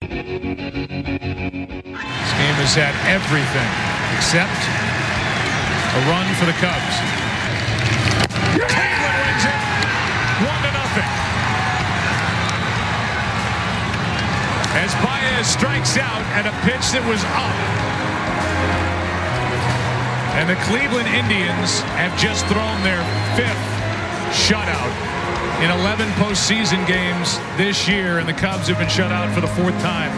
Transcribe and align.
This 0.00 0.10
game 2.38 2.58
has 2.62 2.74
had 2.78 2.94
everything 3.10 3.70
except 4.14 4.62
a 5.94 6.00
run 6.06 6.26
for 6.38 6.46
the 6.46 6.54
Cubs. 6.62 6.96
Cleveland 8.56 9.18
wins 9.18 9.44
it, 9.46 9.60
one 10.46 10.60
to 10.62 10.70
nothing. 10.70 11.10
As 14.78 14.94
Baez 15.02 15.46
strikes 15.46 15.98
out 15.98 16.22
at 16.38 16.46
a 16.46 16.54
pitch 16.62 16.94
that 16.94 17.02
was 17.06 17.22
up. 17.34 17.58
And 20.38 20.48
the 20.48 20.58
Cleveland 20.70 21.08
Indians 21.08 21.80
have 21.98 22.16
just 22.18 22.46
thrown 22.46 22.82
their 22.82 23.02
fifth 23.34 23.66
shutout 24.30 25.07
in 25.60 25.70
11 25.72 26.08
postseason 26.10 26.86
games 26.86 27.36
this 27.56 27.88
year, 27.88 28.18
and 28.18 28.28
the 28.28 28.32
Cubs 28.32 28.68
have 28.68 28.78
been 28.78 28.88
shut 28.88 29.10
out 29.10 29.34
for 29.34 29.40
the 29.40 29.48
fourth 29.48 29.76
time 29.80 30.12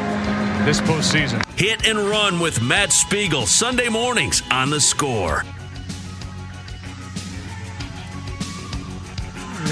this 0.66 0.82
postseason. 0.82 1.42
Hit 1.58 1.86
and 1.86 1.98
run 1.98 2.40
with 2.40 2.60
Matt 2.60 2.92
Spiegel, 2.92 3.46
Sunday 3.46 3.88
mornings 3.88 4.42
on 4.50 4.68
the 4.68 4.78
score. 4.78 5.44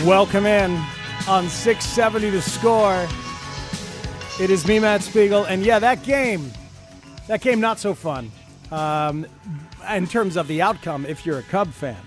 Welcome 0.07 0.47
in 0.47 0.83
on 1.29 1.51
670 1.51 2.31
to 2.31 2.41
score. 2.41 3.07
It 4.41 4.49
is 4.49 4.67
me, 4.67 4.79
Matt 4.79 5.03
Spiegel, 5.03 5.45
and 5.45 5.63
yeah, 5.63 5.79
that 5.81 6.03
game, 6.03 6.51
that 7.27 7.43
game 7.43 7.61
not 7.61 7.79
so 7.79 7.93
fun 7.93 8.33
um, 8.73 9.27
in 9.91 10.07
terms 10.07 10.39
of 10.39 10.49
the 10.49 10.63
outcome 10.63 11.05
if 11.05 11.27
you're 11.27 11.41
a 11.41 11.43
Cub 11.43 11.71
fan, 11.73 12.01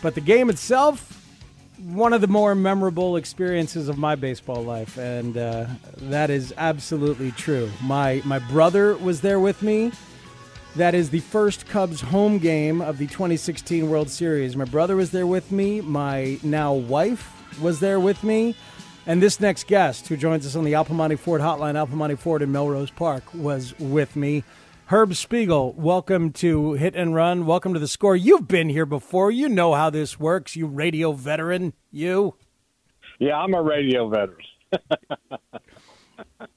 but 0.00 0.14
the 0.14 0.20
game 0.20 0.48
itself, 0.48 1.23
one 1.84 2.14
of 2.14 2.22
the 2.22 2.26
more 2.26 2.54
memorable 2.54 3.16
experiences 3.16 3.88
of 3.88 3.98
my 3.98 4.14
baseball 4.14 4.62
life, 4.64 4.96
and 4.96 5.36
uh, 5.36 5.66
that 5.96 6.30
is 6.30 6.54
absolutely 6.56 7.30
true. 7.32 7.70
My 7.82 8.22
my 8.24 8.38
brother 8.38 8.96
was 8.96 9.20
there 9.20 9.38
with 9.38 9.62
me. 9.62 9.92
That 10.76 10.94
is 10.94 11.10
the 11.10 11.20
first 11.20 11.66
Cubs 11.68 12.00
home 12.00 12.38
game 12.38 12.80
of 12.80 12.98
the 12.98 13.06
2016 13.06 13.88
World 13.88 14.10
Series. 14.10 14.56
My 14.56 14.64
brother 14.64 14.96
was 14.96 15.10
there 15.10 15.26
with 15.26 15.52
me. 15.52 15.80
My 15.80 16.38
now 16.42 16.72
wife 16.72 17.30
was 17.60 17.80
there 17.80 18.00
with 18.00 18.24
me. 18.24 18.56
And 19.06 19.22
this 19.22 19.38
next 19.38 19.66
guest, 19.66 20.08
who 20.08 20.16
joins 20.16 20.46
us 20.46 20.56
on 20.56 20.64
the 20.64 20.74
Al 20.74 20.84
Piemonte 20.84 21.18
Ford 21.18 21.42
hotline, 21.42 21.76
Al 21.76 21.86
Piemonte 21.86 22.18
Ford 22.18 22.40
in 22.42 22.50
Melrose 22.50 22.90
Park, 22.90 23.22
was 23.34 23.78
with 23.78 24.16
me. 24.16 24.42
Herb 24.88 25.14
Spiegel, 25.14 25.72
welcome 25.72 26.30
to 26.32 26.74
Hit 26.74 26.94
and 26.94 27.14
Run. 27.14 27.46
Welcome 27.46 27.72
to 27.72 27.80
the 27.80 27.88
score. 27.88 28.14
You've 28.14 28.46
been 28.46 28.68
here 28.68 28.84
before. 28.84 29.30
You 29.30 29.48
know 29.48 29.72
how 29.72 29.88
this 29.88 30.20
works, 30.20 30.56
you 30.56 30.66
radio 30.66 31.12
veteran. 31.12 31.72
You. 31.90 32.34
Yeah, 33.18 33.38
I'm 33.38 33.54
a 33.54 33.62
radio 33.62 34.08
veteran. 34.08 34.46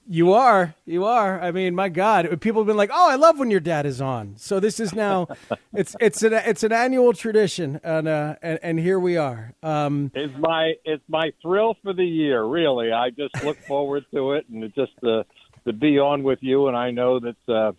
You 0.09 0.33
are. 0.33 0.73
You 0.85 1.03
are. 1.03 1.39
I 1.41 1.51
mean, 1.51 1.75
my 1.75 1.89
God, 1.89 2.39
people 2.39 2.61
have 2.61 2.67
been 2.67 2.77
like, 2.77 2.91
"Oh, 2.93 3.09
I 3.09 3.15
love 3.15 3.39
when 3.39 3.51
your 3.51 3.59
dad 3.59 3.85
is 3.85 3.99
on." 3.99 4.35
So 4.37 4.59
this 4.59 4.79
is 4.79 4.93
now, 4.93 5.27
it's 5.73 5.95
it's 5.99 6.23
an 6.23 6.33
it's 6.33 6.63
an 6.63 6.71
annual 6.71 7.11
tradition, 7.11 7.81
and 7.83 8.07
uh, 8.07 8.35
and, 8.41 8.59
and 8.63 8.79
here 8.79 8.99
we 8.99 9.17
are. 9.17 9.53
Um, 9.61 10.11
it's 10.15 10.33
my 10.37 10.73
it's 10.85 11.03
my 11.09 11.33
thrill 11.41 11.75
for 11.83 11.93
the 11.93 12.05
year. 12.05 12.43
Really, 12.43 12.91
I 12.91 13.09
just 13.09 13.43
look 13.43 13.57
forward 13.65 14.05
to 14.13 14.33
it, 14.33 14.47
and 14.47 14.63
it 14.63 14.73
just 14.75 14.93
uh, 15.03 15.23
to 15.65 15.73
be 15.73 15.99
on 15.99 16.23
with 16.23 16.39
you. 16.41 16.67
And 16.67 16.77
I 16.77 16.91
know 16.91 17.19
that 17.19 17.53
uh, 17.53 17.73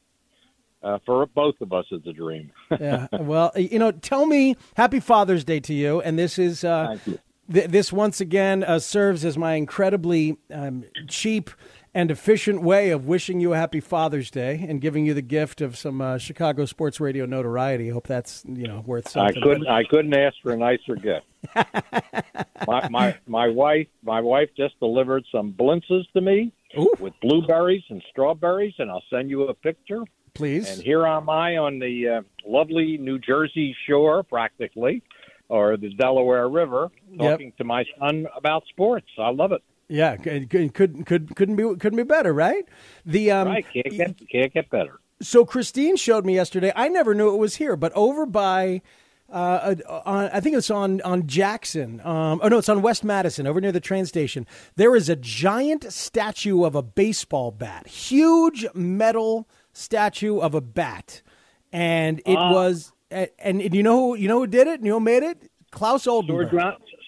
uh, 0.83 0.99
for 1.05 1.27
both 1.27 1.57
of 1.61 1.73
us, 1.73 1.85
it's 1.91 2.07
a 2.07 2.13
dream. 2.13 2.53
yeah. 2.81 3.07
Well, 3.19 3.53
you 3.57 3.79
know, 3.79 3.93
tell 3.93 4.27
me, 4.27 4.57
Happy 4.77 5.01
Father's 5.01 5.45
Day 5.45 5.61
to 5.61 5.75
you, 5.75 6.01
and 6.01 6.19
this 6.19 6.39
is 6.39 6.65
uh, 6.65 6.97
th- 7.53 7.69
this 7.69 7.93
once 7.93 8.21
again 8.21 8.63
uh, 8.65 8.79
serves 8.79 9.25
as 9.25 9.37
my 9.37 9.55
incredibly 9.55 10.39
um, 10.53 10.85
cheap 11.09 11.51
and 11.95 12.11
efficient 12.11 12.63
way 12.63 12.91
of 12.91 13.07
wishing 13.07 13.41
you 13.41 13.55
a 13.55 13.57
happy 13.57 13.81
Father's 13.81 14.31
Day 14.31 14.65
and 14.69 14.81
giving 14.81 15.07
you 15.07 15.15
the 15.15 15.23
gift 15.23 15.61
of 15.61 15.77
some 15.77 16.01
uh, 16.01 16.19
Chicago 16.19 16.65
sports 16.65 17.01
radio 17.01 17.27
notoriety. 17.27 17.91
I 17.91 17.93
hope 17.93 18.07
that's 18.07 18.45
you 18.47 18.67
know 18.67 18.85
worth 18.87 19.09
something. 19.09 19.43
I 19.43 19.47
couldn't 19.47 19.67
I 19.67 19.85
couldn't 19.85 20.15
ask 20.15 20.37
for 20.43 20.53
a 20.53 20.57
nicer 20.57 20.95
gift. 20.95 21.27
my, 22.67 22.89
my 22.89 23.17
my 23.27 23.49
wife 23.49 23.89
my 24.03 24.21
wife 24.21 24.49
just 24.57 24.79
delivered 24.81 25.25
some 25.33 25.53
blintzes 25.53 26.11
to 26.13 26.21
me 26.21 26.53
Ooh. 26.79 26.93
with 27.01 27.15
blueberries 27.21 27.85
and 27.89 28.03
strawberries, 28.11 28.75
and 28.79 28.91
I'll 28.91 29.05
send 29.11 29.31
you 29.31 29.45
a 29.45 29.55
picture. 29.55 30.03
Please. 30.39 30.71
And 30.71 30.83
here 30.83 31.07
am 31.07 31.29
I 31.29 31.57
on 31.59 31.79
the 31.79 32.09
uh, 32.09 32.23
lovely 32.47 32.97
New 32.97 33.19
Jersey 33.19 33.77
shore, 33.87 34.23
practically, 34.23 35.03
or 35.49 35.77
the 35.77 35.91
Delaware 35.95 36.49
River, 36.49 36.91
Yep. 37.13 37.19
talking 37.31 37.53
to 37.59 37.65
my 37.65 37.85
son 37.99 38.27
about 38.37 38.63
sports. 38.69 39.09
I 39.19 39.31
love 39.31 39.53
it. 39.53 39.63
Yeah, 39.89 40.17
could 40.17 40.49
could 40.51 40.73
could 41.07 41.35
couldn't 41.37 41.57
be 41.57 41.65
couldn't 41.77 41.97
be 41.97 42.03
better, 42.03 42.33
right? 42.33 42.65
The 43.07 43.31
um, 43.33 43.49
Right? 43.49 43.67
Can't 43.73 43.91
get 43.97 44.29
can't 44.31 44.53
get 44.55 44.71
better. 44.71 45.01
so 45.23 45.45
Christine 45.45 45.97
showed 45.97 46.25
me 46.27 46.35
yesterday. 46.35 46.73
I 46.77 46.89
never 46.89 47.15
knew 47.15 47.33
it 47.35 47.39
was 47.39 47.57
here, 47.57 47.75
but 47.75 47.91
over 47.95 48.27
by, 48.27 48.83
uh, 49.33 49.75
uh, 49.89 50.03
on, 50.05 50.31
I 50.33 50.41
think 50.41 50.57
it's 50.57 50.71
on 50.71 51.01
on 51.01 51.27
Jackson. 51.27 52.01
Um, 52.05 52.39
oh 52.43 52.49
no, 52.49 52.59
it's 52.59 52.69
on 52.69 52.83
West 52.83 53.03
Madison, 53.03 53.47
over 53.47 53.63
near 53.63 53.73
the 53.73 53.81
train 53.81 54.05
station. 54.05 54.47
There 54.77 54.95
is 54.95 55.09
a 55.09 55.17
giant 55.17 55.91
statue 55.91 56.65
of 56.65 56.75
a 56.75 56.83
baseball 56.83 57.51
bat, 57.51 57.87
huge 57.87 58.67
metal 58.75 59.49
statue 59.79 60.39
of 60.39 60.55
a 60.55 60.61
bat, 60.61 61.23
and 61.73 62.21
it 62.27 62.35
was. 62.35 62.93
And, 63.11 63.31
and 63.39 63.75
you 63.75 63.83
know 63.83 63.99
who 64.11 64.17
you 64.17 64.29
know 64.29 64.41
who 64.41 64.47
did 64.47 64.67
it? 64.67 64.81
You 64.81 64.89
know 64.91 64.95
who 64.99 65.01
made 65.05 65.23
it? 65.23 65.51
Claes 65.71 66.07
Oldenburg. 66.07 66.51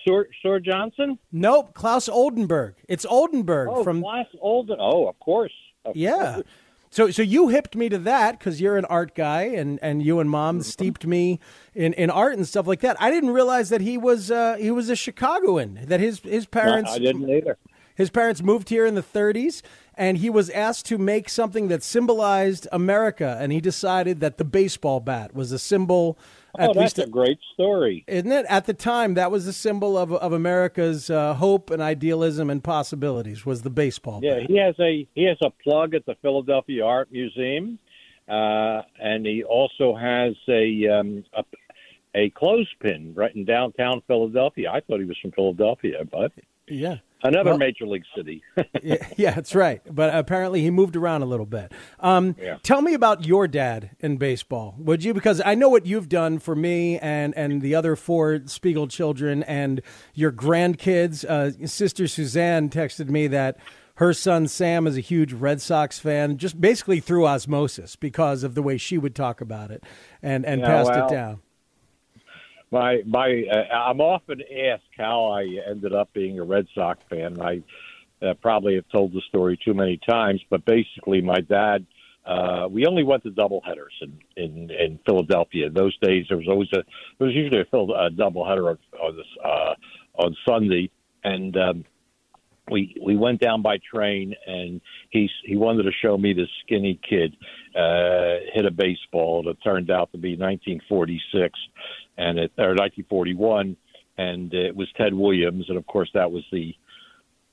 Sor, 0.06 0.26
Sor 0.42 0.58
Johnson? 0.60 1.18
Nope, 1.30 1.74
Claes 1.74 2.08
Oldenburg. 2.08 2.74
It's 2.88 3.04
Oldenburg 3.04 3.68
Oh, 3.70 3.84
from 3.84 4.00
Claes 4.00 4.26
Olden. 4.40 4.78
Oh, 4.80 5.06
of 5.08 5.18
course. 5.18 5.52
Of 5.84 5.94
Yeah. 5.94 6.34
course. 6.36 6.46
So 6.92 7.10
so 7.10 7.20
you 7.22 7.48
hipped 7.48 7.76
me 7.76 7.88
to 7.90 7.98
that 7.98 8.38
because 8.38 8.60
you're 8.60 8.76
an 8.78 8.86
art 8.86 9.14
guy 9.14 9.42
and, 9.42 9.78
and 9.82 10.02
you 10.02 10.18
and 10.18 10.28
mom 10.30 10.56
Mm-hmm. 10.56 10.62
steeped 10.62 11.06
me 11.06 11.38
in, 11.74 11.92
in 11.92 12.08
art 12.10 12.32
and 12.36 12.48
stuff 12.48 12.66
like 12.66 12.80
that. 12.80 12.96
I 13.00 13.10
didn't 13.10 13.30
realize 13.30 13.68
that 13.68 13.80
he 13.82 13.96
was 13.98 14.30
uh, 14.30 14.56
he 14.58 14.70
was 14.70 14.88
a 14.88 14.96
Chicagoan. 14.96 15.80
That 15.84 16.00
his 16.00 16.20
his 16.20 16.44
No, 16.46 16.48
parents 16.62 16.92
I 16.92 16.98
didn't 16.98 17.28
either. 17.30 17.58
His 18.00 18.10
parents 18.10 18.42
moved 18.42 18.68
here 18.68 18.86
in 18.86 18.94
the 18.94 19.02
30s 19.02 19.62
and 19.94 20.18
he 20.18 20.30
was 20.30 20.50
asked 20.50 20.86
to 20.86 20.98
make 20.98 21.28
something 21.28 21.68
that 21.68 21.82
symbolized 21.82 22.66
America 22.72 23.36
and 23.40 23.52
he 23.52 23.60
decided 23.60 24.20
that 24.20 24.38
the 24.38 24.44
baseball 24.44 25.00
bat 25.00 25.34
was 25.34 25.52
a 25.52 25.58
symbol 25.58 26.18
Oh, 26.58 26.62
at 26.64 26.74
that's 26.74 26.96
least 26.96 26.98
a 26.98 27.06
great 27.06 27.38
story. 27.54 28.04
isn't 28.08 28.32
it? 28.32 28.44
At 28.48 28.66
the 28.66 28.74
time, 28.74 29.14
that 29.14 29.30
was 29.30 29.46
a 29.46 29.52
symbol 29.52 29.96
of 29.96 30.12
of 30.12 30.32
America's 30.32 31.08
uh, 31.08 31.34
hope 31.34 31.70
and 31.70 31.80
idealism 31.80 32.50
and 32.50 32.62
possibilities. 32.62 33.46
Was 33.46 33.62
the 33.62 33.70
baseball? 33.70 34.20
Yeah, 34.22 34.40
bat. 34.40 34.46
he 34.50 34.56
has 34.58 34.74
a 34.80 35.06
he 35.14 35.24
has 35.24 35.36
a 35.42 35.50
plug 35.50 35.94
at 35.94 36.04
the 36.06 36.16
Philadelphia 36.22 36.84
Art 36.84 37.12
Museum, 37.12 37.78
uh, 38.28 38.82
and 39.00 39.24
he 39.26 39.44
also 39.44 39.94
has 39.94 40.34
a 40.48 40.88
um, 40.88 41.24
a, 41.34 41.44
a 42.16 42.30
clothespin 42.30 43.14
right 43.14 43.34
in 43.34 43.44
downtown 43.44 44.02
Philadelphia. 44.08 44.70
I 44.72 44.80
thought 44.80 44.98
he 44.98 45.06
was 45.06 45.18
from 45.22 45.30
Philadelphia, 45.32 46.04
but 46.10 46.32
yeah. 46.66 46.96
Another 47.22 47.50
Well- 47.50 47.58
major 47.58 47.86
league 47.86 48.04
city. 48.16 48.42
yeah, 48.82 49.06
yeah, 49.16 49.30
that's 49.32 49.54
right. 49.54 49.80
But 49.90 50.14
apparently, 50.14 50.62
he 50.62 50.70
moved 50.70 50.96
around 50.96 51.22
a 51.22 51.26
little 51.26 51.46
bit. 51.46 51.72
Um, 51.98 52.36
Yeah. 52.40 52.56
Tell 52.62 52.82
me 52.82 52.94
about 52.94 53.24
your 53.24 53.46
dad 53.48 53.90
in 54.00 54.16
baseball, 54.16 54.74
would 54.78 55.04
you? 55.04 55.12
Because 55.14 55.40
I 55.44 55.54
know 55.54 55.68
what 55.68 55.86
you've 55.86 56.08
done 56.08 56.38
for 56.38 56.54
me 56.54 56.98
and 56.98 57.34
and 57.36 57.62
the 57.62 57.74
other 57.74 57.96
four 57.96 58.40
Spiegel 58.46 58.86
children 58.88 59.42
and 59.44 59.80
your 60.14 60.32
grandkids. 60.32 61.24
Uh, 61.24 61.66
Sister 61.66 62.06
Suzanne 62.08 62.68
texted 62.70 63.08
me 63.08 63.26
that 63.28 63.56
her 63.96 64.14
son 64.14 64.48
Sam 64.48 64.86
is 64.86 64.96
a 64.96 65.00
huge 65.00 65.32
Red 65.34 65.60
Sox 65.60 65.98
fan, 65.98 66.38
just 66.38 66.58
basically 66.60 67.00
through 67.00 67.26
osmosis 67.26 67.96
because 67.96 68.42
of 68.42 68.54
the 68.54 68.62
way 68.62 68.78
she 68.78 68.96
would 68.96 69.14
talk 69.14 69.40
about 69.40 69.70
it 69.70 69.84
and 70.22 70.46
and 70.46 70.62
passed 70.62 70.90
well, 70.90 71.06
it 71.06 71.10
down. 71.10 71.40
My 72.70 73.02
my, 73.04 73.44
uh, 73.50 73.74
I'm 73.74 74.00
often 74.00 74.40
asked 74.42 74.84
how 74.96 75.26
I 75.26 75.44
ended 75.68 75.92
up 75.92 76.12
being 76.12 76.38
a 76.38 76.44
Red 76.44 76.66
Sox 76.74 77.00
fan. 77.10 77.40
I 77.40 77.62
uh, 78.24 78.34
probably 78.34 78.76
have 78.76 78.88
told 78.92 79.12
the 79.12 79.22
story 79.28 79.58
too 79.64 79.74
many 79.74 79.98
times, 80.08 80.40
but 80.50 80.64
basically, 80.64 81.20
my 81.20 81.40
dad. 81.40 81.86
Uh, 82.26 82.68
we 82.70 82.86
only 82.86 83.02
went 83.02 83.22
to 83.22 83.30
doubleheaders 83.30 83.96
in, 84.02 84.18
in 84.36 84.70
in 84.70 84.98
Philadelphia. 85.06 85.66
In 85.66 85.74
those 85.74 85.96
days, 86.00 86.26
there 86.28 86.36
was 86.36 86.48
always 86.48 86.68
a 86.74 86.84
there 87.18 87.26
was 87.26 87.34
usually 87.34 87.60
a, 87.60 87.76
a 87.76 88.10
doubleheader 88.10 88.68
on 88.68 88.78
on, 89.02 89.16
this, 89.16 89.26
uh, 89.42 89.74
on 90.22 90.36
Sunday, 90.46 90.90
and 91.24 91.56
um, 91.56 91.84
we 92.70 92.96
we 93.02 93.16
went 93.16 93.40
down 93.40 93.62
by 93.62 93.78
train, 93.78 94.34
and 94.46 94.80
he 95.10 95.28
he 95.44 95.56
wanted 95.56 95.84
to 95.84 95.92
show 96.02 96.16
me 96.16 96.32
this 96.32 96.48
skinny 96.64 96.98
kid 97.08 97.36
uh, 97.74 98.36
hit 98.52 98.66
a 98.66 98.70
baseball 98.70 99.42
that 99.44 99.62
turned 99.62 99.90
out 99.90 100.12
to 100.12 100.18
be 100.18 100.30
1946, 100.36 101.58
and 102.16 102.38
it 102.38 102.52
or 102.58 102.74
1941, 102.74 103.76
and 104.18 104.54
it 104.54 104.74
was 104.74 104.88
Ted 104.96 105.14
Williams, 105.14 105.66
and 105.68 105.78
of 105.78 105.86
course 105.86 106.10
that 106.14 106.30
was 106.30 106.44
the 106.52 106.74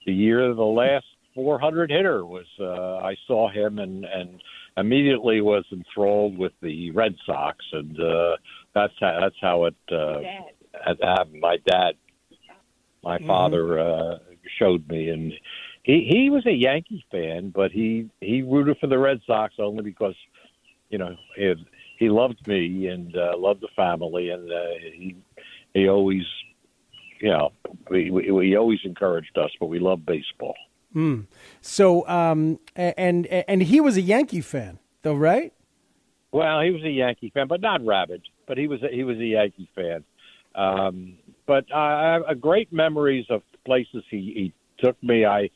the 0.06 0.14
year 0.14 0.54
the 0.54 0.64
last 0.64 1.06
400 1.36 1.92
hitter 1.92 2.26
was. 2.26 2.46
Uh, 2.60 2.98
I 2.98 3.16
saw 3.28 3.50
him 3.50 3.80
and 3.80 4.06
and 4.06 4.42
immediately 4.78 5.42
was 5.42 5.66
enthralled 5.72 6.38
with 6.38 6.54
the 6.62 6.92
Red 6.92 7.16
Sox, 7.26 7.58
and 7.74 8.00
uh, 8.00 8.38
that's 8.74 8.94
how, 9.00 9.20
that's 9.22 9.36
how 9.42 9.66
it 9.66 9.76
uh, 9.92 10.20
had 10.86 10.98
happened. 11.02 11.42
My 11.42 11.58
dad, 11.66 11.94
my 13.04 13.18
father, 13.26 13.80
uh, 13.80 14.18
showed 14.58 14.88
me, 14.90 15.10
and 15.10 15.34
he 15.84 16.08
he 16.10 16.30
was 16.30 16.46
a 16.46 16.52
Yankee 16.52 17.06
fan, 17.12 17.52
but 17.54 17.72
he 17.72 18.10
he 18.22 18.42
rooted 18.42 18.78
for 18.80 18.88
the 18.88 18.98
Red 18.98 19.22
Sox 19.26 19.56
only 19.60 19.84
because 19.84 20.16
you 20.90 20.98
know 20.98 21.16
he 21.36 21.54
he 21.98 22.10
loved 22.10 22.46
me 22.48 22.88
and 22.88 23.16
uh, 23.16 23.38
loved 23.38 23.62
the 23.62 23.70
family, 23.76 24.30
and 24.30 24.52
uh, 24.52 24.66
he 24.94 25.16
he 25.74 25.88
always 25.88 26.24
you 27.20 27.30
know 27.30 27.52
we, 27.90 28.12
we 28.12 28.48
he 28.48 28.56
always 28.56 28.80
encouraged 28.84 29.38
us, 29.38 29.52
but 29.60 29.68
we 29.68 29.80
love 29.80 30.06
baseball. 30.06 30.56
Mm. 30.96 31.28
So 31.62 32.08
um 32.08 32.60
and 32.76 33.28
and 33.28 33.64
he 33.64 33.82
was 33.82 33.98
a 33.98 34.02
Yankee 34.02 34.42
fan 34.42 34.80
though, 35.04 35.16
right? 35.16 35.54
Well, 36.32 36.62
he 36.62 36.72
was 36.72 36.84
a 36.84 36.90
Yankee 36.90 37.32
fan, 37.34 37.48
but 37.48 37.62
not 37.62 37.86
rabid. 37.86 38.22
But 38.48 38.58
he 38.58 38.68
was 38.68 38.84
a, 38.84 38.90
he 38.90 39.04
was 39.04 39.18
a 39.18 39.26
Yankee 39.26 39.70
fan. 39.76 40.04
Um, 40.56 41.18
but 41.46 41.66
I 41.74 42.20
I 42.26 42.30
have 42.30 42.42
great 42.42 42.72
memories 42.74 43.26
of 43.30 43.42
places 43.68 44.04
he, 44.10 44.18
he 44.18 44.54
took 44.84 45.02
me. 45.04 45.26
I 45.26 45.50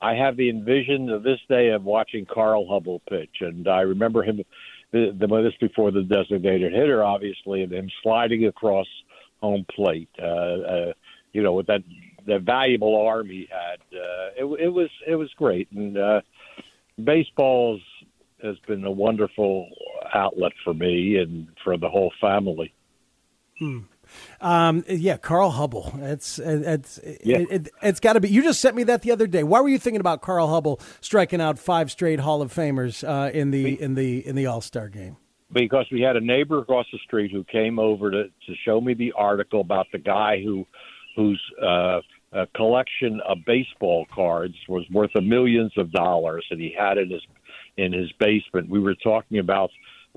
I 0.00 0.14
have 0.14 0.36
the 0.36 0.50
envision 0.50 1.08
of 1.10 1.22
this 1.22 1.38
day 1.48 1.68
of 1.68 1.84
watching 1.84 2.26
Carl 2.26 2.66
Hubbell 2.66 3.00
pitch, 3.08 3.36
and 3.40 3.68
I 3.68 3.82
remember 3.82 4.24
him 4.24 4.42
the, 4.90 5.16
the 5.16 5.26
this 5.42 5.54
before 5.60 5.92
the 5.92 6.02
designated 6.02 6.72
hitter, 6.72 7.04
obviously, 7.04 7.62
and 7.62 7.72
him 7.72 7.88
sliding 8.02 8.46
across 8.46 8.88
home 9.40 9.64
plate. 9.74 10.10
Uh, 10.20 10.24
uh, 10.26 10.92
you 11.32 11.42
know, 11.42 11.52
with 11.52 11.68
that 11.68 11.82
that 12.26 12.42
valuable 12.42 13.06
arm 13.06 13.28
he 13.28 13.48
had, 13.50 13.80
uh, 13.96 14.28
it, 14.36 14.64
it 14.64 14.68
was 14.68 14.90
it 15.06 15.14
was 15.14 15.30
great, 15.36 15.70
and 15.70 15.96
uh, 15.96 16.20
baseball's 17.02 17.80
has 18.42 18.56
been 18.66 18.84
a 18.84 18.90
wonderful 18.90 19.68
outlet 20.12 20.52
for 20.64 20.74
me 20.74 21.16
and 21.16 21.46
for 21.62 21.76
the 21.76 21.88
whole 21.88 22.12
family. 22.20 22.74
Um, 24.40 24.84
yeah, 24.88 25.16
Carl 25.16 25.52
Hubbell. 25.52 26.00
It's 26.02 26.38
it's 26.38 27.00
Yeah. 27.24 27.38
it, 27.38 27.50
it, 27.50 27.68
it's 27.82 28.00
got 28.00 28.14
to 28.14 28.20
be. 28.20 28.28
You 28.28 28.42
just 28.42 28.60
sent 28.60 28.76
me 28.76 28.84
that 28.84 29.02
the 29.02 29.12
other 29.12 29.26
day. 29.26 29.42
Why 29.42 29.60
were 29.60 29.68
you 29.68 29.78
thinking 29.78 30.00
about 30.00 30.22
Carl 30.22 30.48
Hubbell 30.48 30.80
striking 31.00 31.40
out 31.40 31.58
five 31.58 31.90
straight 31.90 32.20
Hall 32.20 32.42
of 32.42 32.52
Famers 32.52 33.06
uh, 33.06 33.30
in 33.30 33.50
the 33.50 33.80
in 33.80 33.94
the 33.94 34.26
in 34.26 34.36
the 34.36 34.46
All 34.46 34.60
Star 34.60 34.88
game? 34.88 35.16
because 35.52 35.86
we 35.92 36.00
had 36.00 36.16
a 36.16 36.20
neighbor 36.20 36.58
across 36.60 36.86
the 36.92 36.98
street 37.04 37.30
who 37.30 37.44
came 37.44 37.78
over 37.78 38.10
to, 38.10 38.24
to 38.24 38.54
show 38.64 38.80
me 38.80 38.94
the 38.94 39.12
article 39.12 39.60
about 39.60 39.86
the 39.92 39.98
guy 39.98 40.42
who 40.42 40.66
whose 41.14 41.40
uh, 41.62 42.00
uh, 42.32 42.46
collection 42.56 43.20
of 43.28 43.36
baseball 43.44 44.06
cards 44.14 44.54
was 44.66 44.84
worth 44.90 45.14
of 45.14 45.22
millions 45.24 45.72
of 45.76 45.92
dollars 45.92 46.46
and 46.50 46.58
he 46.58 46.74
had 46.76 46.96
in 46.96 47.10
his 47.10 47.20
in 47.76 47.92
his 47.92 48.10
basement. 48.18 48.68
We 48.68 48.80
were 48.80 48.94
talking 48.94 49.38
about 49.38 49.70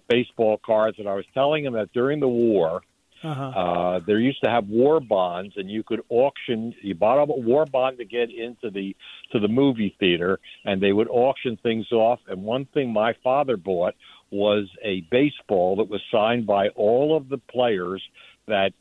baseball 0.10 0.60
cards, 0.66 1.00
and 1.00 1.08
I 1.08 1.16
was 1.16 1.26
telling 1.34 1.66
him 1.66 1.74
that 1.74 1.92
during 1.94 2.20
the 2.20 2.28
war. 2.28 2.82
Uh, 3.24 4.00
there 4.06 4.20
used 4.20 4.44
to 4.44 4.50
have 4.50 4.68
war 4.68 5.00
bonds, 5.00 5.54
and 5.58 5.70
you 5.70 5.84
could 5.84 6.02
auction. 6.10 6.74
You 6.82 6.96
bought 6.96 7.22
a 7.22 7.26
war 7.26 7.66
bond 7.66 7.98
to 7.98 8.06
get 8.06 8.30
into 8.30 8.70
the 8.70 8.96
to 9.32 9.40
the 9.40 9.48
movie 9.48 9.96
theater, 10.00 10.40
and 10.64 10.82
they 10.82 10.94
would 10.94 11.08
auction 11.08 11.58
things 11.64 11.92
off. 11.92 12.20
And 12.28 12.44
one 12.44 12.66
thing 12.74 12.92
my 12.92 13.14
father 13.24 13.58
bought 13.58 13.96
was 14.32 14.68
a 14.84 15.02
baseball 15.12 15.78
that 15.78 15.90
was 15.90 16.02
signed 16.12 16.46
by 16.46 16.70
all 16.70 17.16
of 17.16 17.30
the 17.30 17.38
players 17.38 18.04
that 18.48 18.74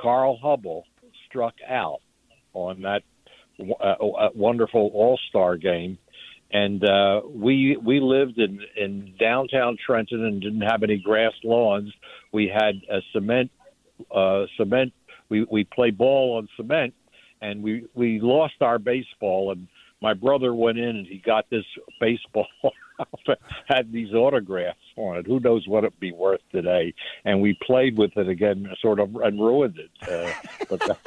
Carl 0.00 0.38
Hubbell 0.42 0.82
struck 1.28 1.54
out 1.68 2.00
on 2.54 2.82
that 2.82 3.02
uh, 3.60 3.84
uh, 3.84 4.30
wonderful 4.34 4.90
All 4.94 5.18
Star 5.28 5.56
game. 5.56 5.98
And 6.50 6.84
uh, 6.84 7.22
we 7.26 7.78
we 7.82 8.00
lived 8.00 8.38
in 8.38 8.60
in 8.76 9.14
downtown 9.18 9.78
Trenton 9.84 10.24
and 10.24 10.40
didn't 10.40 10.62
have 10.62 10.82
any 10.82 10.98
grass 10.98 11.32
lawns. 11.44 11.92
We 12.32 12.48
had 12.52 12.74
a 12.90 13.00
cement 13.12 13.50
uh, 14.10 14.46
cement. 14.56 14.92
We 15.28 15.46
we 15.50 15.64
play 15.64 15.90
ball 15.90 16.36
on 16.38 16.48
cement, 16.56 16.94
and 17.40 17.62
we 17.62 17.86
we 17.94 18.20
lost 18.20 18.54
our 18.60 18.78
baseball. 18.78 19.52
And 19.52 19.68
my 20.00 20.14
brother 20.14 20.54
went 20.54 20.78
in 20.78 20.96
and 20.96 21.06
he 21.06 21.18
got 21.18 21.48
this 21.48 21.64
baseball 22.00 22.46
had 23.66 23.92
these 23.92 24.12
autographs 24.12 24.78
on 24.96 25.18
it. 25.18 25.26
Who 25.26 25.40
knows 25.40 25.66
what 25.66 25.84
it'd 25.84 26.00
be 26.00 26.12
worth 26.12 26.40
today? 26.50 26.92
And 27.24 27.40
we 27.40 27.56
played 27.64 27.96
with 27.96 28.16
it 28.16 28.28
again, 28.28 28.68
sort 28.80 29.00
of, 29.00 29.14
and 29.16 29.40
ruined 29.40 29.78
it. 29.78 29.90
Uh, 30.08 30.32
but 30.68 30.98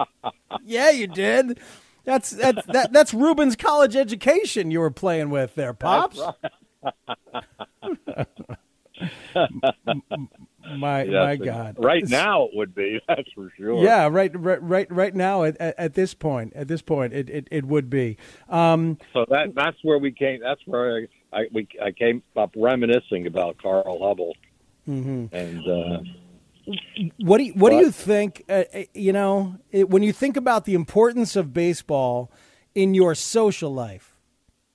Yeah, 0.64 0.90
you 0.90 1.06
did. 1.06 1.58
That's 2.04 2.30
that's 2.30 2.66
that, 2.66 2.92
that's 2.92 3.14
Ruben's 3.14 3.56
college 3.56 3.96
education 3.96 4.70
you 4.70 4.80
were 4.80 4.90
playing 4.90 5.30
with 5.30 5.54
there, 5.54 5.72
pops. 5.72 6.20
my 10.76 11.04
my 11.04 11.36
God! 11.36 11.76
Right 11.78 12.08
now, 12.08 12.44
it 12.44 12.50
would 12.54 12.74
be 12.74 13.00
that's 13.08 13.30
for 13.34 13.52
sure. 13.56 13.82
Yeah, 13.82 14.08
right, 14.10 14.30
right, 14.38 14.62
right, 14.62 14.90
right 14.90 15.14
now 15.14 15.44
at, 15.44 15.56
at, 15.58 15.74
at 15.78 15.94
this 15.94 16.14
point, 16.14 16.52
at 16.54 16.68
this 16.68 16.82
point, 16.82 17.12
it, 17.12 17.28
it, 17.30 17.48
it 17.50 17.64
would 17.66 17.90
be. 17.90 18.16
Um, 18.48 18.98
So 19.12 19.24
that 19.28 19.54
that's 19.54 19.76
where 19.82 19.98
we 19.98 20.12
came. 20.12 20.40
That's 20.40 20.60
where 20.66 21.06
I 21.32 21.38
I, 21.40 21.44
we, 21.52 21.66
I 21.82 21.90
came 21.90 22.22
up 22.36 22.52
reminiscing 22.56 23.26
about 23.26 23.58
Carl 23.58 23.98
Hubbell, 24.00 24.32
Mm-hmm. 24.88 25.34
and 25.34 25.68
uh, 25.68 26.00
what 27.18 27.38
do 27.38 27.44
you, 27.44 27.52
what 27.54 27.70
do 27.70 27.76
you 27.76 27.90
think? 27.90 28.44
Uh, 28.48 28.64
uh, 28.72 28.82
you 28.94 29.12
know, 29.12 29.56
it, 29.70 29.90
when 29.90 30.02
you 30.02 30.12
think 30.12 30.36
about 30.36 30.64
the 30.64 30.74
importance 30.74 31.36
of 31.36 31.52
baseball 31.52 32.30
in 32.74 32.94
your 32.94 33.14
social 33.14 33.72
life, 33.72 34.13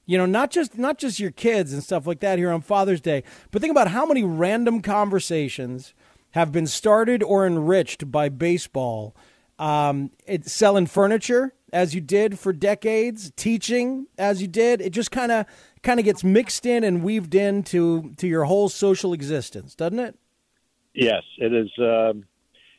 you 0.09 0.17
know, 0.17 0.25
not 0.25 0.49
just 0.49 0.75
not 0.75 0.97
just 0.97 1.19
your 1.19 1.29
kids 1.29 1.71
and 1.71 1.83
stuff 1.83 2.07
like 2.07 2.19
that 2.21 2.39
here 2.39 2.49
on 2.49 2.61
Father's 2.61 2.99
Day, 2.99 3.23
but 3.51 3.61
think 3.61 3.69
about 3.69 3.89
how 3.89 4.07
many 4.07 4.23
random 4.23 4.81
conversations 4.81 5.93
have 6.31 6.51
been 6.51 6.65
started 6.65 7.21
or 7.21 7.45
enriched 7.45 8.11
by 8.11 8.27
baseball. 8.27 9.15
Um, 9.59 10.09
it, 10.25 10.47
selling 10.47 10.87
furniture 10.87 11.53
as 11.71 11.93
you 11.93 12.01
did 12.01 12.39
for 12.39 12.51
decades, 12.51 13.31
teaching 13.35 14.07
as 14.17 14.41
you 14.41 14.47
did. 14.47 14.81
It 14.81 14.93
just 14.93 15.11
kind 15.11 15.31
of 15.31 15.45
kind 15.83 15.99
of 15.99 16.05
gets 16.05 16.23
mixed 16.23 16.65
in 16.65 16.83
and 16.83 17.03
weaved 17.03 17.35
into 17.35 18.15
to 18.17 18.27
your 18.27 18.45
whole 18.45 18.67
social 18.67 19.13
existence, 19.13 19.75
doesn't 19.75 19.99
it? 19.99 20.17
yes, 20.95 21.21
it 21.37 21.53
is. 21.53 21.69
Um, 21.77 22.25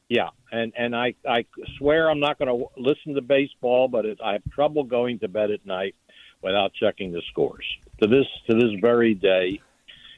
yeah, 0.08 0.30
and 0.50 0.72
and 0.76 0.96
I 0.96 1.14
I 1.28 1.44
swear 1.78 2.10
I'm 2.10 2.18
not 2.18 2.40
going 2.40 2.48
to 2.48 2.66
listen 2.76 3.14
to 3.14 3.20
baseball, 3.20 3.86
but 3.86 4.04
it, 4.04 4.18
I 4.20 4.32
have 4.32 4.42
trouble 4.50 4.82
going 4.82 5.20
to 5.20 5.28
bed 5.28 5.52
at 5.52 5.64
night 5.64 5.94
without 6.42 6.72
checking 6.74 7.12
the 7.12 7.22
scores 7.30 7.64
to 8.00 8.08
this 8.08 8.26
to 8.48 8.54
this 8.54 8.78
very 8.80 9.14
day. 9.14 9.60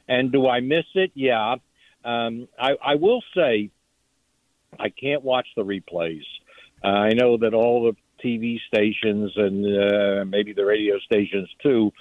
And 0.08 0.32
do 0.32 0.48
I 0.48 0.60
miss 0.60 0.84
it? 0.94 1.12
Yeah. 1.14 1.56
Um, 2.04 2.48
I, 2.58 2.72
I 2.84 2.94
will 2.96 3.22
say 3.34 3.70
I 4.78 4.88
can't 4.88 5.22
watch 5.22 5.46
the 5.56 5.64
replays. 5.64 6.24
Uh, 6.82 6.88
I 6.88 7.10
know 7.10 7.36
that 7.38 7.54
all 7.54 7.84
the 7.84 7.96
TV 8.24 8.58
stations 8.66 9.32
and 9.36 9.64
uh, 9.64 10.24
maybe 10.24 10.52
the 10.52 10.64
radio 10.64 10.98
stations 11.00 11.48
too 11.62 11.92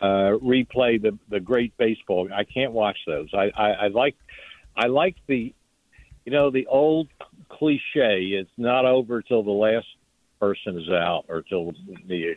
uh, 0.00 0.36
replay 0.42 1.00
the 1.00 1.18
the 1.30 1.40
great 1.40 1.76
baseball. 1.76 2.28
I 2.34 2.44
can't 2.44 2.72
watch 2.72 2.98
those. 3.06 3.28
I, 3.32 3.50
I, 3.56 3.70
I 3.70 3.88
like 3.88 4.16
I 4.76 4.86
like 4.86 5.16
the 5.26 5.54
you 6.24 6.32
know 6.32 6.50
the 6.50 6.66
old 6.66 7.08
cliche. 7.48 8.32
It's 8.32 8.50
not 8.56 8.84
over 8.84 9.22
till 9.22 9.42
the 9.42 9.50
last 9.50 9.86
person 10.40 10.78
is 10.78 10.88
out 10.88 11.26
or 11.28 11.42
till 11.42 11.72
the 12.08 12.34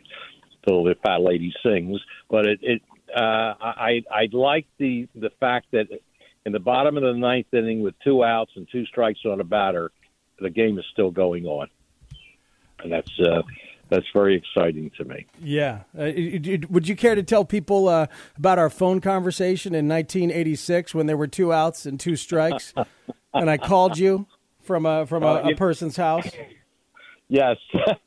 till 0.66 0.84
the 0.84 0.94
fat 1.02 1.20
lady 1.20 1.52
sings. 1.62 2.00
But 2.30 2.46
it, 2.46 2.60
it 2.62 2.82
uh, 3.14 3.54
I 3.60 4.02
I 4.10 4.28
like 4.32 4.66
the 4.78 5.08
the 5.14 5.30
fact 5.40 5.66
that 5.72 5.86
in 6.44 6.52
the 6.52 6.60
bottom 6.60 6.96
of 6.96 7.02
the 7.02 7.14
ninth 7.14 7.52
inning 7.52 7.82
with 7.82 7.94
two 8.04 8.24
outs 8.24 8.52
and 8.56 8.68
two 8.70 8.84
strikes 8.86 9.20
on 9.24 9.40
a 9.40 9.44
batter, 9.44 9.90
the 10.40 10.50
game 10.50 10.78
is 10.78 10.84
still 10.92 11.10
going 11.10 11.46
on, 11.46 11.68
and 12.80 12.92
that's 12.92 13.20
uh, 13.20 13.42
that's 13.88 14.06
very 14.12 14.36
exciting 14.36 14.90
to 14.98 15.04
me. 15.04 15.26
Yeah. 15.40 15.82
Uh, 15.96 16.10
would 16.68 16.88
you 16.88 16.96
care 16.96 17.14
to 17.14 17.22
tell 17.22 17.44
people 17.44 17.88
uh, 17.88 18.06
about 18.36 18.58
our 18.58 18.70
phone 18.70 19.00
conversation 19.00 19.74
in 19.74 19.88
1986 19.88 20.94
when 20.94 21.06
there 21.06 21.16
were 21.16 21.28
two 21.28 21.52
outs 21.52 21.86
and 21.86 21.98
two 21.98 22.16
strikes, 22.16 22.74
and 23.34 23.48
I 23.48 23.58
called 23.58 23.98
you 23.98 24.26
from 24.62 24.86
a 24.86 25.06
from 25.06 25.22
a, 25.22 25.34
uh, 25.34 25.50
a 25.50 25.54
person's 25.54 25.96
house? 25.96 26.28
Yes. 27.28 27.56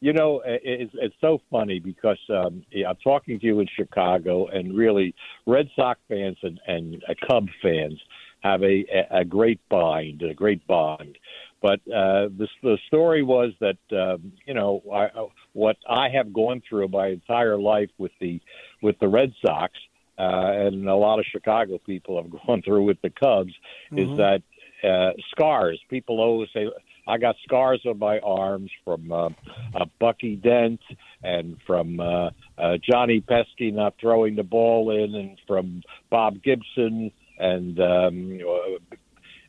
you 0.00 0.12
know, 0.14 0.42
it's, 0.44 0.92
it's 0.94 1.14
so 1.20 1.40
funny 1.50 1.78
because 1.78 2.18
um, 2.30 2.64
I'm 2.74 2.96
talking 3.04 3.38
to 3.38 3.46
you 3.46 3.60
in 3.60 3.68
Chicago, 3.76 4.46
and 4.46 4.74
really, 4.74 5.14
Red 5.46 5.68
Sox 5.76 6.00
fans 6.08 6.38
and, 6.42 6.58
and 6.66 7.04
uh, 7.08 7.14
Cub 7.28 7.48
fans 7.62 8.00
have 8.40 8.62
a, 8.62 8.84
a 9.10 9.24
great 9.24 9.60
bind, 9.68 10.22
a 10.22 10.32
great 10.32 10.66
bond. 10.66 11.18
But 11.60 11.80
uh, 11.88 12.32
the, 12.38 12.48
the 12.62 12.78
story 12.86 13.22
was 13.22 13.52
that 13.60 13.76
um, 13.92 14.32
you 14.46 14.54
know 14.54 14.82
I, 14.90 15.08
what 15.52 15.76
I 15.88 16.08
have 16.08 16.32
gone 16.32 16.62
through 16.66 16.88
my 16.88 17.08
entire 17.08 17.58
life 17.58 17.90
with 17.98 18.12
the 18.20 18.40
with 18.82 18.98
the 18.98 19.08
Red 19.08 19.34
Sox, 19.44 19.74
uh, 20.18 20.22
and 20.22 20.88
a 20.88 20.96
lot 20.96 21.18
of 21.18 21.26
Chicago 21.30 21.78
people 21.84 22.20
have 22.22 22.30
gone 22.46 22.62
through 22.62 22.84
with 22.84 23.00
the 23.02 23.10
Cubs, 23.10 23.52
mm-hmm. 23.92 23.98
is 23.98 24.16
that 24.16 24.42
uh, 24.82 25.12
scars. 25.30 25.78
People 25.90 26.20
always 26.20 26.48
say, 26.54 26.66
I 27.06 27.18
got 27.18 27.36
scars 27.44 27.82
on 27.86 27.98
my 27.98 28.18
arms 28.20 28.70
from 28.84 29.10
uh, 29.10 29.30
uh, 29.74 29.84
Bucky 29.98 30.36
Dent 30.36 30.80
and 31.22 31.56
from 31.66 32.00
uh, 32.00 32.30
uh, 32.58 32.76
Johnny 32.78 33.20
Pesky 33.20 33.70
not 33.70 33.94
throwing 34.00 34.36
the 34.36 34.42
ball 34.42 34.90
in, 34.90 35.14
and 35.14 35.38
from 35.46 35.82
Bob 36.10 36.42
Gibson 36.42 37.10
and 37.38 37.80
um, 37.80 38.38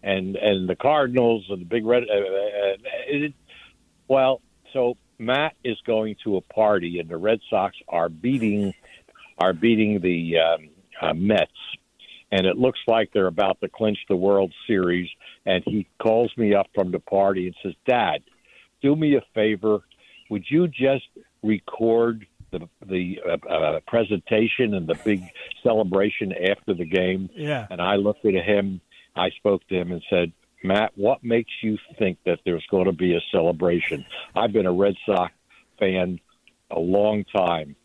and 0.04 0.36
and 0.36 0.70
the 0.70 0.76
Cardinals 0.76 1.46
and 1.50 1.62
the 1.62 1.66
Big 1.66 1.86
Red. 1.86 2.04
Uh, 2.04 2.16
uh, 2.16 2.78
it, 3.08 3.34
well, 4.08 4.42
so 4.74 4.98
Matt 5.20 5.54
is 5.64 5.78
going 5.86 6.16
to 6.24 6.38
a 6.38 6.42
party, 6.42 7.00
and 7.00 7.10
the 7.10 7.18
Red 7.18 7.40
Sox 7.50 7.76
are 7.88 8.10
beating 8.10 8.74
are 9.38 9.54
beating 9.54 10.02
the 10.02 10.38
um, 10.40 10.70
uh, 11.02 11.14
Mets, 11.14 11.52
and 12.32 12.46
it 12.46 12.58
looks 12.58 12.80
like 12.88 13.12
they're 13.14 13.28
about 13.28 13.60
to 13.62 13.70
clinch 13.70 14.00
the 14.08 14.16
World 14.16 14.54
Series. 14.68 15.10
And 15.46 15.64
he 15.66 15.88
calls 16.02 16.32
me 16.38 16.54
up 16.54 16.68
from 16.74 16.92
the 16.92 17.00
party 17.00 17.48
and 17.48 17.56
says, 17.64 17.74
"Dad, 17.86 18.24
do 18.82 18.96
me 18.96 19.16
a 19.16 19.22
favor. 19.34 19.80
Would 20.30 20.46
you 20.50 20.68
just 20.68 21.08
record 21.44 22.26
the 22.52 22.68
the 22.86 23.20
uh, 23.28 23.48
uh, 23.48 23.80
presentation 23.88 24.74
and 24.74 24.88
the 24.88 25.00
big 25.04 25.24
celebration 25.64 26.34
after 26.34 26.74
the 26.74 26.86
game?" 26.86 27.30
Yeah. 27.36 27.68
And 27.70 27.82
I 27.82 27.96
looked 27.96 28.26
at 28.26 28.34
him 28.34 28.82
I 29.16 29.30
spoke 29.32 29.68
to 29.68 29.76
him 29.76 29.92
and 29.92 30.02
said, 30.10 30.32
Matt, 30.64 30.92
what 30.96 31.24
makes 31.24 31.52
you 31.62 31.78
think 31.98 32.20
that 32.26 32.40
there's 32.46 32.66
going 32.70 32.86
to 32.86 32.92
be 32.92 33.16
a 33.16 33.22
celebration? 33.32 34.06
I've 34.36 34.54
been 34.54 34.66
a 34.66 34.72
Red 34.72 34.96
Sox 35.06 35.34
fan 35.80 36.20
a 36.70 36.80
long 36.80 37.26
time. 37.26 37.76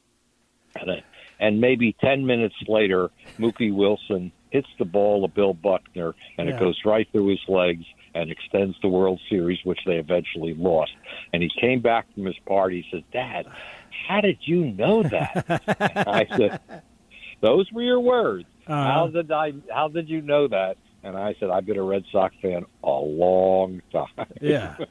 And, 0.79 0.91
uh, 0.91 0.95
and 1.39 1.61
maybe 1.61 1.95
10 2.01 2.27
minutes 2.27 2.57
later, 2.69 3.11
Mookie 3.39 3.75
Wilson 3.75 4.33
hits 4.51 4.69
the 4.79 4.85
ball 4.85 5.27
to 5.27 5.33
Bill 5.33 5.55
Buckner, 5.55 6.15
and 6.39 6.49
yeah. 6.49 6.57
it 6.57 6.59
goes 6.59 6.81
right 6.85 7.07
through 7.13 7.29
his 7.29 7.41
legs 7.49 7.85
and 8.15 8.31
extends 8.31 8.77
the 8.81 8.89
World 8.89 9.21
Series, 9.29 9.59
which 9.65 9.81
they 9.87 9.97
eventually 9.97 10.55
lost. 10.55 10.93
And 11.33 11.43
he 11.43 11.51
came 11.61 11.81
back 11.81 12.07
from 12.15 12.25
his 12.25 12.39
party. 12.47 12.87
He 12.91 12.97
says, 12.97 13.05
Dad, 13.13 13.47
how 14.09 14.21
did 14.21 14.39
you 14.43 14.65
know 14.73 15.03
that? 15.03 15.45
I 16.07 16.27
said, 16.37 16.83
Those 17.41 17.71
were 17.73 17.83
your 17.83 18.01
words. 18.01 18.47
Uh-huh. 18.67 18.75
How 18.75 19.09
did 19.09 19.31
I? 19.31 19.53
How 19.73 19.89
did 19.89 20.09
you 20.09 20.23
know 20.23 20.49
that? 20.49 20.77
And 21.03 21.17
I 21.17 21.37
said, 21.39 21.51
I've 21.51 21.67
been 21.67 21.79
a 21.79 21.83
Red 21.83 22.05
Sox 22.11 22.35
fan 22.43 22.65
a 22.83 22.91
long 22.91 23.81
time. 23.93 24.27
yeah. 24.41 24.77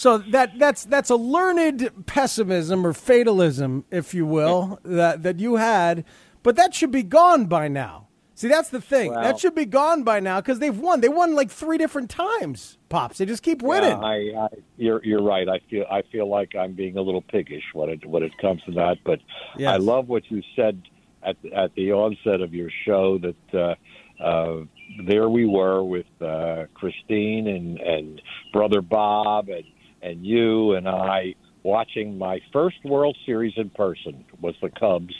So 0.00 0.16
that 0.16 0.58
that's 0.58 0.86
that's 0.86 1.10
a 1.10 1.16
learned 1.16 2.06
pessimism 2.06 2.86
or 2.86 2.94
fatalism, 2.94 3.84
if 3.90 4.14
you 4.14 4.24
will, 4.24 4.80
that 4.82 5.24
that 5.24 5.38
you 5.38 5.56
had, 5.56 6.06
but 6.42 6.56
that 6.56 6.72
should 6.72 6.90
be 6.90 7.02
gone 7.02 7.44
by 7.44 7.68
now. 7.68 8.08
See, 8.34 8.48
that's 8.48 8.70
the 8.70 8.80
thing. 8.80 9.10
Well, 9.10 9.22
that 9.22 9.38
should 9.38 9.54
be 9.54 9.66
gone 9.66 10.02
by 10.02 10.18
now 10.20 10.40
because 10.40 10.58
they've 10.58 10.78
won. 10.78 11.02
They 11.02 11.10
won 11.10 11.34
like 11.34 11.50
three 11.50 11.76
different 11.76 12.08
times. 12.08 12.78
Pops, 12.88 13.18
they 13.18 13.26
just 13.26 13.42
keep 13.42 13.60
winning. 13.60 13.90
Yeah, 13.90 13.98
I, 13.98 14.44
I, 14.44 14.48
you're 14.78 15.04
you're 15.04 15.22
right. 15.22 15.46
I 15.46 15.58
feel 15.68 15.84
I 15.90 16.00
feel 16.10 16.26
like 16.26 16.56
I'm 16.56 16.72
being 16.72 16.96
a 16.96 17.02
little 17.02 17.20
piggish 17.20 17.64
when 17.74 17.90
it 17.90 18.06
when 18.06 18.22
it 18.22 18.32
comes 18.38 18.62
to 18.62 18.72
that. 18.72 18.96
But 19.04 19.18
yes. 19.58 19.74
I 19.74 19.76
love 19.76 20.08
what 20.08 20.30
you 20.30 20.42
said 20.56 20.80
at 21.22 21.36
at 21.54 21.74
the 21.74 21.92
onset 21.92 22.40
of 22.40 22.54
your 22.54 22.70
show 22.86 23.18
that. 23.18 23.54
Uh, 23.54 23.74
uh, 24.18 24.64
there 25.06 25.30
we 25.30 25.46
were 25.46 25.82
with 25.82 26.04
uh, 26.20 26.64
Christine 26.74 27.46
and, 27.46 27.80
and 27.80 28.20
brother 28.52 28.82
Bob 28.82 29.48
and, 29.48 29.64
and 30.02 30.24
you 30.24 30.74
and 30.74 30.88
I 30.88 31.34
watching 31.62 32.18
my 32.18 32.40
first 32.52 32.76
World 32.84 33.16
Series 33.26 33.54
in 33.56 33.70
person 33.70 34.24
was 34.40 34.54
the 34.62 34.70
Cubs, 34.70 35.14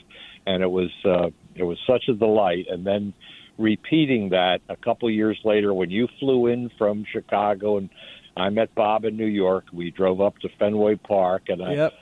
and 0.47 0.63
it 0.63 0.71
was 0.71 0.91
uh, 1.05 1.31
it 1.55 1.65
was 1.65 1.79
such 1.87 2.09
a 2.09 2.15
delight. 2.15 2.67
And 2.69 2.87
then 2.87 3.13
repeating 3.59 4.31
that 4.31 4.61
a 4.69 4.77
couple 4.77 5.11
years 5.11 5.39
later 5.45 5.75
when 5.75 5.91
you 5.91 6.09
flew 6.19 6.47
in 6.47 6.71
from 6.79 7.05
Chicago 7.13 7.77
and 7.77 7.91
I 8.37 8.49
met 8.49 8.75
Bob 8.75 9.05
in 9.05 9.17
New 9.17 9.27
York. 9.27 9.67
We 9.73 9.91
drove 9.91 10.21
up 10.21 10.39
to 10.39 10.49
Fenway 10.59 10.97
Park 10.97 11.49
and 11.49 11.63
I. 11.63 11.75
Yep. 11.75 11.93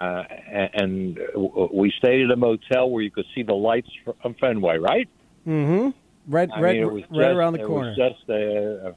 Uh, 0.00 0.22
and 0.72 1.18
we 1.72 1.92
stayed 1.98 2.24
at 2.24 2.30
a 2.30 2.36
motel 2.36 2.88
where 2.88 3.02
you 3.02 3.10
could 3.10 3.26
see 3.34 3.42
the 3.42 3.54
lights 3.54 3.90
from 4.22 4.34
Fenway, 4.40 4.78
right? 4.78 5.08
Mm-hmm. 5.46 5.90
Right, 6.26 6.48
I 6.54 6.60
right, 6.60 6.80
mean, 6.80 6.86
right 6.86 7.00
just, 7.02 7.12
around 7.12 7.52
the 7.52 7.66
corner. 7.66 7.94
just 7.94 8.26
a, 8.30 8.94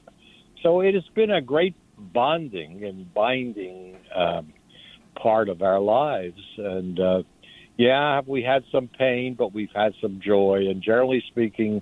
so 0.63 0.79
it 0.79 0.93
has 0.93 1.03
been 1.13 1.29
a 1.29 1.41
great 1.41 1.75
bonding 1.97 2.83
and 2.83 3.13
binding 3.13 3.97
um, 4.15 4.53
part 5.15 5.49
of 5.49 5.61
our 5.61 5.79
lives, 5.79 6.41
and 6.57 6.99
uh, 6.99 7.23
yeah, 7.77 8.21
we 8.25 8.41
had 8.41 8.63
some 8.71 8.87
pain, 8.87 9.35
but 9.35 9.53
we've 9.53 9.71
had 9.73 9.93
some 10.01 10.19
joy. 10.23 10.67
And 10.69 10.81
generally 10.81 11.23
speaking, 11.27 11.81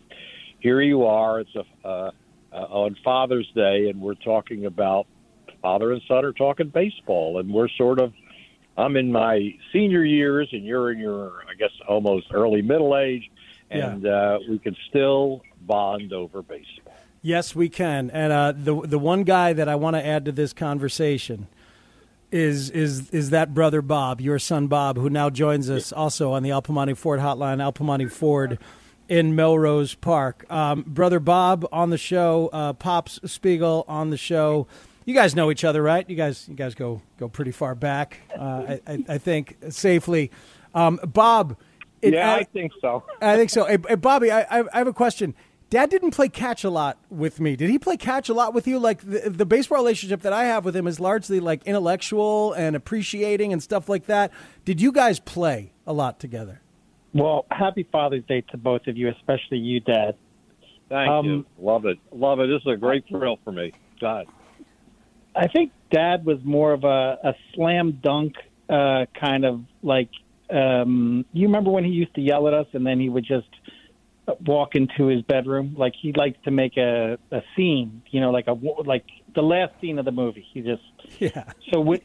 here 0.60 0.82
you 0.82 1.06
are. 1.06 1.40
It's 1.40 1.56
a 1.56 1.88
uh, 1.88 2.12
uh, 2.52 2.56
on 2.56 2.96
Father's 3.04 3.50
Day, 3.54 3.90
and 3.90 4.00
we're 4.00 4.16
talking 4.16 4.66
about 4.66 5.08
father 5.62 5.92
and 5.92 6.02
son 6.08 6.24
are 6.24 6.34
talking 6.34 6.70
baseball, 6.70 7.40
and 7.40 7.54
we're 7.54 7.70
sort 7.70 8.00
of. 8.00 8.14
I'm 8.78 8.98
in 8.98 9.10
my 9.10 9.56
senior 9.72 10.04
years, 10.04 10.50
and 10.52 10.66
you're 10.66 10.92
in 10.92 11.00
your, 11.00 11.44
I 11.50 11.54
guess, 11.58 11.72
almost 11.88 12.28
early 12.34 12.62
middle 12.62 12.98
age 12.98 13.32
and 13.70 14.04
yeah. 14.04 14.12
uh, 14.12 14.40
we 14.50 14.60
can 14.60 14.76
still 14.90 15.42
bond 15.62 16.14
over 16.14 16.42
baseball. 16.42 16.85
Yes, 17.26 17.56
we 17.56 17.70
can. 17.70 18.12
And 18.12 18.32
uh, 18.32 18.54
the 18.56 18.82
the 18.82 19.00
one 19.00 19.24
guy 19.24 19.52
that 19.52 19.68
I 19.68 19.74
want 19.74 19.96
to 19.96 20.06
add 20.06 20.26
to 20.26 20.32
this 20.32 20.54
conversation 20.54 21.48
is 22.32 22.70
is 22.70 23.10
is 23.10 23.32
that 23.32 23.52
brother 23.52 23.82
Bob, 23.82 24.22
your 24.22 24.38
son 24.38 24.68
Bob, 24.68 24.96
who 24.96 25.10
now 25.10 25.32
joins 25.32 25.68
us 25.68 25.92
also 25.92 26.34
on 26.34 26.44
the 26.44 26.52
Al 26.52 26.62
Piemonte 26.62 26.96
Ford 26.96 27.20
Hotline, 27.20 27.64
Al 27.64 27.74
Piemonte 27.74 28.12
Ford 28.12 28.60
in 29.10 29.36
Melrose 29.36 29.96
Park. 29.96 30.46
Um, 30.52 30.84
brother 30.86 31.20
Bob 31.20 31.68
on 31.72 31.90
the 31.90 31.98
show, 31.98 32.52
uh, 32.54 32.74
Pops 32.74 33.20
Spiegel 33.26 33.86
on 33.88 34.12
the 34.12 34.18
show. 34.18 34.68
You 35.06 35.16
guys 35.16 35.34
know 35.34 35.50
each 35.50 35.64
other, 35.64 35.82
right? 35.82 36.08
You 36.08 36.16
guys, 36.16 36.48
you 36.48 36.54
guys 36.54 36.76
go 36.76 37.02
go 37.18 37.28
pretty 37.28 37.52
far 37.52 37.74
back. 37.74 38.20
Uh, 38.38 38.78
I, 38.86 39.04
I, 39.10 39.18
think 39.18 39.58
safely. 39.70 40.30
Um, 40.76 41.00
Bob, 41.04 41.58
it, 42.04 42.14
yeah, 42.14 42.34
I, 42.34 42.38
I, 42.38 42.44
think 42.44 42.72
so. 42.80 43.04
I 43.20 43.36
think 43.36 43.50
so. 43.50 43.66
Hey, 43.66 43.80
hey 43.88 43.96
Bobby, 43.96 44.32
I, 44.32 44.60
I 44.60 44.78
have 44.78 44.86
a 44.88 44.94
question. 44.94 45.34
Dad 45.76 45.90
didn't 45.90 46.12
play 46.12 46.30
catch 46.30 46.64
a 46.64 46.70
lot 46.70 46.98
with 47.10 47.42
me. 47.42 47.58
Did 47.58 47.70
he 47.70 47.78
play 47.78 47.98
catch 47.98 48.30
a 48.30 48.34
lot 48.34 48.54
with 48.54 48.66
you? 48.66 48.80
Like 48.80 49.02
the, 49.02 49.30
the, 49.30 49.46
baseball 49.46 49.78
relationship 49.78 50.22
that 50.22 50.32
I 50.32 50.46
have 50.46 50.64
with 50.64 50.74
him 50.74 50.88
is 50.88 51.02
largely 51.02 51.42
like 51.42 51.66
intellectual 51.66 52.54
and 52.54 52.78
appreciating 52.78 53.52
and 53.52 53.62
stuff 53.62 53.90
like 53.90 54.06
that. 54.06 54.32
Did 54.64 54.80
you 54.80 54.94
guys 54.94 55.20
play 55.20 55.74
a 55.86 55.92
lot 55.92 56.18
together? 56.18 56.62
Well, 57.14 57.46
happy 57.52 57.86
Father's 57.92 58.24
Day 58.24 58.40
to 58.52 58.58
both 58.58 58.88
of 58.88 58.96
you, 58.96 59.10
especially 59.10 59.58
you, 59.58 59.82
Dad. 59.82 60.16
Thank 60.88 61.10
um, 61.10 61.26
you. 61.26 61.46
Love 61.60 61.86
it. 61.86 62.00
Love 62.10 62.40
it. 62.40 62.48
This 62.48 62.62
is 62.66 62.72
a 62.74 62.78
great 62.78 63.04
thrill 63.10 63.38
for 63.44 63.52
me. 63.52 63.74
God. 64.00 64.28
I 65.36 65.50
think 65.50 65.74
Dad 65.92 66.24
was 66.24 66.38
more 66.46 66.72
of 66.72 66.86
a, 66.86 67.18
a 67.22 67.36
slam 67.54 68.00
dunk 68.02 68.36
uh, 68.70 69.08
kind 69.20 69.44
of 69.44 69.60
like 69.84 70.10
um, 70.50 71.26
you 71.34 71.48
remember 71.48 71.72
when 71.72 71.84
he 71.84 71.92
used 71.92 72.16
to 72.16 72.22
yell 72.22 72.48
at 72.48 72.54
us 72.54 72.68
and 72.72 72.88
then 72.88 72.98
he 73.00 73.10
would 73.10 73.26
just 73.26 73.50
walk 74.46 74.76
into 74.76 75.08
his 75.08 75.22
bedroom 75.22 75.76
like 75.78 75.94
he 76.00 76.12
likes 76.14 76.38
to 76.44 76.52
make 76.52 76.78
a, 76.78 77.18
a 77.32 77.42
scene 77.56 78.02
you 78.10 78.20
know 78.20 78.32
like 78.32 78.48
a 78.48 78.54
like 78.54 79.06
the 79.36 79.42
last 79.42 79.74
scene 79.82 80.00
of 80.00 80.06
the 80.06 80.12
movie. 80.12 80.46
He 80.54 80.62
just 80.62 80.82
yeah. 81.20 81.44
So 81.72 81.80
we 81.80 82.02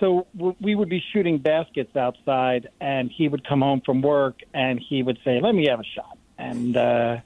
so 0.00 0.26
we 0.60 0.74
would 0.74 0.90
be 0.90 1.02
shooting 1.12 1.38
baskets 1.38 1.96
outside 1.96 2.68
and 2.80 3.10
he 3.10 3.28
would 3.28 3.46
come 3.48 3.62
home 3.62 3.80
from 3.84 4.02
work 4.02 4.40
and 4.52 4.80
he 4.86 5.02
would 5.02 5.18
say 5.24 5.40
let 5.40 5.54
me 5.54 5.68
have 5.68 5.80
a 5.80 5.84
shot. 5.94 6.18
And 6.38 6.76
uh 6.76 7.16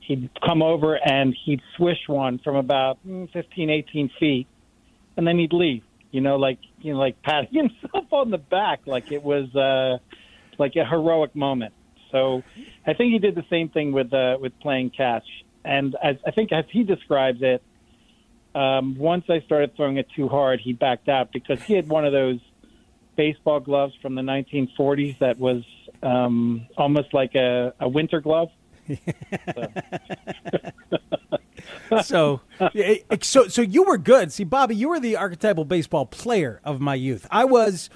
he'd 0.00 0.30
come 0.44 0.62
over 0.62 0.94
and 0.96 1.36
he'd 1.44 1.60
swish 1.76 2.08
one 2.08 2.38
from 2.38 2.56
about 2.56 2.98
mm, 3.06 3.30
15 3.32 3.70
18 3.70 4.10
feet 4.18 4.46
and 5.16 5.26
then 5.26 5.38
he'd 5.38 5.52
leave 5.52 5.82
you 6.10 6.20
know, 6.20 6.36
like 6.36 6.58
you 6.80 6.92
know, 6.92 6.98
like 6.98 7.22
patting 7.22 7.50
himself 7.80 8.12
on 8.12 8.30
the 8.30 8.38
back, 8.38 8.80
like 8.86 9.12
it 9.12 9.22
was 9.22 9.54
uh, 9.54 9.98
like 10.58 10.76
a 10.76 10.84
heroic 10.84 11.34
moment. 11.34 11.74
So 12.10 12.42
I 12.86 12.94
think 12.94 13.12
he 13.12 13.18
did 13.18 13.34
the 13.34 13.44
same 13.50 13.68
thing 13.68 13.92
with 13.92 14.12
uh, 14.12 14.38
with 14.40 14.58
playing 14.60 14.90
catch, 14.90 15.26
and 15.64 15.96
as, 16.02 16.16
I 16.26 16.30
think 16.30 16.52
as 16.52 16.64
he 16.70 16.84
describes 16.84 17.40
it, 17.42 17.62
um, 18.54 18.96
once 18.96 19.24
I 19.28 19.40
started 19.40 19.76
throwing 19.76 19.96
it 19.96 20.08
too 20.14 20.28
hard, 20.28 20.60
he 20.60 20.72
backed 20.72 21.08
out 21.08 21.32
because 21.32 21.60
he 21.62 21.74
had 21.74 21.88
one 21.88 22.04
of 22.04 22.12
those 22.12 22.38
baseball 23.16 23.60
gloves 23.60 23.94
from 24.00 24.14
the 24.14 24.22
1940s 24.22 25.18
that 25.18 25.38
was 25.38 25.62
um, 26.02 26.66
almost 26.76 27.12
like 27.12 27.34
a, 27.34 27.74
a 27.78 27.88
winter 27.88 28.20
glove. 28.20 28.50
so, 32.02 32.40
eh, 32.74 32.98
so, 33.22 33.48
so 33.48 33.62
you 33.62 33.84
were 33.84 33.98
good. 33.98 34.32
See, 34.32 34.44
Bobby, 34.44 34.74
you 34.74 34.88
were 34.88 34.98
the 34.98 35.16
archetypal 35.16 35.64
baseball 35.64 36.06
player 36.06 36.60
of 36.64 36.80
my 36.80 36.94
youth. 36.94 37.26
I 37.30 37.44
was, 37.44 37.90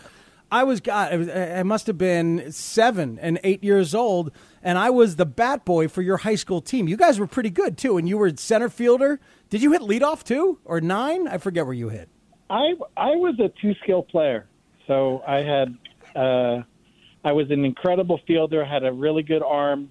I 0.51 0.65
was, 0.65 0.81
God, 0.81 1.13
I, 1.13 1.17
was, 1.17 1.29
I 1.29 1.63
must 1.63 1.87
have 1.87 1.99
been 1.99 2.53
seven 2.53 3.19
and 3.21 3.41
eight 3.43 3.65
years 3.65 3.95
old, 3.95 4.31
and 4.63 4.79
I 4.79 4.91
was 4.91 5.17
the 5.17 5.27
bat 5.27 5.65
boy 5.65 5.89
for 5.89 6.03
your 6.03 6.19
high 6.19 6.35
school 6.37 6.61
team. 6.61 6.87
You 6.87 6.97
guys 6.97 7.19
were 7.19 7.27
pretty 7.27 7.51
good 7.51 7.77
too, 7.77 7.99
and 7.99 8.09
you 8.09 8.19
were 8.19 8.31
center 8.37 8.69
fielder. 8.69 9.21
Did 9.51 9.63
you 9.63 9.73
hit 9.73 9.83
leadoff 9.83 10.23
too, 10.23 10.59
or 10.65 10.81
nine? 10.81 11.27
I 11.27 11.39
forget 11.39 11.67
where 11.67 11.75
you 11.75 11.89
hit. 11.89 12.09
I 12.51 12.75
I 12.97 13.17
was 13.17 13.35
a 13.41 13.51
two 13.61 13.75
skill 13.83 14.03
player, 14.03 14.47
so 14.87 15.23
I 15.27 15.39
had 15.39 15.77
uh, 16.15 16.63
I 17.25 17.33
was 17.33 17.51
an 17.51 17.65
incredible 17.65 18.21
fielder, 18.27 18.65
had 18.65 18.85
a 18.85 18.93
really 18.93 19.23
good 19.23 19.43
arm. 19.43 19.91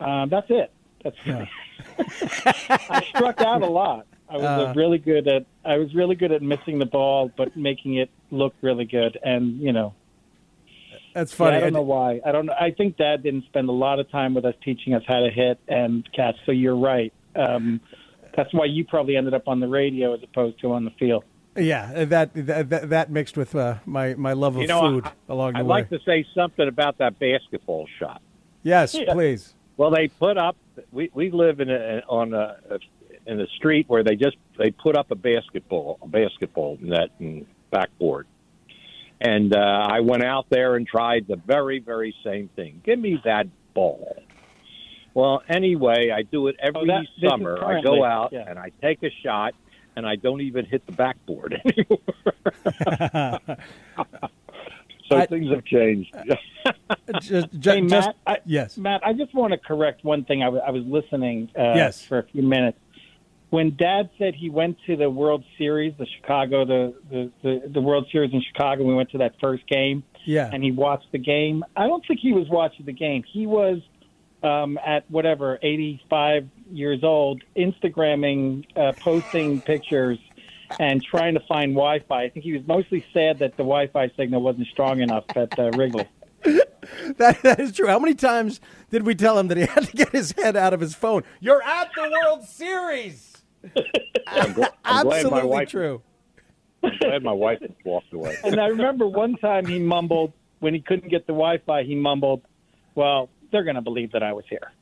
Uh, 0.00 0.26
that's 0.26 0.50
it. 0.50 0.70
That's 1.02 1.16
Yeah. 1.24 1.46
I 1.98 3.04
struck 3.14 3.40
out 3.40 3.62
a 3.62 3.66
lot. 3.66 4.06
I 4.28 4.36
was 4.36 4.44
Uh. 4.44 4.72
really 4.76 4.98
good 4.98 5.28
at 5.28 5.46
I 5.64 5.76
was 5.78 5.94
really 5.94 6.16
good 6.16 6.32
at 6.32 6.42
missing 6.42 6.78
the 6.78 6.86
ball, 6.86 7.30
but 7.36 7.56
making 7.56 7.94
it 7.94 8.10
look 8.30 8.54
really 8.62 8.84
good. 8.84 9.18
And 9.22 9.60
you 9.60 9.72
know, 9.72 9.94
That's 11.14 11.32
yeah, 11.32 11.36
funny. 11.36 11.56
I 11.56 11.60
don't 11.60 11.72
know 11.72 11.82
why. 11.82 12.20
I 12.24 12.32
don't 12.32 12.46
know. 12.46 12.54
I 12.60 12.70
think 12.72 12.96
Dad 12.96 13.22
didn't 13.22 13.44
spend 13.46 13.68
a 13.68 13.72
lot 13.72 13.98
of 14.00 14.10
time 14.10 14.34
with 14.34 14.44
us 14.44 14.54
teaching 14.64 14.94
us 14.94 15.02
how 15.06 15.20
to 15.20 15.30
hit 15.30 15.58
and 15.68 16.06
catch. 16.12 16.36
So 16.44 16.52
you're 16.52 16.76
right. 16.76 17.12
Um, 17.34 17.80
that's 18.36 18.52
why 18.52 18.66
you 18.66 18.84
probably 18.84 19.16
ended 19.16 19.32
up 19.34 19.48
on 19.48 19.60
the 19.60 19.68
radio 19.68 20.14
as 20.14 20.22
opposed 20.22 20.60
to 20.60 20.72
on 20.72 20.84
the 20.84 20.90
field. 20.92 21.24
Yeah, 21.56 22.04
that 22.04 22.34
that, 22.34 22.68
that, 22.68 22.90
that 22.90 23.10
mixed 23.10 23.36
with 23.38 23.54
uh, 23.54 23.76
my 23.86 24.14
my 24.14 24.34
love 24.34 24.56
of 24.56 24.62
You 24.62 24.68
know, 24.68 24.80
food 24.82 25.06
I- 25.06 25.12
along 25.32 25.52
the 25.54 25.58
way. 25.58 25.62
I'd 25.64 25.66
like 25.66 25.88
to 25.90 25.98
say 26.04 26.26
something 26.34 26.68
about 26.68 26.98
that 26.98 27.18
basketball 27.18 27.86
shot. 27.98 28.20
yes, 28.62 28.94
Yeah. 28.94 29.12
please. 29.14 29.54
Well, 29.78 29.90
they 29.90 30.08
put 30.08 30.36
up. 30.36 30.56
We 30.92 31.10
we 31.14 31.30
live 31.30 31.60
in 31.60 31.70
a 31.70 32.02
on 32.08 32.34
a 32.34 32.56
in 33.26 33.38
the 33.38 33.46
street 33.56 33.86
where 33.88 34.02
they 34.04 34.14
just 34.16 34.36
they 34.58 34.70
put 34.70 34.96
up 34.96 35.10
a 35.10 35.14
basketball 35.14 35.98
a 36.02 36.06
basketball 36.08 36.78
net 36.80 37.10
and 37.18 37.46
backboard, 37.70 38.26
and 39.20 39.54
uh, 39.54 39.58
I 39.90 40.00
went 40.00 40.24
out 40.24 40.46
there 40.50 40.76
and 40.76 40.86
tried 40.86 41.26
the 41.28 41.36
very 41.36 41.78
very 41.80 42.14
same 42.24 42.48
thing. 42.56 42.80
Give 42.84 42.98
me 42.98 43.20
that 43.24 43.46
ball. 43.74 44.22
Well, 45.14 45.42
anyway, 45.48 46.10
I 46.14 46.22
do 46.22 46.48
it 46.48 46.56
every 46.60 46.82
Oh, 46.82 46.86
that- 46.86 47.06
summer. 47.28 47.64
I 47.64 47.80
go 47.80 48.04
out 48.04 48.30
yeah. 48.32 48.44
and 48.48 48.58
I 48.58 48.70
take 48.82 49.02
a 49.02 49.10
shot, 49.24 49.54
and 49.96 50.06
I 50.06 50.16
don't 50.16 50.42
even 50.42 50.66
hit 50.66 50.84
the 50.86 50.92
backboard 50.92 51.58
anymore. 51.64 51.98
so 55.08 55.16
I- 55.16 55.26
things 55.26 55.50
have 55.50 55.64
changed. 55.64 56.14
Just, 57.20 57.50
ju- 57.60 57.70
Hey, 57.70 57.80
just 57.82 57.90
Matt, 58.06 58.16
I, 58.26 58.38
yes. 58.44 58.76
Matt, 58.76 59.06
I 59.06 59.12
just 59.12 59.32
want 59.34 59.52
to 59.52 59.58
correct 59.58 60.04
one 60.04 60.24
thing. 60.24 60.42
I 60.42 60.48
was 60.48 60.82
listening 60.84 61.48
uh, 61.56 61.72
Yes. 61.74 62.02
for 62.04 62.18
a 62.18 62.22
few 62.24 62.42
minutes. 62.42 62.78
When 63.50 63.76
Dad 63.76 64.10
said 64.18 64.34
he 64.34 64.50
went 64.50 64.76
to 64.86 64.96
the 64.96 65.08
World 65.08 65.44
Series, 65.56 65.94
the 65.98 66.06
Chicago, 66.20 66.64
the, 66.64 66.94
the, 67.10 67.30
the, 67.42 67.68
the 67.74 67.80
World 67.80 68.06
Series 68.10 68.32
in 68.32 68.42
Chicago, 68.42 68.82
we 68.84 68.94
went 68.94 69.10
to 69.12 69.18
that 69.18 69.34
first 69.40 69.66
game 69.68 70.02
Yeah. 70.24 70.50
and 70.52 70.62
he 70.64 70.72
watched 70.72 71.12
the 71.12 71.18
game. 71.18 71.64
I 71.76 71.86
don't 71.86 72.04
think 72.06 72.20
he 72.20 72.32
was 72.32 72.48
watching 72.48 72.86
the 72.86 72.92
game. 72.92 73.22
He 73.22 73.46
was 73.46 73.78
um, 74.42 74.78
at 74.84 75.08
whatever, 75.10 75.58
85 75.62 76.48
years 76.72 77.04
old, 77.04 77.42
Instagramming, 77.56 78.66
uh, 78.76 78.92
posting 78.98 79.60
pictures 79.60 80.18
and 80.80 81.02
trying 81.02 81.34
to 81.34 81.40
find 81.46 81.72
Wi 81.74 82.00
Fi. 82.00 82.24
I 82.24 82.28
think 82.30 82.44
he 82.44 82.52
was 82.52 82.66
mostly 82.66 83.04
sad 83.14 83.38
that 83.38 83.52
the 83.52 83.62
Wi 83.62 83.86
Fi 83.86 84.10
signal 84.16 84.42
wasn't 84.42 84.66
strong 84.68 85.00
enough 85.00 85.24
at 85.36 85.56
uh, 85.58 85.70
Wrigley. 85.70 86.06
That, 87.18 87.42
that 87.42 87.58
is 87.58 87.72
true. 87.72 87.88
How 87.88 87.98
many 87.98 88.14
times 88.14 88.60
did 88.90 89.04
we 89.04 89.16
tell 89.16 89.36
him 89.40 89.48
that 89.48 89.56
he 89.56 89.66
had 89.66 89.86
to 89.88 89.92
get 89.96 90.10
his 90.10 90.30
head 90.32 90.56
out 90.56 90.72
of 90.72 90.78
his 90.80 90.94
phone? 90.94 91.24
You're 91.40 91.60
at 91.62 91.90
the 91.96 92.08
World 92.08 92.44
Series. 92.44 93.35
I'm, 94.26 94.54
gl- 94.54 94.70
I'm 94.84 95.04
glad 95.04 95.16
Absolutely 95.16 95.30
my 95.30 95.44
wife. 95.44 95.68
true. 95.68 96.02
I'm 96.82 96.98
glad 97.00 97.22
my 97.22 97.32
wife 97.32 97.58
walked 97.84 98.12
away. 98.12 98.36
And 98.44 98.60
I 98.60 98.66
remember 98.68 99.06
one 99.06 99.36
time 99.36 99.66
he 99.66 99.78
mumbled 99.78 100.32
when 100.60 100.74
he 100.74 100.80
couldn't 100.80 101.08
get 101.08 101.26
the 101.26 101.32
Wi-Fi. 101.32 101.82
He 101.84 101.94
mumbled, 101.94 102.42
"Well, 102.94 103.28
they're 103.50 103.64
going 103.64 103.76
to 103.76 103.82
believe 103.82 104.12
that 104.12 104.22
I 104.22 104.32
was 104.32 104.44
here." 104.48 104.72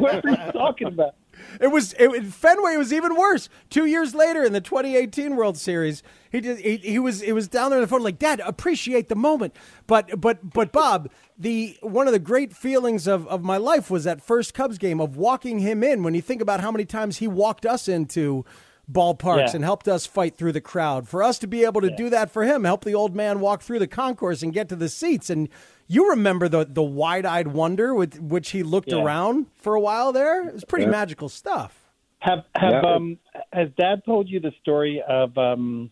what 0.00 0.24
are 0.24 0.30
you 0.30 0.52
talking 0.52 0.88
about? 0.88 1.14
It 1.60 1.68
was 1.68 1.94
it, 1.98 2.26
Fenway 2.26 2.76
was 2.76 2.92
even 2.92 3.16
worse. 3.16 3.48
Two 3.68 3.86
years 3.86 4.14
later, 4.14 4.44
in 4.44 4.52
the 4.52 4.60
2018 4.60 5.36
World 5.36 5.56
Series, 5.56 6.02
he 6.30 6.40
did 6.40 6.58
he, 6.58 6.76
he 6.78 6.98
was 6.98 7.22
it 7.22 7.32
was 7.32 7.48
down 7.48 7.70
there 7.70 7.78
on 7.78 7.82
the 7.82 7.88
phone 7.88 8.02
like, 8.02 8.18
Dad, 8.18 8.40
appreciate 8.40 9.08
the 9.08 9.16
moment. 9.16 9.54
But 9.86 10.20
but 10.20 10.52
but 10.52 10.72
Bob, 10.72 11.10
the 11.38 11.76
one 11.82 12.06
of 12.06 12.12
the 12.12 12.18
great 12.18 12.54
feelings 12.54 13.06
of 13.06 13.26
of 13.28 13.42
my 13.42 13.56
life 13.56 13.90
was 13.90 14.04
that 14.04 14.22
first 14.22 14.54
Cubs 14.54 14.78
game 14.78 15.00
of 15.00 15.16
walking 15.16 15.60
him 15.60 15.82
in. 15.82 16.02
When 16.02 16.14
you 16.14 16.22
think 16.22 16.40
about 16.40 16.60
how 16.60 16.70
many 16.70 16.84
times 16.84 17.18
he 17.18 17.28
walked 17.28 17.66
us 17.66 17.88
into 17.88 18.44
ballparks 18.90 19.48
Yeah. 19.48 19.56
and 19.56 19.64
helped 19.64 19.88
us 19.88 20.06
fight 20.06 20.36
through 20.36 20.52
the 20.52 20.60
crowd, 20.60 21.08
for 21.08 21.22
us 21.22 21.38
to 21.40 21.46
be 21.46 21.64
able 21.64 21.80
to 21.80 21.94
do 21.94 22.10
that 22.10 22.30
for 22.30 22.44
him, 22.44 22.64
help 22.64 22.84
the 22.84 22.94
old 22.94 23.14
man 23.14 23.40
walk 23.40 23.62
through 23.62 23.78
the 23.78 23.86
concourse 23.86 24.42
and 24.42 24.52
get 24.52 24.68
to 24.70 24.76
the 24.76 24.88
seats, 24.88 25.30
and. 25.30 25.48
You 25.92 26.10
remember 26.10 26.48
the 26.48 26.64
the 26.64 26.84
wide 26.84 27.26
eyed 27.26 27.48
wonder 27.48 27.92
with 27.96 28.20
which 28.20 28.50
he 28.50 28.62
looked 28.62 28.92
Yeah. 28.92 29.02
around 29.02 29.46
for 29.56 29.74
a 29.74 29.80
while 29.80 30.12
there? 30.12 30.46
It 30.46 30.54
was 30.54 30.64
pretty 30.64 30.84
Yeah. 30.84 30.92
magical 30.92 31.28
stuff. 31.28 31.90
Have 32.20 32.44
have 32.54 32.84
Yeah. 32.84 32.92
um 32.94 33.18
has 33.52 33.70
Dad 33.76 34.04
told 34.06 34.28
you 34.28 34.38
the 34.38 34.52
story 34.62 35.02
of 35.02 35.36
um 35.36 35.90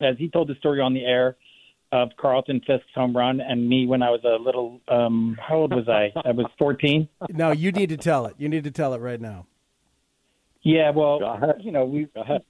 as 0.00 0.18
he 0.18 0.28
told 0.28 0.48
the 0.48 0.56
story 0.56 0.80
on 0.80 0.94
the 0.94 1.04
air 1.04 1.36
of 1.92 2.08
Carlton 2.16 2.60
Fisk's 2.66 2.90
home 2.92 3.16
run 3.16 3.40
and 3.40 3.68
me 3.68 3.86
when 3.86 4.02
I 4.02 4.10
was 4.10 4.24
a 4.24 4.34
little 4.42 4.80
um 4.88 5.38
how 5.40 5.58
old 5.58 5.72
was 5.72 5.88
I? 5.88 6.10
I 6.24 6.32
was 6.32 6.46
14. 6.58 7.08
No, 7.30 7.52
you 7.52 7.70
need 7.70 7.90
to 7.90 7.96
tell 7.96 8.26
it. 8.26 8.34
You 8.36 8.48
need 8.48 8.64
to 8.64 8.72
tell 8.72 8.94
it 8.94 9.00
right 9.00 9.20
now. 9.20 9.46
Yeah, 10.64 10.90
well, 10.90 11.20
you 11.60 11.70
know, 11.70 11.84
we 11.84 12.08
Go 12.14 12.22
ahead. 12.22 12.42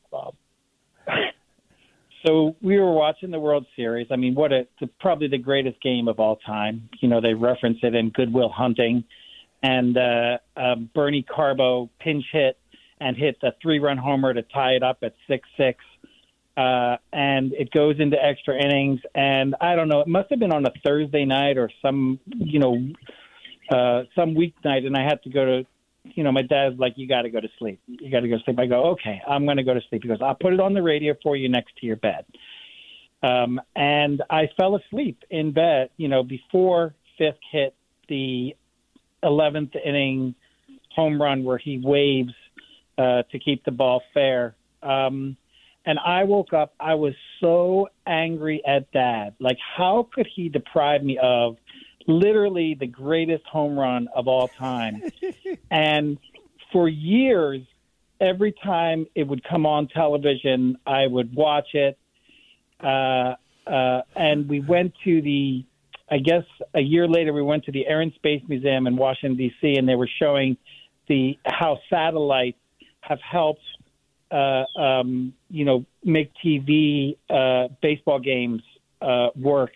So 2.27 2.57
we 2.63 2.79
were 2.79 2.95
watching 2.95 3.31
the 3.31 3.39
World 3.39 3.67
Series. 3.77 4.07
I 4.11 4.17
mean, 4.17 4.35
what 4.35 4.51
a 4.51 4.67
it's 4.81 4.91
probably 4.99 5.29
the 5.29 5.37
greatest 5.37 5.83
game 5.83 6.09
of 6.09 6.19
all 6.19 6.37
time. 6.37 6.89
You 7.01 7.09
know, 7.09 7.21
they 7.21 7.35
reference 7.35 7.81
it 7.83 7.95
in 7.95 8.09
Good 8.09 8.33
Will 8.33 8.49
Hunting, 8.49 9.05
and 9.63 9.95
uh, 9.95 10.39
uh, 10.57 10.77
Bernie 10.95 11.23
Carbo 11.23 11.91
pinch 12.01 12.25
hit 12.33 12.57
and 12.99 13.15
hit 13.15 13.37
a 13.43 13.51
three-run 13.61 13.99
homer 13.99 14.33
to 14.33 14.41
tie 14.41 14.73
it 14.73 14.83
up 14.83 15.01
at 15.03 15.13
six-six. 15.29 15.85
Uh, 16.57 16.97
and 17.13 17.53
it 17.53 17.71
goes 17.73 17.97
into 17.99 18.17
extra 18.17 18.57
innings, 18.57 19.01
and 19.15 19.55
I 19.61 19.75
don't 19.77 19.89
know. 19.89 20.01
It 20.01 20.09
must 20.09 20.31
have 20.31 20.39
been 20.39 20.53
on 20.53 20.65
a 20.65 20.73
Thursday 20.83 21.27
night 21.27 21.59
or 21.59 21.69
some, 21.83 22.19
you 22.27 22.59
know, 22.59 22.77
uh, 23.71 24.05
some 24.15 24.35
weeknight, 24.35 24.87
and 24.87 24.97
I 24.97 25.03
had 25.03 25.23
to 25.25 25.31
go 25.31 25.45
to 25.45 25.67
you 26.05 26.23
know, 26.23 26.33
my 26.33 26.43
dad's 26.43 26.79
like, 26.79 26.95
you 26.97 27.09
got 27.09 27.23
to 27.23 27.31
go 27.31 27.41
to 27.41 27.49
sleep. 27.59 27.81
You 27.87 28.11
got 28.11 28.21
to 28.21 28.29
go 28.29 28.37
to 28.37 28.45
sleep. 28.45 28.59
I 28.59 28.67
go, 28.67 28.91
okay, 28.91 29.23
I'm 29.27 29.45
going 29.45 29.57
to 29.57 29.63
go 29.63 29.75
to 29.75 29.81
sleep. 29.89 30.03
He 30.03 30.09
goes, 30.09 30.19
I'll 30.21 30.35
put 30.35 30.53
it 30.53 30.61
on 30.61 30.75
the 30.75 30.83
radio 30.83 31.15
for 31.23 31.37
you 31.37 31.49
next 31.49 31.77
to 31.79 31.87
your 31.87 31.97
bed. 31.97 32.25
Um, 33.23 33.61
and 33.75 34.23
I 34.29 34.51
fell 34.57 34.77
asleep 34.77 35.23
in 35.31 35.53
bed, 35.53 35.91
you 35.97 36.09
know, 36.09 36.23
before 36.23 36.95
Fisk 37.17 37.39
hit 37.51 37.75
the 38.09 38.55
11th 39.23 39.75
inning 39.83 40.35
home 40.91 41.21
run 41.21 41.43
where 41.43 41.57
he 41.59 41.81
waves 41.83 42.35
uh, 42.99 43.23
to 43.33 43.39
keep 43.39 43.65
the 43.65 43.71
ball 43.71 44.03
fair. 44.13 44.55
Um, 44.83 45.39
and 45.87 45.99
I 45.99 46.25
woke 46.25 46.53
up, 46.53 46.75
I 46.79 46.95
was 46.95 47.15
so 47.41 47.89
angry 48.07 48.63
at 48.67 48.91
dad. 48.93 49.35
Like, 49.41 49.59
how 49.77 50.09
could 50.15 50.29
he 50.35 50.49
deprive 50.49 51.03
me 51.03 51.19
of 51.23 51.57
literally 52.07 52.77
the 52.79 52.87
greatest 52.87 53.45
home 53.47 53.79
run 53.79 54.09
of 54.15 54.29
all 54.29 54.49
time? 54.49 55.03
and 55.71 56.19
for 56.73 56.89
years, 56.89 57.63
every 58.21 58.53
time 58.53 59.07
it 59.15 59.27
would 59.27 59.45
come 59.45 59.67
on 59.67 59.89
television, 59.89 60.79
I 60.87 61.07
would 61.07 61.35
watch 61.35 61.69
it. 61.75 61.99
Uh, 62.81 63.35
uh, 63.67 64.03
and 64.15 64.49
we 64.49 64.61
went 64.61 64.93
to 65.05 65.23
the, 65.23 65.65
I 66.11 66.19
guess 66.19 66.45
a 66.75 66.81
year 66.81 67.09
later, 67.09 67.33
we 67.33 67.43
went 67.43 67.65
to 67.65 67.73
the 67.73 67.87
Air 67.87 68.01
and 68.01 68.13
Space 68.15 68.43
Museum 68.49 68.87
in 68.87 68.97
Washington 68.97 69.37
D.C. 69.37 69.77
and 69.77 69.89
they 69.89 69.95
were 69.95 70.11
showing 70.19 70.57
the 71.09 71.39
how 71.45 71.79
satellites 71.91 72.59
have 73.01 73.21
helped, 73.21 73.63
uh, 74.31 74.65
um, 74.79 75.35
you 75.51 75.65
know, 75.65 75.85
make 76.03 76.33
TV 76.45 77.17
uh, 77.31 77.69
baseball 77.83 78.19
games 78.19 78.63
uh, 79.01 79.29
work. 79.37 79.73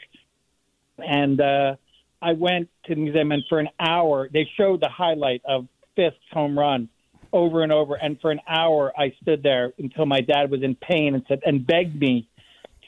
And 0.99 1.41
uh, 1.41 1.77
I 2.21 2.33
went 2.33 2.69
to 2.87 2.95
the 2.95 3.01
museum, 3.01 3.33
and 3.33 3.43
for 3.49 3.59
an 3.61 3.69
hour, 3.79 4.29
they 4.33 4.49
showed 4.57 4.81
the 4.81 4.89
highlight 4.89 5.43
of 5.45 5.69
Fisk's 5.97 6.19
home 6.33 6.59
run 6.59 6.89
over 7.33 7.63
and 7.63 7.73
over. 7.73 7.95
And 7.95 8.21
for 8.21 8.31
an 8.31 8.41
hour, 8.49 8.93
I 8.97 9.15
stood 9.23 9.43
there 9.43 9.73
until 9.79 10.07
my 10.07 10.21
dad 10.21 10.51
was 10.51 10.63
in 10.63 10.75
pain 10.75 11.15
and 11.15 11.25
said 11.29 11.41
and 11.45 11.67
begged 11.67 12.01
me 12.01 12.29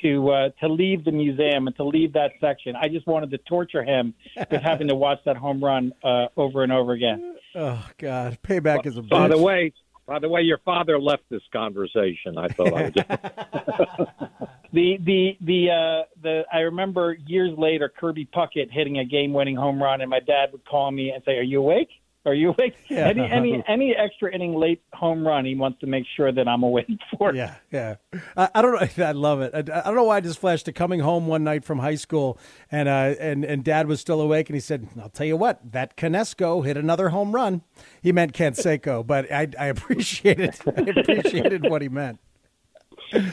to 0.03 0.31
uh, 0.31 0.49
to 0.61 0.69
leave 0.69 1.05
the 1.05 1.13
museum 1.13 1.67
and 1.67 1.77
to 1.77 1.85
leave 1.85 2.15
that 2.15 2.33
section. 2.41 2.75
I 2.77 2.89
just 2.89 3.07
wanted 3.07 3.31
to 3.31 3.39
torture 3.39 3.85
him 3.85 4.15
with 4.51 4.63
having 4.63 4.89
to 4.89 4.95
watch 4.95 5.19
that 5.27 5.37
home 5.37 5.63
run 5.63 5.93
uh, 6.03 6.27
over 6.37 6.63
and 6.63 6.73
over 6.73 6.93
again. 6.93 7.37
Oh 7.55 7.87
God, 7.99 8.39
payback 8.43 8.87
is 8.87 8.97
a 8.97 9.03
By 9.03 9.29
the 9.29 9.39
way, 9.39 9.73
By 10.11 10.19
the 10.19 10.29
way, 10.29 10.41
your 10.41 10.59
father 10.65 10.99
left 10.99 11.23
this 11.31 11.43
conversation. 11.53 12.37
I 12.37 12.49
thought 12.49 12.75
I 12.75 12.83
would. 12.83 12.95
the 14.73 14.99
the 15.05 15.39
the 15.41 15.71
uh, 15.71 16.03
the 16.21 16.43
I 16.53 16.59
remember 16.63 17.17
years 17.29 17.57
later 17.57 17.89
Kirby 17.89 18.27
Puckett 18.35 18.73
hitting 18.73 18.99
a 18.99 19.05
game-winning 19.05 19.55
home 19.55 19.81
run, 19.81 20.01
and 20.01 20.11
my 20.11 20.19
dad 20.19 20.51
would 20.51 20.65
call 20.67 20.91
me 20.91 21.13
and 21.13 21.23
say, 21.23 21.39
"Are 21.39 21.43
you 21.43 21.61
awake? 21.61 21.91
Are 22.27 22.35
you 22.35 22.51
awake? 22.51 22.75
Yeah. 22.91 23.07
Any 23.09 23.23
any 23.23 23.65
any 23.67 23.95
extra 23.97 24.33
inning 24.35 24.55
late 24.55 24.83
home 24.93 25.27
run, 25.27 25.45
he 25.47 25.55
wants 25.55 25.81
to 25.81 25.87
make 25.87 26.05
sure 26.17 26.31
that 26.31 26.47
I'm 26.47 26.63
awake 26.63 26.87
for. 27.19 27.35
Yeah, 27.35 27.55
yeah. 27.73 27.97
I, 28.37 28.49
I 28.55 28.63
don't 28.63 28.73
know. 28.99 29.05
I 29.07 29.13
love 29.13 29.41
it. 29.41 29.53
I, 29.55 29.59
I 29.59 29.83
don't 29.85 29.95
know 29.95 30.05
why 30.05 30.17
I 30.19 30.21
just 30.21 30.39
flashed 30.39 30.67
to 30.67 30.73
coming 30.73 31.01
home 31.01 31.27
one 31.29 31.45
night 31.45 31.65
from 31.65 31.79
high 31.79 31.95
school, 31.95 32.39
and 32.71 32.89
uh, 32.89 33.15
and 33.19 33.45
and 33.45 33.65
Dad 33.65 33.87
was 33.87 34.01
still 34.01 34.21
awake, 34.21 34.51
and 34.51 34.55
he 34.57 34.61
said, 34.61 34.89
"I'll 35.01 35.09
tell 35.09 35.27
you 35.27 35.37
what, 35.37 35.73
that 35.73 35.97
Canesco 35.97 36.65
hit 36.67 36.77
another 36.77 37.09
home 37.09 37.33
run." 37.35 37.63
He 38.03 38.13
meant 38.13 38.35
Canseco, 38.35 39.07
but 39.07 39.33
I 39.33 39.49
I 39.59 39.67
appreciated 39.67 40.57
I 40.67 40.81
appreciated 40.83 41.71
what 41.71 41.81
he 41.81 41.89
meant 41.89 42.19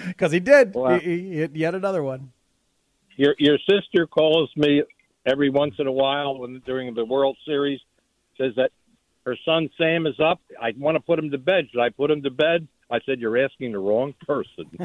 because 0.08 0.32
he 0.32 0.39
did. 0.39 0.76
Wow. 0.76 1.00
He, 1.00 1.19
he 1.19 1.32
hit 1.39 1.56
yet 1.56 1.76
another 1.76 2.04
one. 2.04 2.32
your 3.17 3.36
your 3.38 3.58
sister 3.69 4.08
calls 4.08 4.50
me 4.56 4.84
every 5.26 5.50
once 5.50 5.76
in 5.78 5.88
a 5.88 5.91
while 5.91 6.38
when 6.39 6.62
during 6.65 6.93
the 6.93 7.04
World 7.04 7.38
Series. 7.45 7.82
Says 8.38 8.54
that 8.58 8.71
her 9.26 9.36
son 9.45 9.69
Sam 9.78 10.06
is 10.08 10.19
up. 10.19 10.39
I 10.62 10.73
want 10.78 10.95
to 10.95 11.02
put 11.02 11.19
him 11.19 11.32
to 11.32 11.38
bed. 11.38 11.67
Should 11.71 11.82
I 11.82 11.89
put 11.89 12.12
him 12.12 12.23
to 12.23 12.32
bed? 12.32 12.67
I 12.89 13.00
said 13.06 13.19
you're 13.19 13.38
asking 13.43 13.73
the 13.73 13.80
wrong 13.80 14.13
person. 14.26 14.65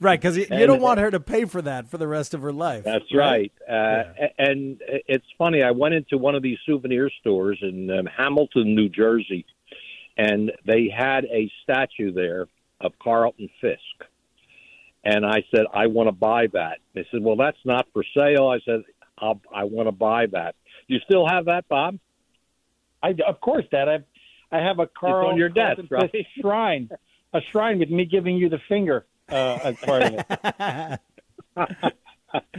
Right, 0.00 0.20
because 0.20 0.36
you, 0.36 0.44
And- 0.50 0.66
don't 0.66 0.80
want 0.80 0.98
her 0.98 1.10
to 1.10 1.20
pay 1.20 1.44
for 1.44 1.62
that 1.62 1.88
for 1.88 1.98
the 1.98 2.08
rest 2.08 2.34
of 2.34 2.42
her 2.42 2.52
life. 2.52 2.82
That's 2.82 3.14
right. 3.14 3.52
Uh, 3.68 4.02
a- 4.20 4.34
And 4.40 4.80
it's 5.06 5.24
funny. 5.38 5.62
I 5.62 5.70
went 5.70 5.94
into 5.94 6.18
one 6.18 6.34
of 6.34 6.42
these 6.42 6.58
souvenir 6.66 7.08
stores 7.20 7.58
in 7.62 7.88
um, 7.90 8.06
Hamilton, 8.06 8.74
New 8.74 8.88
Jersey, 8.88 9.46
and 10.16 10.50
they 10.66 10.88
had 10.94 11.24
a 11.26 11.48
statue 11.62 12.10
there 12.12 12.48
of 12.80 12.92
Carlton 13.00 13.48
Fisk. 13.60 13.80
And 15.04 15.24
I 15.24 15.44
said, 15.54 15.66
I 15.72 15.86
want 15.86 16.08
to 16.08 16.12
buy 16.12 16.48
that. 16.52 16.78
They 16.94 17.06
said, 17.12 17.22
Well, 17.22 17.36
that's 17.36 17.56
not 17.64 17.86
for 17.92 18.02
sale. 18.16 18.48
I 18.48 18.58
said, 18.64 18.82
I'll, 19.18 19.40
I 19.54 19.64
want 19.64 19.88
to 19.88 19.92
buy 19.92 20.26
that. 20.26 20.54
You 20.88 20.98
still 21.04 21.26
have 21.26 21.46
that, 21.46 21.68
Bob? 21.68 21.98
I 23.02 23.14
of 23.26 23.40
course, 23.40 23.64
Dad. 23.70 23.88
I 23.88 23.98
I 24.56 24.62
have 24.62 24.78
a 24.78 24.86
Carl 24.86 25.28
on 25.28 25.36
your 25.36 25.48
desk, 25.48 25.80
Carlton 25.88 25.88
right? 25.90 26.26
shrine, 26.40 26.90
a 27.32 27.40
shrine 27.52 27.78
with 27.78 27.90
me 27.90 28.04
giving 28.04 28.36
you 28.36 28.48
the 28.48 28.60
finger 28.68 29.06
uh, 29.28 29.58
as 29.62 29.76
part 29.76 30.02
of 30.02 30.14
it. 30.14 31.00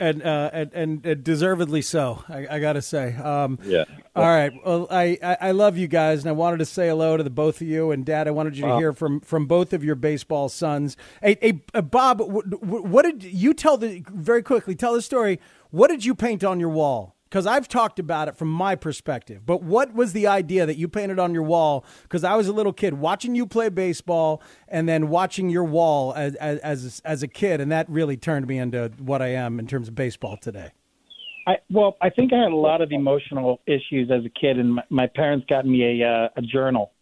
and, 0.00 0.22
uh, 0.22 0.50
and 0.52 0.72
and 0.72 1.06
and 1.06 1.24
deservedly 1.24 1.82
so. 1.82 2.24
I, 2.28 2.46
I 2.50 2.58
got 2.60 2.74
to 2.74 2.82
say. 2.82 3.14
Um, 3.16 3.58
Yeah. 3.62 3.84
All 4.14 4.24
right. 4.24 4.52
Well, 4.64 4.86
I, 4.90 5.18
I 5.22 5.36
I 5.40 5.50
love 5.52 5.76
you 5.76 5.86
guys, 5.86 6.20
and 6.20 6.28
I 6.28 6.32
wanted 6.32 6.58
to 6.58 6.64
say 6.64 6.88
hello 6.88 7.16
to 7.16 7.22
the 7.22 7.30
both 7.30 7.60
of 7.60 7.66
you. 7.66 7.90
And 7.90 8.04
Dad, 8.04 8.26
I 8.26 8.30
wanted 8.30 8.56
you 8.56 8.64
to 8.64 8.76
hear 8.76 8.92
from 8.92 9.20
from 9.20 9.46
both 9.46 9.72
of 9.72 9.84
your 9.84 9.94
baseball 9.94 10.48
sons. 10.48 10.96
Hey, 11.22 11.36
hey 11.40 11.80
Bob, 11.80 12.18
w- 12.18 12.42
w- 12.42 12.82
what 12.84 13.04
did 13.04 13.22
you 13.22 13.54
tell 13.54 13.76
the 13.76 14.04
very 14.08 14.42
quickly? 14.42 14.74
Tell 14.74 14.94
the 14.94 15.02
story. 15.02 15.40
What 15.70 15.88
did 15.88 16.04
you 16.04 16.14
paint 16.14 16.44
on 16.44 16.60
your 16.60 16.70
wall? 16.70 17.14
Because 17.28 17.46
I've 17.46 17.68
talked 17.68 17.98
about 17.98 18.28
it 18.28 18.38
from 18.38 18.48
my 18.48 18.74
perspective. 18.74 19.44
But 19.44 19.62
what 19.62 19.92
was 19.92 20.14
the 20.14 20.26
idea 20.26 20.64
that 20.64 20.78
you 20.78 20.88
painted 20.88 21.18
on 21.18 21.34
your 21.34 21.42
wall? 21.42 21.84
Because 22.02 22.24
I 22.24 22.36
was 22.36 22.48
a 22.48 22.54
little 22.54 22.72
kid 22.72 22.94
watching 22.94 23.34
you 23.34 23.46
play 23.46 23.68
baseball, 23.68 24.42
and 24.66 24.88
then 24.88 25.08
watching 25.08 25.50
your 25.50 25.64
wall 25.64 26.14
as 26.14 26.34
as 26.36 27.02
as, 27.04 27.22
a 27.22 27.28
kid, 27.28 27.60
and 27.60 27.70
that 27.70 27.88
really 27.90 28.16
turned 28.16 28.46
me 28.46 28.58
into 28.58 28.92
what 28.98 29.20
I 29.20 29.28
am 29.28 29.58
in 29.58 29.66
terms 29.66 29.88
of 29.88 29.94
baseball 29.94 30.38
today. 30.38 30.70
I, 31.46 31.58
well, 31.70 31.96
I 32.00 32.08
think 32.08 32.32
I 32.32 32.38
had 32.38 32.52
a 32.52 32.56
lot 32.56 32.80
of 32.80 32.92
emotional 32.92 33.60
issues 33.66 34.10
as 34.10 34.24
a 34.24 34.30
kid, 34.30 34.58
and 34.58 34.76
my, 34.76 34.84
my 34.88 35.06
parents 35.06 35.44
got 35.50 35.66
me 35.66 36.02
a 36.02 36.08
uh, 36.08 36.28
a 36.36 36.40
journal, 36.40 36.92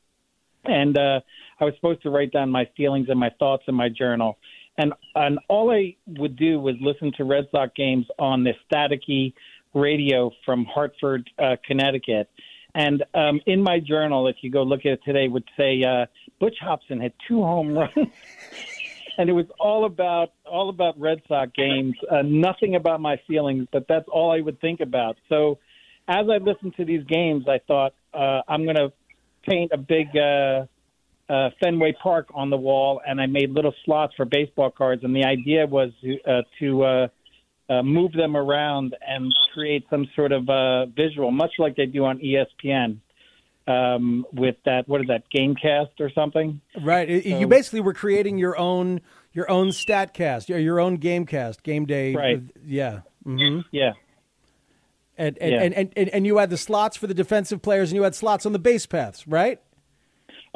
and 0.64 0.98
uh, 0.98 1.20
I 1.60 1.64
was 1.64 1.74
supposed 1.76 2.02
to 2.02 2.10
write 2.10 2.32
down 2.32 2.50
my 2.50 2.68
feelings 2.76 3.08
and 3.08 3.18
my 3.18 3.30
thoughts 3.38 3.62
in 3.68 3.76
my 3.76 3.88
journal, 3.88 4.38
and 4.78 4.92
and 5.14 5.38
all 5.48 5.70
I 5.70 5.96
would 6.06 6.36
do 6.36 6.60
was 6.60 6.74
listen 6.80 7.12
to 7.16 7.24
Red 7.24 7.46
Sox 7.50 7.72
games 7.76 8.06
on 8.18 8.44
the 8.44 8.52
staticky 8.70 9.34
radio 9.74 10.30
from 10.44 10.64
Hartford, 10.64 11.28
uh, 11.38 11.56
Connecticut. 11.64 12.28
And 12.74 13.04
um, 13.14 13.40
in 13.46 13.62
my 13.62 13.80
journal, 13.80 14.28
if 14.28 14.36
you 14.42 14.50
go 14.50 14.62
look 14.62 14.80
at 14.80 14.92
it 14.92 15.00
today, 15.04 15.28
would 15.28 15.48
say 15.56 15.82
uh, 15.82 16.06
Butch 16.38 16.56
Hobson 16.60 17.00
had 17.00 17.12
two 17.26 17.42
home 17.42 17.72
runs. 17.72 17.92
and 19.18 19.30
it 19.30 19.32
was 19.32 19.46
all 19.58 19.86
about 19.86 20.32
all 20.44 20.68
about 20.68 20.98
Red 21.00 21.22
Sox 21.26 21.50
games, 21.56 21.94
uh, 22.10 22.22
nothing 22.22 22.74
about 22.74 23.00
my 23.00 23.18
feelings, 23.26 23.66
but 23.72 23.86
that's 23.88 24.06
all 24.08 24.30
I 24.30 24.40
would 24.40 24.60
think 24.60 24.80
about. 24.80 25.16
So, 25.28 25.58
as 26.08 26.26
I 26.30 26.36
listened 26.36 26.74
to 26.76 26.84
these 26.84 27.04
games, 27.04 27.46
I 27.48 27.60
thought 27.66 27.94
uh, 28.14 28.42
I'm 28.46 28.64
going 28.64 28.76
to 28.76 28.92
paint 29.48 29.72
a 29.72 29.78
big 29.78 30.08
uh, 30.16 30.66
uh, 31.28 31.50
Fenway 31.60 31.92
Park 32.02 32.28
on 32.34 32.50
the 32.50 32.56
wall, 32.56 33.00
and 33.06 33.20
I 33.20 33.26
made 33.26 33.50
little 33.50 33.74
slots 33.84 34.14
for 34.16 34.24
baseball 34.24 34.70
cards. 34.70 35.02
And 35.04 35.14
the 35.14 35.24
idea 35.24 35.66
was 35.66 35.90
uh, 36.26 36.42
to 36.60 36.84
uh, 36.84 37.08
uh, 37.68 37.82
move 37.82 38.12
them 38.12 38.36
around 38.36 38.94
and 39.06 39.32
create 39.52 39.84
some 39.90 40.06
sort 40.14 40.32
of 40.32 40.48
uh, 40.48 40.86
visual, 40.86 41.30
much 41.30 41.52
like 41.58 41.76
they 41.76 41.86
do 41.86 42.04
on 42.04 42.18
ESPN. 42.20 42.98
Um, 43.68 44.24
with 44.32 44.54
that, 44.64 44.86
what 44.86 45.00
is 45.00 45.08
that, 45.08 45.24
GameCast 45.36 45.98
or 45.98 46.08
something? 46.14 46.60
Right. 46.80 47.10
It- 47.10 47.26
you 47.26 47.48
basically 47.48 47.80
were 47.80 47.94
creating 47.94 48.38
your 48.38 48.56
own 48.56 49.00
your 49.32 49.50
own 49.50 49.72
stat 49.72 50.14
cast, 50.14 50.48
your, 50.48 50.78
own 50.78 50.98
GameCast, 50.98 51.64
game 51.64 51.84
day. 51.84 52.14
Right. 52.14 52.40
Yeah. 52.64 53.00
hmm 53.24 53.58
Yeah. 53.72 53.94
And 55.18 55.36
and, 55.40 55.52
Yeah. 55.52 55.62
and, 55.62 55.74
and 55.74 55.92
and 55.96 56.08
and 56.10 56.26
you 56.26 56.38
had 56.38 56.50
the 56.50 56.56
slots 56.56 56.96
for 56.96 57.08
the 57.08 57.14
defensive 57.14 57.60
players, 57.60 57.90
and 57.90 57.96
you 57.96 58.04
had 58.04 58.14
slots 58.14 58.46
on 58.46 58.52
the 58.52 58.60
base 58.60 58.86
paths, 58.86 59.26
right? 59.26 59.60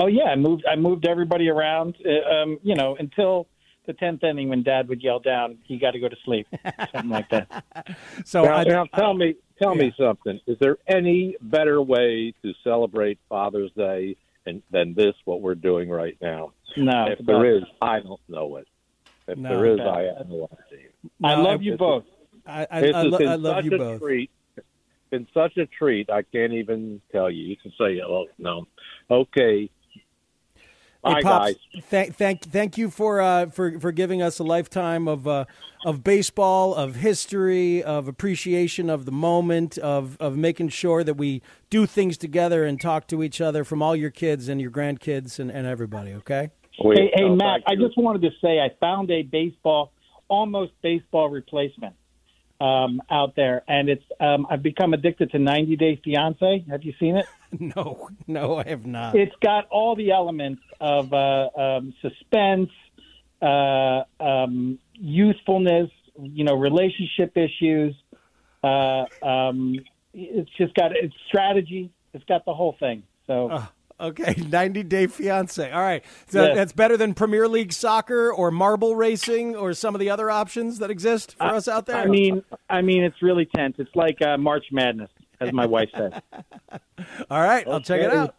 Oh 0.01 0.07
yeah, 0.07 0.25
I 0.25 0.37
moved. 0.37 0.65
I 0.67 0.77
moved 0.77 1.07
everybody 1.07 1.51
around. 1.51 1.95
Uh, 2.05 2.35
um, 2.35 2.59
you 2.63 2.75
know, 2.75 2.97
until 2.99 3.47
the 3.87 3.93
tenth 3.93 4.25
inning 4.25 4.49
when 4.49 4.63
Dad 4.63 4.89
would 4.89 5.03
yell 5.03 5.21
down, 5.21 5.59
"You 5.67 5.79
got 5.79 5.91
to 5.91 6.01
go 6.01 6.09
to 6.09 6.17
sleep," 6.25 6.47
something 6.93 7.11
like 7.11 7.29
that. 7.29 7.65
So 8.25 8.45
now, 8.45 8.53
I, 8.55 8.65
now 8.65 8.85
tell 8.95 9.15
me, 9.15 9.35
tell 9.61 9.77
yeah. 9.77 9.83
me 9.83 9.95
something. 9.99 10.41
Is 10.47 10.57
there 10.59 10.79
any 10.87 11.37
better 11.43 11.83
way 11.83 12.33
to 12.43 12.53
celebrate 12.65 13.19
Father's 13.29 13.73
Day 13.77 14.17
and, 14.47 14.63
than 14.71 14.95
this? 14.95 15.15
What 15.25 15.43
we're 15.43 15.55
doing 15.55 15.91
right 15.91 16.17
now? 16.21 16.53
No, 16.77 17.07
if 17.09 17.25
there 17.27 17.57
is, 17.57 17.65
I 17.83 18.01
don't 18.01 18.21
know 18.29 18.57
it. 18.57 18.69
If 19.27 19.39
No, 19.39 19.49
there 19.51 19.67
is. 19.67 19.81
I 19.81 20.03
have 20.19 20.29
no 20.29 20.49
idea. 20.69 20.89
I 21.23 21.35
love 21.35 21.63
you 21.63 21.77
both. 21.77 22.05
I, 22.47 22.67
I, 22.71 22.81
This 22.81 22.95
I, 22.95 23.03
lo- 23.03 23.19
I 23.19 23.35
love 23.35 23.57
such 23.57 23.65
you 23.67 23.75
a 23.75 23.79
both. 23.79 24.01
treat. 24.01 24.31
Been 25.11 25.27
such 25.35 25.57
a 25.57 25.67
treat. 25.67 26.09
I 26.09 26.23
can't 26.23 26.53
even 26.53 27.03
tell 27.11 27.31
you. 27.31 27.45
You 27.45 27.57
can 27.57 27.73
say, 27.79 28.01
"Oh 28.01 28.27
no." 28.39 28.67
Okay. 29.11 29.69
Hey, 31.05 31.15
Bye, 31.15 31.23
Pops, 31.23 31.47
guys. 31.47 31.83
Thank, 31.85 32.17
thank, 32.17 32.43
thank 32.43 32.77
you 32.77 32.91
for 32.91 33.23
uh, 33.23 33.47
for 33.47 33.81
for 33.81 33.91
giving 33.91 34.21
us 34.21 34.39
a 34.39 34.45
lifetime 34.45 35.09
of 35.09 35.27
uh, 35.27 35.47
of 35.85 36.05
baseball, 36.05 36.75
of 36.75 36.97
history, 36.97 37.83
of 37.83 38.07
appreciation 38.07 38.91
of 38.91 39.07
the 39.07 39.13
moment, 39.13 39.79
of 39.79 40.19
of 40.21 40.37
making 40.37 40.69
sure 40.69 41.03
that 41.03 41.15
we 41.15 41.41
do 41.71 41.87
things 41.87 42.19
together 42.19 42.67
and 42.67 42.81
talk 42.81 43.07
to 43.09 43.23
each 43.23 43.41
other 43.41 43.65
from 43.65 43.81
all 43.81 43.97
your 43.97 44.11
kids 44.11 44.49
and 44.49 44.61
your 44.61 44.71
grandkids 44.71 45.39
and, 45.39 45.51
and 45.51 45.67
everybody. 45.67 46.13
Okay. 46.13 46.51
We- 46.85 46.97
Hey, 46.97 47.11
hey 47.15 47.25
oh, 47.25 47.35
Matt, 47.35 47.63
I 47.67 47.75
just 47.77 47.97
wanted 47.97 48.23
to 48.23 48.31
say 48.41 48.59
I 48.59 48.71
found 48.81 49.11
a 49.11 49.23
baseball, 49.23 49.93
almost 50.29 50.73
baseball 50.83 51.29
replacement 51.29 51.95
um, 52.61 53.03
out 53.11 53.37
there, 53.37 53.63
and 53.69 53.89
it's 53.89 54.05
um, 54.19 54.47
I've 54.51 54.63
become 54.63 54.93
addicted 54.95 55.31
to 55.33 55.39
90 55.39 55.77
Day 55.77 56.01
Fiance. 56.03 56.65
Have 56.71 56.85
you 56.85 56.93
seen 57.01 57.17
it? 57.17 57.27
No, 57.59 58.09
no, 58.29 58.59
I 58.59 58.69
have 58.69 58.87
not. 58.87 59.17
It's 59.17 59.35
got 59.43 59.67
all 59.73 59.97
the 59.97 60.13
elements 60.13 60.63
of 60.81 61.13
uh, 61.13 61.49
um, 61.57 61.95
suspense, 62.01 62.71
uh, 63.43 64.03
um, 64.21 64.79
youthfulness, 64.95 65.91
you 66.21 66.45
know, 66.45 66.55
relationship 66.55 67.37
issues. 67.37 67.95
Uh, 68.63 69.05
um, 69.23 69.75
it's 70.13 70.51
just 70.59 70.75
got 70.75 70.93
it's 70.95 71.15
strategy. 71.29 71.91
It's 72.13 72.25
got 72.25 72.45
the 72.45 72.55
whole 72.55 72.77
thing. 72.81 73.05
So 73.27 73.63
Okay, 74.01 74.35
90 74.49 74.83
Day 74.85 75.07
Fiance. 75.07 75.71
All 75.71 75.81
right. 75.81 76.03
So 76.29 76.47
Yeah. 76.47 76.55
that's 76.55 76.73
better 76.73 76.97
than 76.97 77.15
Premier 77.15 77.47
League 77.47 77.73
soccer 77.73 78.33
or 78.33 78.51
marble 78.51 78.97
racing 78.97 79.55
or 79.55 79.75
some 79.75 79.95
of 79.95 80.01
the 80.01 80.11
other 80.11 80.31
options 80.31 80.79
that 80.79 80.91
exist 80.91 81.37
for 81.37 81.45
us 81.47 81.69
out 81.69 81.87
there? 81.87 81.97
I 81.97 82.07
mean, 82.07 82.43
I 82.69 82.81
mean, 82.83 83.05
it's 83.05 83.21
really 83.23 83.47
tense. 83.55 83.77
It's 83.79 83.95
like 83.95 84.23
uh, 84.23 84.39
March 84.39 84.67
Madness, 84.73 85.11
as 85.41 85.53
my 85.53 85.67
wife 85.67 85.91
says. 85.97 86.13
All 87.31 87.43
right, 87.43 87.67
I'll 87.69 87.81
check 87.81 88.01
it 88.01 88.11
out. 88.11 88.35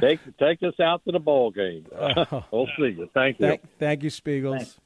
Take 0.00 0.20
take 0.38 0.62
us 0.62 0.78
out 0.80 1.04
to 1.04 1.12
the 1.12 1.18
ball 1.18 1.50
game. 1.50 1.86
we'll 2.50 2.68
see 2.78 2.94
you. 2.96 3.08
Thank 3.14 3.40
you. 3.40 3.46
Thank, 3.46 3.78
thank 3.78 4.02
you, 4.02 4.10
Spiegels. 4.10 4.76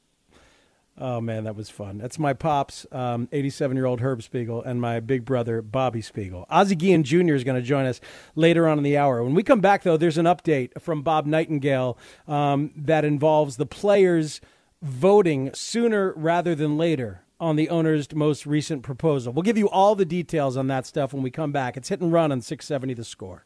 Oh 0.97 1.21
man, 1.21 1.45
that 1.45 1.55
was 1.55 1.69
fun. 1.69 1.97
That's 1.97 2.19
my 2.19 2.33
pops, 2.33 2.85
um, 2.91 3.27
87-year-old 3.27 4.01
Herb 4.01 4.21
Spiegel, 4.21 4.61
and 4.61 4.79
my 4.79 4.99
big 4.99 5.25
brother 5.25 5.61
Bobby 5.61 6.01
Spiegel. 6.01 6.45
Ozzie 6.49 6.75
Guillen 6.75 7.03
Jr. 7.03 7.33
is 7.33 7.43
going 7.43 7.59
to 7.59 7.65
join 7.65 7.85
us 7.85 8.01
later 8.35 8.67
on 8.67 8.77
in 8.77 8.83
the 8.83 8.97
hour. 8.97 9.23
When 9.23 9.33
we 9.33 9.41
come 9.41 9.61
back, 9.61 9.83
though, 9.83 9.97
there's 9.97 10.17
an 10.17 10.25
update 10.25 10.79
from 10.79 11.01
Bob 11.01 11.25
Nightingale 11.25 11.97
um, 12.27 12.71
that 12.75 13.05
involves 13.05 13.55
the 13.55 13.65
players 13.65 14.41
voting 14.81 15.49
sooner 15.53 16.13
rather 16.13 16.55
than 16.55 16.77
later 16.77 17.21
on 17.39 17.55
the 17.55 17.69
owner's 17.69 18.13
most 18.13 18.45
recent 18.45 18.83
proposal. 18.83 19.33
We'll 19.33 19.43
give 19.43 19.57
you 19.57 19.69
all 19.69 19.95
the 19.95 20.05
details 20.05 20.55
on 20.55 20.67
that 20.67 20.85
stuff 20.85 21.13
when 21.13 21.23
we 21.23 21.31
come 21.31 21.51
back. 21.51 21.77
It's 21.77 21.89
hit 21.89 22.01
and 22.01 22.11
run 22.13 22.31
on 22.31 22.41
670 22.41 22.93
The 22.93 23.03
Score. 23.03 23.45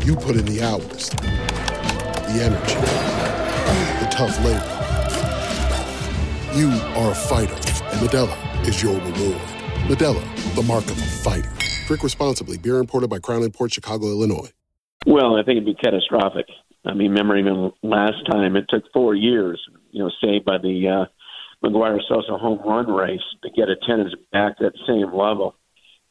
You 0.00 0.16
put 0.16 0.36
in 0.36 0.44
the 0.46 0.62
hours, 0.62 1.10
the 1.10 2.42
energy, 2.42 2.74
the 4.00 4.08
tough 4.10 4.36
labor. 4.44 4.82
You 6.58 6.70
are 6.98 7.12
a 7.12 7.14
fighter, 7.14 7.54
and 7.54 8.00
Modelo 8.00 8.66
is 8.66 8.82
your 8.82 8.94
reward. 8.94 9.40
Modelo, 9.86 10.54
the 10.56 10.62
mark 10.62 10.84
of 10.86 10.98
a 10.98 11.06
fighter. 11.22 11.52
Drink 11.86 12.02
responsibly. 12.02 12.58
Beer 12.58 12.78
imported 12.78 13.10
by 13.10 13.20
Crown 13.20 13.42
Imports 13.44 13.74
Chicago, 13.74 14.06
Illinois. 14.06 14.50
Well, 15.06 15.36
I 15.36 15.44
think 15.44 15.58
it'd 15.58 15.66
be 15.66 15.74
catastrophic. 15.74 16.46
I 16.84 16.94
mean, 16.94 17.10
remember 17.10 17.36
even 17.36 17.70
last 17.82 18.26
time 18.28 18.56
it 18.56 18.64
took 18.68 18.84
four 18.92 19.14
years, 19.14 19.60
you 19.92 20.02
know, 20.02 20.10
saved 20.22 20.44
by 20.44 20.58
the 20.58 20.88
uh, 20.88 21.66
McGwire 21.66 22.00
Sosa 22.08 22.38
home 22.38 22.60
run 22.66 22.90
race 22.90 23.20
to 23.44 23.50
get 23.50 23.68
attendance 23.68 24.14
back 24.32 24.58
to 24.58 24.64
that 24.64 24.74
same 24.86 25.16
level. 25.16 25.54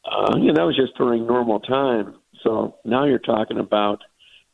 Uh, 0.04 0.36
you 0.38 0.46
know, 0.46 0.54
that 0.54 0.66
was 0.66 0.76
just 0.76 0.96
during 0.96 1.26
normal 1.26 1.60
time. 1.60 2.14
So 2.42 2.76
now 2.84 3.04
you're 3.04 3.18
talking 3.18 3.58
about, 3.58 4.00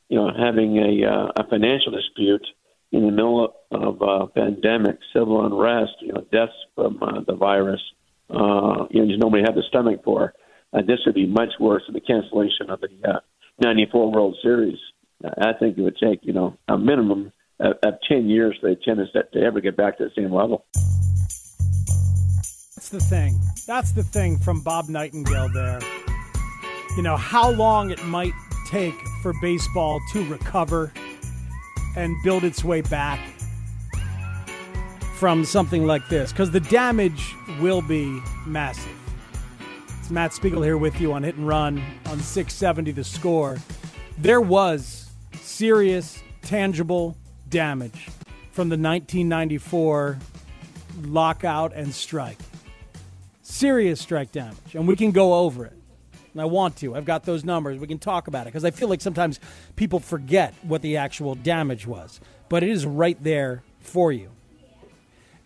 you 0.09 0.19
know, 0.19 0.31
having 0.37 0.77
a, 0.79 1.07
uh, 1.07 1.43
a 1.43 1.49
financial 1.49 1.93
dispute 1.93 2.47
in 2.93 3.05
the 3.05 3.11
middle 3.11 3.55
of, 3.71 4.01
a 4.01 4.05
uh, 4.05 4.27
pandemic, 4.27 4.99
civil 5.13 5.45
unrest, 5.45 5.93
you 6.01 6.13
know, 6.13 6.25
deaths 6.33 6.53
from 6.75 7.03
uh, 7.03 7.21
the 7.27 7.35
virus. 7.35 7.81
Uh, 8.31 8.87
you 8.91 9.05
know, 9.05 9.17
nobody 9.17 9.43
had 9.43 9.55
the 9.55 9.63
stomach 9.69 10.03
for. 10.05 10.35
Uh, 10.73 10.83
this 10.83 10.99
would 11.07 11.15
be 11.15 11.27
much 11.27 11.51
worse 11.61 11.83
than 11.87 11.95
the 11.95 12.01
cancellation 12.01 12.71
of 12.71 12.81
the 12.81 12.89
uh, 13.09 13.21
94 13.61 14.13
World 14.13 14.37
Series. 14.43 14.79
I 15.25 15.53
think 15.59 15.77
it 15.77 15.83
would 15.83 15.97
take, 15.99 16.21
you 16.23 16.33
know, 16.33 16.57
a 16.69 16.79
minimum 16.79 17.33
of, 17.61 17.77
of 17.83 17.95
10 18.09 18.29
years 18.29 18.57
for 18.61 18.71
the 18.71 18.77
tennis 18.77 19.09
to, 19.13 19.25
to 19.33 19.45
ever 19.45 19.61
get 19.61 19.77
back 19.77 19.99
to 19.99 20.05
the 20.05 20.11
same 20.17 20.33
level. 20.33 20.65
That's 22.75 22.91
the 22.91 23.01
thing. 23.01 23.39
That's 23.67 23.93
the 23.93 24.05
thing 24.05 24.39
from 24.39 24.63
Bob 24.63 24.89
Nightingale 24.89 25.49
there. 25.49 25.81
You 26.99 27.05
know, 27.05 27.17
how 27.17 27.51
long 27.51 27.93
it 27.93 28.05
might 28.07 28.35
take 28.67 28.97
for 29.23 29.33
baseball 29.41 30.01
to 30.11 30.25
recover 30.25 30.93
and 31.95 32.17
build 32.25 32.43
its 32.43 32.65
way 32.65 32.81
back 32.81 33.21
from 35.15 35.45
something 35.45 35.87
like 35.87 36.09
this 36.09 36.33
because 36.33 36.51
the 36.51 36.59
damage 36.59 37.37
will 37.61 37.83
be 37.83 38.21
massive. 38.49 38.91
It's 40.01 40.11
Matt 40.11 40.35
Spiegel 40.35 40.61
here 40.61 40.77
with 40.77 41.01
you 41.01 41.13
on 41.13 41.23
Hit 41.23 41.37
and 41.37 41.47
Run 41.47 41.81
on 42.07 42.19
670 42.19 42.91
The 42.91 43.05
Score. 43.05 43.59
There 44.19 44.41
was 44.41 45.09
serious, 45.41 46.21
tangible 46.43 47.17
damage 47.49 48.09
from 48.51 48.71
the 48.71 48.77
1994 48.77 50.19
lockout 51.03 51.73
and 51.75 51.95
strike. 51.95 52.39
Serious 53.43 54.01
strike 54.01 54.33
damage, 54.33 54.75
and 54.75 54.89
we 54.89 54.97
can 54.97 55.13
go 55.13 55.35
over 55.35 55.65
it. 55.65 55.78
And 56.39 56.43
I 56.45 56.47
want 56.47 56.77
to. 56.77 56.95
I've 56.95 57.05
got 57.05 57.25
those 57.25 57.45
numbers. 57.45 57.81
We 57.81 57.89
can 57.89 57.99
talk 57.99 58.29
about 58.29 58.43
it 58.43 58.51
because 58.51 58.65
I 58.65 58.71
feel 58.71 58.89
like 58.89 59.01
sometimes 59.01 59.41
people 59.75 59.99
forget 59.99 60.55
what 60.63 60.83
the 60.83 60.97
actual 60.97 61.35
damage 61.35 61.85
was, 61.85 62.21
but 62.49 62.63
it 62.63 62.69
is 62.69 62.87
right 62.87 63.21
there 63.21 63.65
for 63.81 64.13
you. 64.13 64.31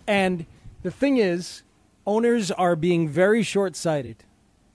And 0.06 0.44
the 0.82 0.90
thing 0.90 1.16
is, 1.16 1.62
owners 2.06 2.50
are 2.50 2.76
being 2.76 3.08
very 3.08 3.42
short 3.42 3.74
sighted. 3.74 4.16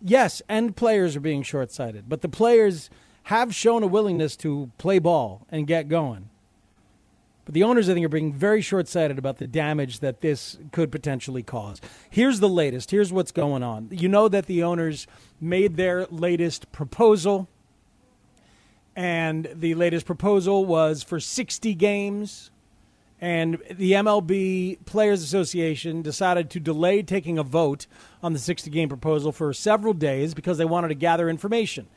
Yes, 0.02 0.42
and 0.50 0.76
players 0.76 1.16
are 1.16 1.20
being 1.20 1.44
short 1.44 1.72
sighted, 1.72 2.10
but 2.10 2.24
the 2.24 2.30
players 2.30 2.90
have 3.26 3.54
shown 3.54 3.84
a 3.84 3.88
willingness 3.88 4.36
to 4.38 4.72
play 4.80 4.98
ball 4.98 5.46
and 5.52 5.68
get 5.68 5.88
going. 5.88 6.30
But 7.48 7.54
the 7.54 7.64
owners, 7.64 7.88
I 7.88 7.94
think, 7.94 8.06
are 8.06 8.10
being 8.10 8.34
very 8.34 8.60
short 8.60 8.90
sighted 8.90 9.18
about 9.18 9.38
the 9.38 9.48
damage 9.48 10.02
that 10.02 10.20
this 10.20 10.58
could 10.74 10.92
potentially 10.92 11.44
cause. 11.44 11.80
Here's 12.10 12.42
the 12.42 12.50
latest. 12.50 12.92
Here's 12.92 13.14
what's 13.14 13.32
going 13.32 13.64
on. 13.64 13.88
You 13.90 14.10
know 14.10 14.28
that 14.28 14.48
the 14.48 14.64
owners 14.64 15.08
made 15.40 15.78
their 15.78 16.08
latest 16.08 16.70
proposal, 16.74 17.48
and 18.98 19.48
the 19.56 19.76
latest 19.76 20.06
proposal 20.06 20.66
was 20.66 21.04
for 21.04 21.22
60 21.22 21.74
games. 21.76 22.52
And 23.22 23.60
the 23.72 23.94
MLB 23.94 24.84
Players 24.86 25.24
Association 25.24 26.02
decided 26.02 26.50
to 26.50 26.60
delay 26.60 27.02
taking 27.02 27.38
a 27.38 27.44
vote 27.44 27.88
on 28.22 28.34
the 28.34 28.40
60 28.40 28.70
game 28.70 28.90
proposal 28.90 29.32
for 29.32 29.54
several 29.54 29.94
days 29.94 30.34
because 30.34 30.58
they 30.58 30.66
wanted 30.66 30.90
to 30.90 30.96
gather 30.96 31.30
information. 31.30 31.88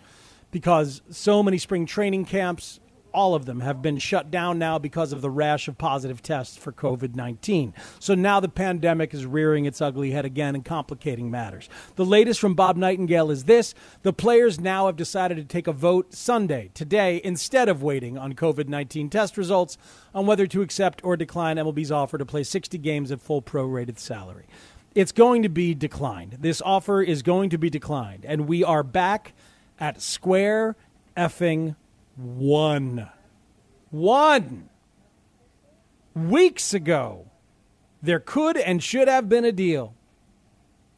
Because 0.52 1.02
so 1.10 1.42
many 1.42 1.58
spring 1.58 1.86
training 1.86 2.26
camps 2.26 2.78
all 3.12 3.34
of 3.34 3.46
them 3.46 3.60
have 3.60 3.82
been 3.82 3.98
shut 3.98 4.30
down 4.30 4.58
now 4.58 4.78
because 4.78 5.12
of 5.12 5.20
the 5.20 5.30
rash 5.30 5.68
of 5.68 5.78
positive 5.78 6.22
tests 6.22 6.56
for 6.56 6.72
COVID 6.72 7.14
19. 7.14 7.74
So 7.98 8.14
now 8.14 8.40
the 8.40 8.48
pandemic 8.48 9.14
is 9.14 9.26
rearing 9.26 9.64
its 9.64 9.80
ugly 9.80 10.10
head 10.10 10.24
again 10.24 10.54
and 10.54 10.64
complicating 10.64 11.30
matters. 11.30 11.68
The 11.96 12.04
latest 12.04 12.40
from 12.40 12.54
Bob 12.54 12.76
Nightingale 12.76 13.30
is 13.30 13.44
this 13.44 13.74
the 14.02 14.12
players 14.12 14.60
now 14.60 14.86
have 14.86 14.96
decided 14.96 15.36
to 15.36 15.44
take 15.44 15.66
a 15.66 15.72
vote 15.72 16.14
Sunday, 16.14 16.70
today, 16.74 17.20
instead 17.22 17.68
of 17.68 17.82
waiting 17.82 18.18
on 18.18 18.34
COVID 18.34 18.68
19 18.68 19.10
test 19.10 19.36
results 19.36 19.78
on 20.14 20.26
whether 20.26 20.46
to 20.46 20.62
accept 20.62 21.04
or 21.04 21.16
decline 21.16 21.56
MLB's 21.56 21.92
offer 21.92 22.18
to 22.18 22.26
play 22.26 22.42
60 22.42 22.78
games 22.78 23.12
at 23.12 23.20
full 23.20 23.42
prorated 23.42 23.98
salary. 23.98 24.46
It's 24.94 25.12
going 25.12 25.42
to 25.44 25.48
be 25.48 25.74
declined. 25.74 26.38
This 26.40 26.60
offer 26.64 27.00
is 27.00 27.22
going 27.22 27.50
to 27.50 27.58
be 27.58 27.70
declined. 27.70 28.24
And 28.24 28.48
we 28.48 28.64
are 28.64 28.82
back 28.82 29.32
at 29.78 30.02
square 30.02 30.74
effing 31.16 31.76
one. 32.20 33.08
One. 33.90 34.68
Weeks 36.14 36.74
ago, 36.74 37.26
there 38.02 38.20
could 38.20 38.56
and 38.56 38.82
should 38.82 39.08
have 39.08 39.28
been 39.28 39.44
a 39.44 39.52
deal. 39.52 39.94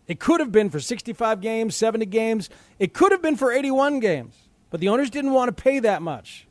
It 0.08 0.18
could 0.18 0.40
have 0.40 0.52
been 0.52 0.68
for 0.68 0.80
65 0.80 1.40
games, 1.40 1.76
70 1.76 2.06
games. 2.06 2.50
It 2.78 2.92
could 2.92 3.12
have 3.12 3.22
been 3.22 3.36
for 3.36 3.52
81 3.52 4.00
games. 4.00 4.34
But 4.70 4.80
the 4.80 4.88
owners 4.88 5.10
didn't 5.10 5.32
want 5.32 5.54
to 5.54 5.62
pay 5.62 5.78
that 5.80 6.02
much. 6.02 6.46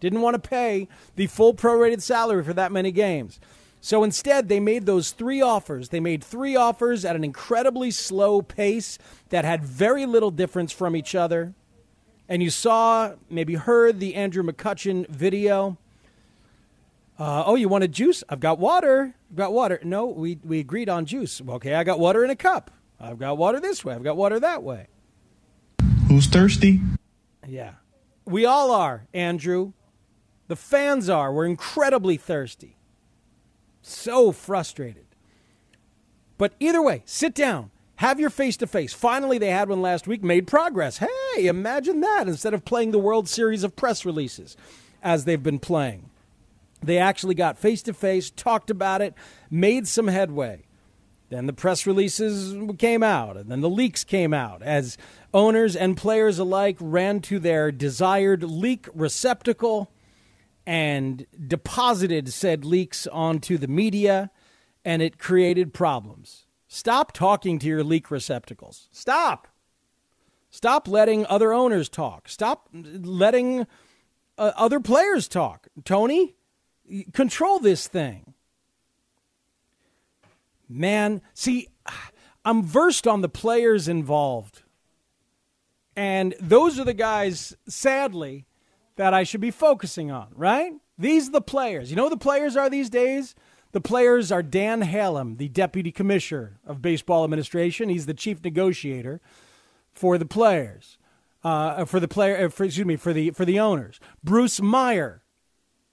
Didn't 0.00 0.22
want 0.22 0.34
to 0.34 0.48
pay 0.48 0.88
the 1.14 1.26
full 1.26 1.54
prorated 1.54 2.02
salary 2.02 2.42
for 2.42 2.52
that 2.54 2.72
many 2.72 2.90
games. 2.90 3.38
So 3.80 4.02
instead, 4.02 4.48
they 4.48 4.60
made 4.60 4.86
those 4.86 5.12
three 5.12 5.40
offers. 5.40 5.90
They 5.90 6.00
made 6.00 6.24
three 6.24 6.56
offers 6.56 7.04
at 7.04 7.16
an 7.16 7.22
incredibly 7.22 7.90
slow 7.90 8.42
pace 8.42 8.98
that 9.28 9.44
had 9.44 9.64
very 9.64 10.06
little 10.06 10.30
difference 10.30 10.72
from 10.72 10.96
each 10.96 11.14
other 11.14 11.54
and 12.28 12.42
you 12.42 12.50
saw, 12.50 13.14
maybe 13.30 13.54
heard 13.54 14.00
the 14.00 14.14
Andrew 14.14 14.42
McCutchen 14.42 15.08
video. 15.08 15.78
Uh, 17.18 17.44
oh, 17.46 17.54
you 17.54 17.68
wanted 17.68 17.92
juice? 17.92 18.22
I've 18.28 18.40
got 18.40 18.58
water. 18.58 19.14
I've 19.30 19.36
got 19.36 19.52
water. 19.52 19.80
No, 19.82 20.06
we, 20.06 20.38
we 20.44 20.60
agreed 20.60 20.88
on 20.88 21.06
juice. 21.06 21.40
Okay, 21.48 21.74
I 21.74 21.84
got 21.84 21.98
water 21.98 22.24
in 22.24 22.30
a 22.30 22.36
cup. 22.36 22.70
I've 23.00 23.18
got 23.18 23.38
water 23.38 23.60
this 23.60 23.84
way. 23.84 23.94
I've 23.94 24.04
got 24.04 24.16
water 24.16 24.40
that 24.40 24.62
way. 24.62 24.88
Who's 26.08 26.26
thirsty? 26.26 26.80
Yeah. 27.46 27.72
We 28.24 28.44
all 28.44 28.70
are, 28.70 29.06
Andrew. 29.14 29.72
The 30.48 30.56
fans 30.56 31.08
are. 31.08 31.32
We're 31.32 31.46
incredibly 31.46 32.16
thirsty. 32.16 32.76
So 33.82 34.32
frustrated. 34.32 35.06
But 36.38 36.54
either 36.60 36.82
way, 36.82 37.02
sit 37.06 37.34
down. 37.34 37.70
Have 37.96 38.20
your 38.20 38.30
face 38.30 38.56
to 38.58 38.66
face. 38.66 38.92
Finally, 38.92 39.38
they 39.38 39.50
had 39.50 39.68
one 39.68 39.80
last 39.80 40.06
week, 40.06 40.22
made 40.22 40.46
progress. 40.46 40.98
Hey, 40.98 41.46
imagine 41.46 42.00
that 42.00 42.28
instead 42.28 42.52
of 42.52 42.64
playing 42.64 42.90
the 42.90 42.98
World 42.98 43.28
Series 43.28 43.64
of 43.64 43.74
press 43.74 44.04
releases 44.04 44.56
as 45.02 45.24
they've 45.24 45.42
been 45.42 45.58
playing. 45.58 46.10
They 46.82 46.98
actually 46.98 47.34
got 47.34 47.58
face 47.58 47.82
to 47.82 47.94
face, 47.94 48.30
talked 48.30 48.70
about 48.70 49.00
it, 49.00 49.14
made 49.50 49.88
some 49.88 50.08
headway. 50.08 50.64
Then 51.30 51.46
the 51.46 51.52
press 51.52 51.86
releases 51.86 52.54
came 52.78 53.02
out, 53.02 53.36
and 53.36 53.50
then 53.50 53.60
the 53.60 53.70
leaks 53.70 54.04
came 54.04 54.32
out 54.32 54.62
as 54.62 54.96
owners 55.34 55.74
and 55.74 55.96
players 55.96 56.38
alike 56.38 56.76
ran 56.78 57.20
to 57.22 57.38
their 57.38 57.72
desired 57.72 58.44
leak 58.44 58.88
receptacle 58.94 59.90
and 60.66 61.26
deposited 61.46 62.32
said 62.32 62.64
leaks 62.64 63.06
onto 63.06 63.58
the 63.58 63.68
media, 63.68 64.30
and 64.84 65.02
it 65.02 65.18
created 65.18 65.72
problems. 65.72 66.45
Stop 66.68 67.12
talking 67.12 67.58
to 67.60 67.66
your 67.66 67.84
leak 67.84 68.10
receptacles. 68.10 68.88
Stop. 68.90 69.48
Stop 70.50 70.88
letting 70.88 71.26
other 71.26 71.52
owners 71.52 71.88
talk. 71.88 72.28
Stop 72.28 72.68
letting 72.72 73.66
uh, 74.38 74.52
other 74.56 74.80
players 74.80 75.28
talk. 75.28 75.68
Tony, 75.84 76.34
control 77.12 77.58
this 77.58 77.86
thing. 77.86 78.34
Man, 80.68 81.22
see, 81.34 81.68
I'm 82.44 82.62
versed 82.62 83.06
on 83.06 83.20
the 83.20 83.28
players 83.28 83.86
involved. 83.88 84.62
And 85.94 86.34
those 86.40 86.78
are 86.78 86.84
the 86.84 86.94
guys, 86.94 87.56
sadly, 87.68 88.46
that 88.96 89.14
I 89.14 89.22
should 89.22 89.40
be 89.40 89.50
focusing 89.50 90.10
on, 90.10 90.28
right? 90.34 90.72
These 90.98 91.28
are 91.28 91.32
the 91.32 91.40
players. 91.40 91.90
You 91.90 91.96
know 91.96 92.08
the 92.08 92.16
players 92.16 92.56
are 92.56 92.68
these 92.68 92.90
days? 92.90 93.34
The 93.76 93.82
players 93.82 94.32
are 94.32 94.42
Dan 94.42 94.80
Halem, 94.80 95.36
the 95.36 95.50
deputy 95.50 95.92
commissioner 95.92 96.58
of 96.64 96.80
baseball 96.80 97.24
administration. 97.24 97.90
He's 97.90 98.06
the 98.06 98.14
chief 98.14 98.42
negotiator 98.42 99.20
for 99.92 100.16
the 100.16 100.24
players, 100.24 100.96
uh, 101.44 101.84
for 101.84 102.00
the 102.00 102.08
player, 102.08 102.46
uh, 102.46 102.48
for, 102.48 102.64
excuse 102.64 102.86
me, 102.86 102.96
for 102.96 103.12
the 103.12 103.32
for 103.32 103.44
the 103.44 103.60
owners. 103.60 104.00
Bruce 104.24 104.62
Meyer 104.62 105.20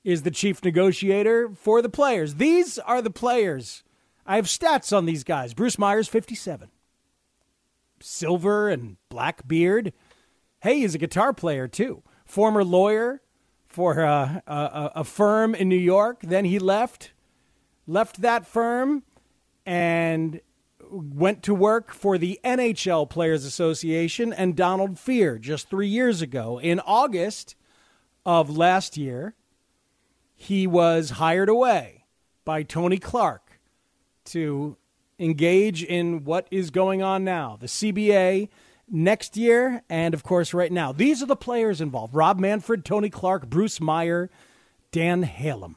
is 0.01 0.21
the 0.21 0.31
chief 0.31 0.63
negotiator 0.63 1.49
for 1.49 1.81
the 1.81 1.89
players. 1.89 2.35
These 2.35 2.79
are 2.79 3.01
the 3.01 3.09
players. 3.09 3.83
I 4.25 4.37
have 4.37 4.45
stats 4.45 4.95
on 4.95 5.05
these 5.05 5.25
guys. 5.25 5.53
Bruce 5.53 5.77
Meyer's 5.77 6.07
57. 6.07 6.69
Silver 7.99 8.69
and 8.69 8.95
black 9.09 9.45
beard. 9.45 9.91
Hey, 10.61 10.79
he's 10.79 10.95
a 10.95 10.99
guitar 10.99 11.33
player 11.33 11.67
too. 11.67 12.01
Former 12.23 12.63
lawyer 12.63 13.21
for 13.67 14.05
uh, 14.05 14.39
a, 14.47 14.91
a 14.95 15.03
firm 15.03 15.53
in 15.53 15.67
New 15.67 15.75
York. 15.75 16.21
Then 16.21 16.45
he 16.45 16.59
left 16.59 17.11
left 17.87 18.21
that 18.21 18.45
firm 18.45 19.03
and 19.65 20.41
went 20.89 21.41
to 21.43 21.53
work 21.53 21.91
for 21.91 22.17
the 22.17 22.39
NHL 22.43 23.09
Players 23.09 23.45
Association 23.45 24.31
and 24.31 24.55
Donald 24.55 24.95
Fehr 24.95 25.39
just 25.39 25.69
three 25.69 25.87
years 25.87 26.21
ago. 26.21 26.59
In 26.59 26.79
August 26.81 27.55
of 28.25 28.55
last 28.55 28.97
year, 28.97 29.35
he 30.35 30.67
was 30.67 31.11
hired 31.11 31.49
away 31.49 32.05
by 32.45 32.63
Tony 32.63 32.97
Clark 32.97 33.59
to 34.25 34.77
engage 35.19 35.83
in 35.83 36.23
what 36.23 36.47
is 36.51 36.69
going 36.69 37.01
on 37.01 37.23
now 37.23 37.57
the 37.59 37.67
CBA 37.67 38.49
next 38.89 39.37
year, 39.37 39.83
and 39.89 40.13
of 40.13 40.23
course, 40.23 40.53
right 40.53 40.71
now. 40.71 40.91
These 40.91 41.23
are 41.23 41.27
the 41.27 41.35
players 41.35 41.81
involved 41.81 42.13
Rob 42.13 42.39
Manfred, 42.39 42.85
Tony 42.85 43.09
Clark, 43.09 43.49
Bruce 43.49 43.79
Meyer, 43.79 44.29
Dan 44.91 45.23
Halem. 45.23 45.75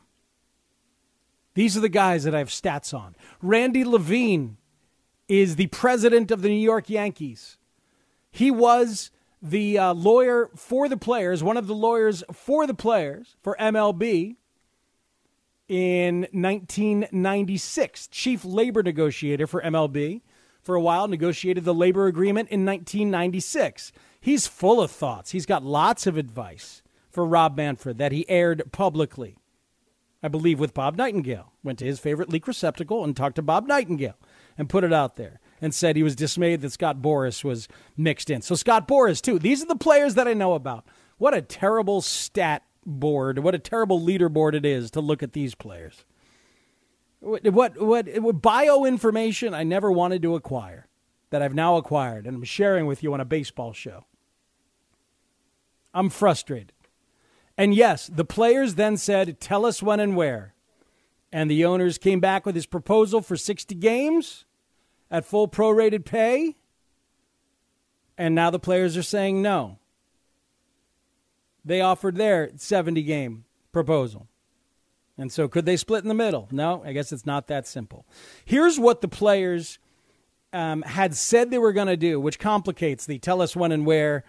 These 1.57 1.75
are 1.75 1.81
the 1.81 1.89
guys 1.89 2.25
that 2.25 2.35
I 2.35 2.39
have 2.39 2.51
stats 2.51 2.93
on. 2.93 3.17
Randy 3.41 3.83
Levine 3.83 4.59
is 5.27 5.57
the 5.57 5.69
president 5.69 6.31
of 6.31 6.43
the 6.43 6.51
New 6.51 6.55
York 6.55 6.91
Yankees. 6.91 7.57
He 8.31 8.51
was 8.51 9.11
the 9.41 9.79
uh, 9.79 9.95
lawyer 9.95 10.51
for 10.55 10.87
the 10.87 10.99
players, 10.99 11.43
one 11.43 11.57
of 11.57 11.67
the 11.67 11.75
lawyers 11.75 12.23
for 12.31 12.67
the 12.67 12.75
players 12.75 13.37
for 13.43 13.57
MLB 13.59 14.37
in 15.67 16.27
1996, 16.33 18.09
chief 18.09 18.45
labor 18.45 18.83
negotiator 18.83 19.47
for 19.47 19.63
MLB. 19.63 20.21
For 20.63 20.75
a 20.75 20.81
while, 20.81 21.09
negotiated 21.09 21.65
the 21.65 21.73
labor 21.73 22.07
agreement 22.07 22.51
in 22.51 22.67
1996. 22.67 23.93
He's 24.21 24.47
full 24.47 24.83
of 24.83 24.91
thoughts. 24.91 25.31
He's 25.31 25.47
got 25.47 25.65
lots 25.65 26.07
of 26.07 26.19
advice 26.19 26.83
for 27.09 27.25
Rob 27.25 27.57
Manfred 27.57 27.97
that 27.97 28.13
he 28.13 28.29
aired 28.29 28.73
publicly. 28.73 29.39
I 30.23 30.29
believe, 30.29 30.59
with 30.59 30.75
Bob 30.75 30.97
Nightingale. 30.97 31.53
Went 31.63 31.79
to 31.81 31.85
his 31.85 32.01
favorite 32.01 32.29
leak 32.29 32.47
receptacle 32.47 33.05
and 33.05 33.17
talked 33.17 33.37
to 33.37 33.43
Bob 33.43 33.67
Nightingale 33.67 34.17
and 34.59 34.69
put 34.69 34.85
it 34.85 34.93
out 34.93 35.17
there 35.17 35.41
and 35.61 35.75
said 35.75 35.97
he 35.97 36.03
was 36.03 36.17
dismayed 36.17 36.61
that 36.63 36.73
Scott 36.73 37.03
Boras 37.03 37.45
was 37.45 37.69
mixed 37.97 38.31
in. 38.31 38.43
So, 38.43 38.55
Scott 38.55 38.89
Boras, 38.89 39.21
too. 39.21 39.39
These 39.39 39.63
are 39.63 39.67
the 39.67 39.77
players 39.77 40.15
that 40.15 40.29
I 40.29 40.35
know 40.35 40.55
about. 40.55 40.87
What 41.19 41.35
a 41.35 41.43
terrible 41.43 42.03
stat 42.03 42.63
board, 42.87 43.41
what 43.41 43.55
a 43.55 43.59
terrible 43.59 44.01
leaderboard 44.01 44.55
it 44.55 44.65
is 44.65 44.91
to 44.93 45.01
look 45.01 45.23
at 45.23 45.33
these 45.33 45.55
players. 45.55 46.05
What, 47.21 47.45
what, 47.49 47.81
what, 47.81 48.07
what 48.21 48.43
bio 48.43 48.85
information 48.85 49.55
I 49.55 49.65
never 49.65 49.91
wanted 49.91 50.23
to 50.23 50.37
acquire 50.37 50.87
that 51.31 51.43
I've 51.43 51.55
now 51.55 51.77
acquired 51.77 52.27
and 52.27 52.37
I'm 52.37 52.45
sharing 52.45 52.87
with 52.87 53.03
you 53.03 53.13
on 53.13 53.21
a 53.21 53.25
baseball 53.25 53.73
show. 53.73 54.05
I'm 55.93 56.11
frustrated. 56.11 56.73
And 57.59 57.75
yes, 57.75 58.07
the 58.07 58.25
players 58.25 58.75
then 58.75 58.97
said, 58.97 59.41
Tell 59.41 59.65
us 59.65 59.83
when 59.83 60.01
and 60.01 60.17
where. 60.17 60.55
And 61.33 61.51
the 61.51 61.65
owners 61.65 61.99
came 61.99 62.21
back 62.21 62.47
with 62.47 62.55
his 62.55 62.67
proposal 62.67 63.21
for 63.21 63.37
60 63.37 63.75
games 63.75 64.45
at 65.11 65.25
full 65.25 65.49
prorated 65.49 66.05
pay. 66.05 66.57
And 68.19 68.35
now 68.35 68.51
the 68.51 68.59
players 68.59 68.97
are 68.97 69.03
saying 69.03 69.43
no. 69.43 69.79
They 71.65 71.81
offered 71.81 72.17
their 72.17 72.51
70 72.57 73.03
game 73.03 73.45
proposal. 73.73 74.29
And 75.19 75.33
so 75.33 75.49
could 75.49 75.67
they 75.67 75.77
split 75.77 76.05
in 76.05 76.09
the 76.09 76.15
middle? 76.15 76.49
No, 76.51 76.83
I 76.85 76.93
guess 76.93 77.11
it's 77.11 77.27
not 77.27 77.49
that 77.49 77.67
simple. 77.67 78.07
Here's 78.45 78.79
what 78.79 79.01
the 79.01 79.09
players 79.09 79.79
um, 80.53 80.83
had 80.83 81.15
said 81.15 81.51
they 81.51 81.59
were 81.59 81.73
going 81.73 81.87
to 81.87 81.97
do, 81.97 82.21
which 82.21 82.39
complicates 82.39 83.07
the 83.07 83.19
tell 83.19 83.43
us 83.43 83.57
when 83.57 83.73
and 83.73 83.85
where 83.87 84.25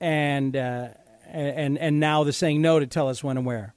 and 0.00 0.56
uh, 0.56 0.88
and 1.32 1.78
and 1.78 2.00
now 2.00 2.24
they're 2.24 2.32
saying 2.32 2.60
no 2.60 2.78
to 2.80 2.86
tell 2.86 3.08
us 3.08 3.22
when 3.24 3.36
and 3.36 3.46
where. 3.46 3.74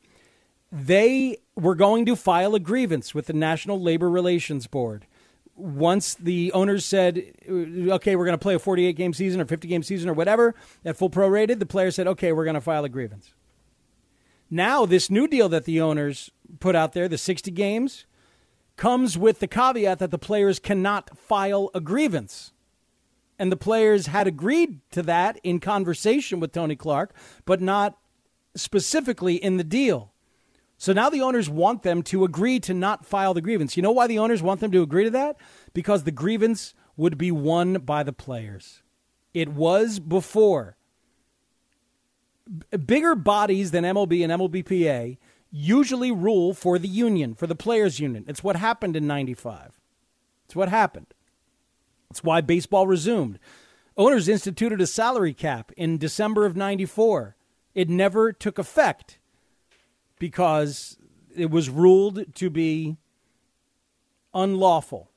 They 0.71 1.37
were 1.55 1.75
going 1.75 2.05
to 2.07 2.15
file 2.15 2.55
a 2.55 2.59
grievance 2.59 3.13
with 3.13 3.27
the 3.27 3.33
National 3.33 3.79
Labor 3.79 4.09
Relations 4.09 4.65
Board. 4.67 5.05
Once 5.55 6.15
the 6.15 6.51
owners 6.53 6.83
said, 6.83 7.31
uh, 7.47 7.93
okay, 7.93 8.15
we're 8.15 8.25
going 8.25 8.37
to 8.37 8.41
play 8.41 8.55
a 8.55 8.59
48 8.59 8.95
game 8.95 9.13
season 9.13 9.39
or 9.39 9.45
50 9.45 9.67
game 9.67 9.83
season 9.83 10.09
or 10.09 10.13
whatever 10.13 10.55
at 10.83 10.97
full 10.97 11.11
prorated, 11.11 11.59
the 11.59 11.65
players 11.67 11.95
said, 11.95 12.07
okay, 12.07 12.31
we're 12.31 12.43
going 12.43 12.55
to 12.55 12.61
file 12.61 12.83
a 12.83 12.89
grievance. 12.89 13.33
Now, 14.49 14.87
this 14.87 15.11
new 15.11 15.27
deal 15.27 15.49
that 15.49 15.65
the 15.65 15.79
owners 15.79 16.31
put 16.59 16.75
out 16.75 16.93
there, 16.93 17.07
the 17.07 17.19
60 17.19 17.51
games, 17.51 18.05
comes 18.75 19.17
with 19.17 19.39
the 19.39 19.47
caveat 19.47 19.99
that 19.99 20.11
the 20.11 20.17
players 20.17 20.57
cannot 20.57 21.15
file 21.17 21.69
a 21.75 21.79
grievance 21.79 22.52
and 23.39 23.51
the 23.51 23.57
players 23.57 24.07
had 24.07 24.27
agreed 24.27 24.79
to 24.91 25.01
that 25.03 25.39
in 25.43 25.59
conversation 25.59 26.39
with 26.39 26.51
Tony 26.51 26.75
Clark, 26.75 27.13
but 27.45 27.61
not 27.61 27.97
specifically 28.55 29.35
in 29.35 29.57
the 29.57 29.63
deal. 29.63 30.11
So 30.77 30.93
now 30.93 31.09
the 31.09 31.21
owners 31.21 31.49
want 31.49 31.83
them 31.83 32.03
to 32.03 32.23
agree 32.23 32.59
to 32.61 32.73
not 32.73 33.05
file 33.05 33.33
the 33.33 33.41
grievance. 33.41 33.77
You 33.77 33.83
know 33.83 33.91
why 33.91 34.07
the 34.07 34.19
owners 34.19 34.43
want 34.43 34.59
them 34.59 34.71
to 34.71 34.81
agree 34.81 35.05
to 35.05 35.09
that? 35.11 35.37
Because 35.73 36.03
the 36.03 36.11
grievance 36.11 36.73
would 36.97 37.17
be 37.17 37.31
won 37.31 37.75
by 37.75 38.03
the 38.03 38.13
players. 38.13 38.81
It 39.33 39.49
was 39.49 39.99
before. 39.99 40.77
B- 42.45 42.77
bigger 42.77 43.15
bodies 43.15 43.71
than 43.71 43.83
MLB 43.83 44.23
and 44.23 44.33
MLBPA 44.33 45.17
usually 45.51 46.11
rule 46.11 46.53
for 46.53 46.77
the 46.77 46.87
union, 46.87 47.35
for 47.35 47.47
the 47.47 47.55
players' 47.55 47.99
union. 47.99 48.25
It's 48.27 48.43
what 48.43 48.55
happened 48.55 48.95
in 48.95 49.07
95. 49.07 49.79
It's 50.45 50.55
what 50.55 50.69
happened. 50.69 51.12
That's 52.13 52.23
why 52.23 52.41
baseball 52.41 52.86
resumed. 52.86 53.39
Owners 53.97 54.30
instituted 54.30 54.80
a 54.80 54.86
salary 54.86 55.34
cap 55.34 55.71
in 55.76 55.97
December 55.97 56.45
of 56.45 56.56
94. 56.56 57.36
It 57.73 57.89
never 57.89 58.32
took 58.32 58.60
effect 58.60 59.17
because 60.19 60.99
it 61.36 61.49
was 61.49 61.71
ruled 61.71 62.36
to 62.36 62.52
be 62.52 62.97
unlawful. 64.32 65.10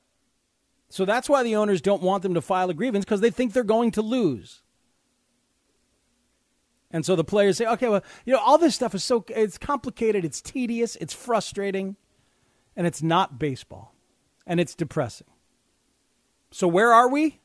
So 0.89 1.05
that's 1.05 1.29
why 1.29 1.43
the 1.43 1.55
owners 1.55 1.81
don't 1.81 2.01
want 2.01 2.23
them 2.23 2.33
to 2.33 2.41
file 2.41 2.71
a 2.71 2.73
grievance 2.73 3.05
because 3.05 3.21
they 3.21 3.29
think 3.29 3.53
they're 3.53 3.63
going 3.63 3.91
to 3.91 4.01
lose. 4.01 4.63
And 6.89 7.05
so 7.05 7.15
the 7.15 7.23
players 7.23 7.57
say, 7.57 7.67
okay, 7.67 7.89
well, 7.89 8.03
you 8.25 8.33
know, 8.33 8.39
all 8.39 8.57
this 8.57 8.73
stuff 8.73 8.95
is 8.95 9.03
so 9.03 9.23
it's 9.27 9.59
complicated, 9.59 10.25
it's 10.25 10.41
tedious, 10.41 10.95
it's 10.95 11.13
frustrating, 11.13 11.95
and 12.75 12.87
it's 12.87 13.03
not 13.03 13.37
baseball. 13.37 13.93
And 14.47 14.59
it's 14.59 14.73
depressing. 14.73 15.27
So 16.57 16.67
where 16.67 16.91
are 16.91 17.07
we? 17.07 17.39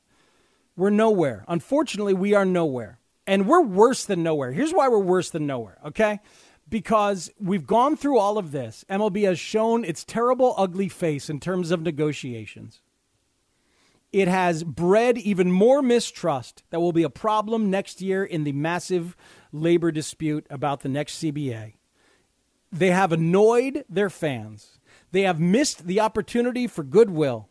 We're 0.75 0.89
nowhere. 0.89 1.45
Unfortunately, 1.47 2.15
we 2.15 2.33
are 2.33 2.47
nowhere. 2.47 2.99
And 3.27 3.47
we're 3.47 3.61
worse 3.61 4.07
than 4.07 4.23
nowhere. 4.23 4.53
Here's 4.53 4.73
why 4.73 4.89
we're 4.89 5.01
worse 5.01 5.29
than 5.29 5.47
nowhere, 5.47 5.77
okay? 5.85 6.21
Because 6.67 7.31
we've 7.39 7.67
gone 7.67 7.95
through 7.95 8.19
all 8.19 8.39
of 8.39 8.53
this. 8.53 8.87
MLB 8.89 9.25
has 9.25 9.39
shown 9.39 9.85
its 9.85 10.03
terrible, 10.03 10.55
ugly 10.57 10.89
face 10.89 11.29
in 11.29 11.41
terms 11.41 11.71
of 11.71 11.83
negotiations. 11.83 12.81
It 14.15 14.29
has 14.29 14.65
bred 14.65 15.19
even 15.19 15.53
more 15.53 15.83
mistrust 15.83 16.63
that 16.71 16.81
will 16.81 16.93
be 16.93 17.03
a 17.03 17.11
problem 17.11 17.69
next 17.69 18.01
year 18.01 18.25
in 18.25 18.45
the 18.45 18.53
massive 18.53 19.15
labor 19.53 19.93
dispute 19.93 20.47
about 20.49 20.81
the 20.81 20.89
next 20.89 21.23
CBA. 21.23 21.75
They 22.73 22.91
have 22.93 23.13
annoyed 23.13 23.85
their 23.91 24.09
fans. 24.09 24.79
They 25.11 25.23
have 25.25 25.39
missed 25.39 25.87
the 25.87 26.01
opportunity 26.01 26.67
for 26.67 26.83
goodwill 26.83 27.51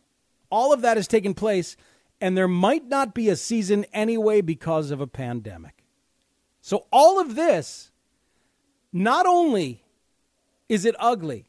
all 0.52 0.72
of 0.72 0.82
that 0.82 0.96
has 0.96 1.08
taken 1.08 1.34
place, 1.34 1.76
and 2.20 2.36
there 2.36 2.46
might 2.46 2.86
not 2.86 3.14
be 3.14 3.28
a 3.28 3.36
season 3.36 3.84
anyway 3.92 4.42
because 4.42 4.92
of 4.92 5.00
a 5.00 5.06
pandemic. 5.08 5.82
So, 6.60 6.86
all 6.92 7.18
of 7.18 7.34
this, 7.34 7.90
not 8.92 9.26
only 9.26 9.82
is 10.68 10.84
it 10.84 10.94
ugly, 11.00 11.46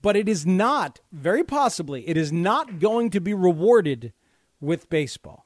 but 0.00 0.16
it 0.16 0.28
is 0.28 0.46
not, 0.46 1.00
very 1.12 1.44
possibly, 1.44 2.08
it 2.08 2.16
is 2.16 2.32
not 2.32 2.78
going 2.78 3.10
to 3.10 3.20
be 3.20 3.34
rewarded 3.34 4.14
with 4.60 4.88
baseball. 4.88 5.44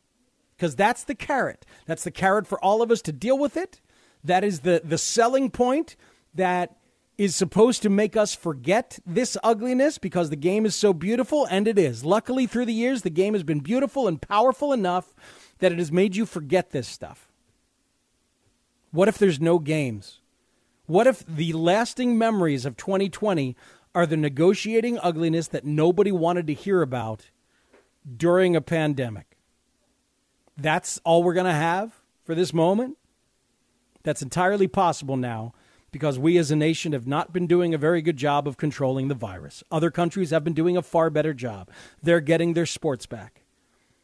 Because 0.56 0.76
that's 0.76 1.02
the 1.02 1.16
carrot. 1.16 1.66
That's 1.86 2.04
the 2.04 2.12
carrot 2.12 2.46
for 2.46 2.62
all 2.62 2.80
of 2.80 2.92
us 2.92 3.02
to 3.02 3.12
deal 3.12 3.36
with 3.36 3.56
it. 3.56 3.80
That 4.22 4.44
is 4.44 4.60
the, 4.60 4.80
the 4.84 4.98
selling 4.98 5.50
point 5.50 5.96
that 6.34 6.76
is 7.16 7.36
supposed 7.36 7.82
to 7.82 7.90
make 7.90 8.16
us 8.16 8.34
forget 8.34 8.98
this 9.06 9.36
ugliness 9.44 9.98
because 9.98 10.30
the 10.30 10.36
game 10.36 10.66
is 10.66 10.74
so 10.74 10.92
beautiful, 10.92 11.46
and 11.48 11.68
it 11.68 11.78
is. 11.78 12.04
Luckily, 12.04 12.46
through 12.46 12.66
the 12.66 12.72
years, 12.72 13.02
the 13.02 13.10
game 13.10 13.34
has 13.34 13.44
been 13.44 13.60
beautiful 13.60 14.08
and 14.08 14.20
powerful 14.20 14.72
enough 14.72 15.14
that 15.58 15.72
it 15.72 15.78
has 15.78 15.92
made 15.92 16.16
you 16.16 16.26
forget 16.26 16.70
this 16.70 16.88
stuff. 16.88 17.28
What 18.90 19.08
if 19.08 19.18
there's 19.18 19.40
no 19.40 19.58
games? 19.58 20.20
What 20.86 21.06
if 21.06 21.24
the 21.26 21.52
lasting 21.52 22.18
memories 22.18 22.66
of 22.66 22.76
2020 22.76 23.56
are 23.94 24.06
the 24.06 24.16
negotiating 24.16 24.98
ugliness 25.02 25.48
that 25.48 25.64
nobody 25.64 26.10
wanted 26.12 26.46
to 26.48 26.54
hear 26.54 26.82
about 26.82 27.30
during 28.16 28.56
a 28.56 28.60
pandemic? 28.60 29.38
That's 30.56 31.00
all 31.04 31.22
we're 31.22 31.34
going 31.34 31.46
to 31.46 31.52
have 31.52 32.00
for 32.24 32.34
this 32.34 32.52
moment? 32.52 32.98
That's 34.02 34.22
entirely 34.22 34.68
possible 34.68 35.16
now 35.16 35.54
because 35.94 36.18
we 36.18 36.36
as 36.38 36.50
a 36.50 36.56
nation 36.56 36.92
have 36.92 37.06
not 37.06 37.32
been 37.32 37.46
doing 37.46 37.72
a 37.72 37.78
very 37.78 38.02
good 38.02 38.16
job 38.16 38.48
of 38.48 38.56
controlling 38.56 39.06
the 39.06 39.14
virus. 39.14 39.62
Other 39.70 39.92
countries 39.92 40.30
have 40.30 40.42
been 40.42 40.52
doing 40.52 40.76
a 40.76 40.82
far 40.82 41.08
better 41.08 41.32
job. 41.32 41.70
They're 42.02 42.18
getting 42.18 42.54
their 42.54 42.66
sports 42.66 43.06
back. 43.06 43.44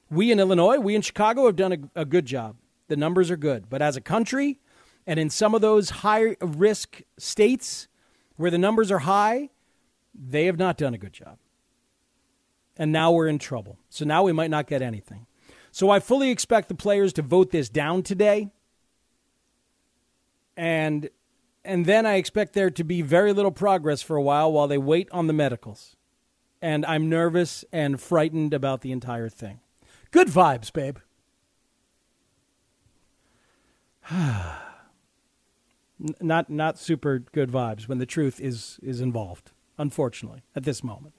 We 0.09 0.31
in 0.31 0.39
Illinois, 0.39 0.79
we 0.79 0.95
in 0.95 1.03
Chicago 1.03 1.47
have 1.47 1.57
done 1.57 1.91
a, 1.97 2.03
a 2.03 2.05
good 2.05 2.27
job. 2.27 2.55
The 2.87 2.95
numbers 2.95 3.29
are 3.29 3.37
good. 3.37 3.69
But 3.69 3.83
as 3.83 3.97
a 3.97 4.01
country, 4.01 4.61
and 5.05 5.19
in 5.19 5.31
some 5.31 5.53
of 5.53 5.63
those 5.63 5.91
high 5.91 6.37
risk 6.41 7.03
states 7.19 7.89
where 8.37 8.53
the 8.53 8.57
numbers 8.57 8.93
are 8.93 9.01
high, 9.01 9.51
they 10.15 10.47
have 10.47 10.61
not 10.61 10.79
done 10.79 10.95
a 10.95 10.99
good 10.99 11.13
job. 11.13 11.39
And 12.77 12.93
now 12.93 13.11
we're 13.11 13.27
in 13.27 13.41
trouble. 13.41 13.79
So 13.89 14.05
now 14.05 14.23
we 14.23 14.31
might 14.31 14.51
not 14.51 14.69
get 14.69 14.81
anything. 14.81 15.27
So 15.73 15.91
I 15.91 15.99
fully 15.99 16.31
expect 16.31 16.69
the 16.69 16.77
players 16.77 17.13
to 17.15 17.23
vote 17.23 17.51
this 17.51 17.69
down 17.69 18.05
today 18.05 18.53
and 20.57 21.11
and 21.65 21.87
then 21.87 22.07
I 22.07 22.15
expect 22.15 22.55
there 22.55 22.71
to 22.71 22.85
be 22.85 23.03
very 23.03 23.33
little 23.33 23.51
progress 23.51 24.03
for 24.03 24.17
a 24.17 24.23
while 24.23 24.51
while 24.53 24.69
they 24.69 24.79
wait 24.79 25.09
on 25.13 25.27
the 25.27 25.33
medicals. 25.33 25.97
And 26.63 26.85
I'm 26.87 27.09
nervous 27.09 27.65
and 27.73 28.01
frightened 28.01 28.53
about 28.53 28.83
the 28.83 28.93
entire 28.93 29.29
thing. 29.29 29.61
Good 30.11 30.29
vibes, 30.29 30.73
babe. 30.73 30.99
not 36.21 36.51
not 36.51 36.79
super 36.79 37.19
good 37.19 37.51
vibes 37.51 37.87
when 37.89 37.99
the 37.99 38.07
truth 38.07 38.41
is 38.41 38.79
is 38.83 39.01
involved, 39.01 39.53
unfortunately, 39.79 40.43
at 40.57 40.65
this 40.65 40.83
moment. 40.83 41.15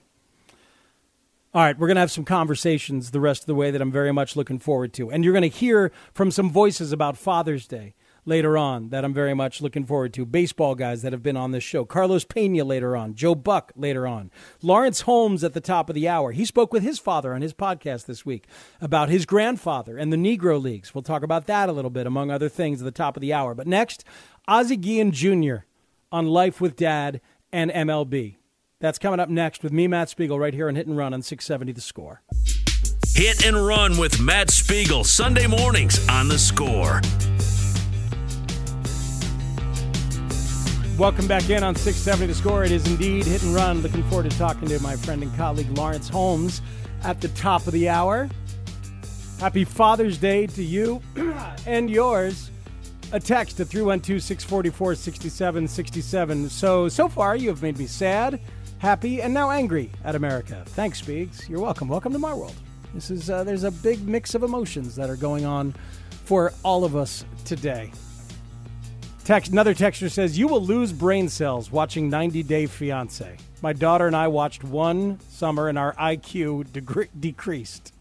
All 1.54 1.62
right, 1.62 1.78
we're 1.78 1.88
going 1.88 1.96
to 1.96 2.02
have 2.02 2.12
some 2.12 2.24
conversations 2.24 3.12
the 3.12 3.20
rest 3.20 3.44
of 3.44 3.46
the 3.46 3.56
way 3.56 3.72
that 3.72 3.82
I'm 3.82 3.92
very 3.92 4.14
much 4.14 4.38
looking 4.38 4.58
forward 4.58 4.94
to. 4.94 5.12
And 5.12 5.24
you're 5.26 5.34
going 5.34 5.42
to 5.42 5.50
hear 5.50 5.92
from 6.14 6.32
some 6.32 6.50
voices 6.50 6.94
about 6.94 7.18
Father's 7.18 7.68
Day 7.68 7.94
later 8.26 8.58
on 8.58 8.90
that 8.90 9.04
I'm 9.04 9.14
very 9.14 9.34
much 9.34 9.62
looking 9.62 9.86
forward 9.86 10.14
to. 10.14 10.26
Baseball 10.26 10.76
guys 10.76 11.02
that 11.02 11.14
have 11.14 11.24
been 11.24 11.38
on 11.38 11.52
this 11.52 11.64
show. 11.64 11.86
Carlos 11.86 12.24
Pena 12.24 12.64
later 12.64 12.96
on. 12.96 13.16
Joe 13.16 13.36
Buck 13.36 13.72
later 13.76 14.08
on. 14.08 14.32
Lawrence 14.62 15.02
Holmes 15.02 15.44
at 15.44 15.54
the 15.54 15.62
top 15.62 15.90
of 15.90 15.96
the 15.96 16.08
hour. 16.08 16.32
He 16.32 16.46
spoke 16.46 16.72
with 16.74 16.84
his 16.84 17.00
father 17.00 17.34
on 17.34 17.42
his 17.42 17.54
podcast 17.54 18.06
this 18.06 18.26
week 18.26 18.48
about 18.80 19.10
his 19.10 19.26
grandfather 19.26 19.98
and 19.98 20.12
the 20.12 20.18
Negro 20.18 20.62
Leagues. 20.62 20.94
We'll 20.94 21.02
talk 21.02 21.24
about 21.24 21.48
that 21.48 21.70
a 21.70 21.74
little 21.74 21.92
bit, 21.92 22.08
among 22.08 22.32
other 22.32 22.50
things, 22.50 22.82
at 22.82 22.86
the 22.86 22.92
top 22.92 23.18
of 23.18 23.22
the 23.22 23.34
hour. 23.34 23.56
But 23.56 23.68
next, 23.68 24.04
Ozzie 24.48 24.78
Guillen 24.78 25.12
Jr. 25.12 25.66
on 26.12 26.28
Life 26.28 26.62
with 26.62 26.76
Dad 26.76 27.22
and 27.52 27.72
MLB. 27.72 28.36
That's 28.80 28.98
coming 28.98 29.20
up 29.20 29.30
next 29.30 29.62
with 29.64 29.72
me, 29.72 29.88
Matt 29.88 30.10
Spiegel, 30.10 30.40
right 30.40 30.54
here 30.54 30.68
on 30.68 30.76
Hit 30.76 30.88
and 30.88 30.98
Run 30.98 31.14
on 31.14 31.22
670 31.22 31.72
The 31.74 31.82
Score. 31.82 32.22
Hit 33.14 33.46
and 33.46 33.56
Run 33.56 33.98
with 33.98 34.20
Matt 34.20 34.50
Spiegel, 34.50 35.04
Sunday 35.04 35.46
mornings 35.46 36.08
on 36.10 36.28
The 36.28 36.40
Score. 36.40 37.02
Welcome 40.98 41.26
back 41.26 41.50
in 41.50 41.64
on 41.64 41.74
670 41.74 42.28
The 42.28 42.36
Score. 42.36 42.64
It 42.64 42.72
is 42.72 42.86
indeed 42.86 43.26
hit 43.26 43.42
and 43.42 43.56
run. 43.56 43.82
Looking 43.82 44.04
forward 44.04 44.30
to 44.30 44.38
talking 44.38 44.68
to 44.68 44.80
my 44.84 44.96
friend 44.96 45.24
and 45.24 45.36
colleague 45.36 45.70
Lawrence 45.76 46.10
Holmes 46.10 46.62
at 47.04 47.22
the 47.22 47.30
top 47.30 47.66
of 47.66 47.74
the 47.74 47.90
hour. 47.90 48.30
Happy 49.40 49.64
Father's 49.64 50.20
Day 50.20 50.46
to 50.48 50.62
you 50.62 51.02
and 51.66 51.90
yours. 51.90 52.52
A 53.14 53.20
text 53.20 53.58
to 53.58 53.66
312 53.66 54.22
644 54.22 54.96
6767. 54.96 56.50
So, 56.50 56.88
so 56.88 57.10
far, 57.10 57.36
you 57.36 57.50
have 57.50 57.64
made 57.64 57.80
me 57.80 57.88
sad, 57.88 58.40
happy, 58.78 59.22
and 59.22 59.34
now 59.34 59.50
angry 59.50 59.92
at 60.04 60.16
America. 60.16 60.64
Thanks, 60.68 61.00
Speaks. 61.00 61.50
You're 61.50 61.62
welcome. 61.62 61.88
Welcome 61.88 62.14
to 62.14 62.20
my 62.20 62.34
world. 62.34 62.56
This 62.94 63.10
is, 63.10 63.30
uh, 63.30 63.44
there's 63.44 63.64
a 63.64 63.72
big 63.72 64.08
mix 64.08 64.36
of 64.36 64.44
emotions 64.44 64.96
that 64.98 65.10
are 65.10 65.16
going 65.16 65.46
on 65.46 65.74
for 66.26 66.54
all 66.64 66.84
of 66.84 66.96
us 66.96 67.26
today. 67.44 67.92
Text, 69.24 69.52
another 69.52 69.76
texture 69.76 70.10
says, 70.10 70.38
You 70.38 70.48
will 70.48 70.64
lose 70.64 70.92
brain 70.92 71.30
cells 71.30 71.72
watching 71.72 72.10
90 72.10 72.42
Day 72.44 72.66
Fiance. 72.66 73.38
My 73.62 73.72
daughter 73.72 74.08
and 74.08 74.16
I 74.16 74.28
watched 74.28 74.64
one 74.64 75.20
summer 75.30 75.70
and 75.70 75.78
our 75.78 75.94
IQ 75.94 76.70
degre- 76.70 77.10
decreased. 77.20 77.94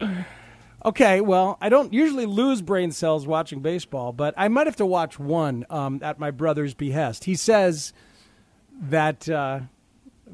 okay, 0.84 1.20
well, 1.20 1.58
I 1.60 1.68
don't 1.68 1.92
usually 1.92 2.26
lose 2.26 2.62
brain 2.62 2.92
cells 2.92 3.26
watching 3.26 3.60
baseball, 3.60 4.12
but 4.12 4.34
I 4.36 4.46
might 4.46 4.68
have 4.68 4.76
to 4.76 4.86
watch 4.86 5.18
one 5.18 5.66
um, 5.68 5.98
at 6.00 6.20
my 6.20 6.30
brother's 6.30 6.74
behest. 6.74 7.24
He 7.24 7.34
says 7.34 7.92
that. 8.80 9.28
Uh, 9.28 9.60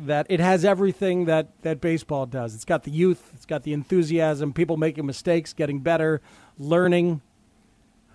that 0.01 0.27
it 0.29 0.39
has 0.39 0.65
everything 0.65 1.25
that, 1.25 1.61
that 1.63 1.81
baseball 1.81 2.25
does. 2.25 2.55
It's 2.55 2.65
got 2.65 2.85
the 2.85 2.91
youth, 2.93 3.33
it's 3.35 3.47
got 3.47 3.65
the 3.65 3.73
enthusiasm, 3.73 4.53
people 4.53 4.77
making 4.77 5.05
mistakes, 5.07 5.53
getting 5.53 5.81
better, 5.81 6.21
learning, 6.57 7.21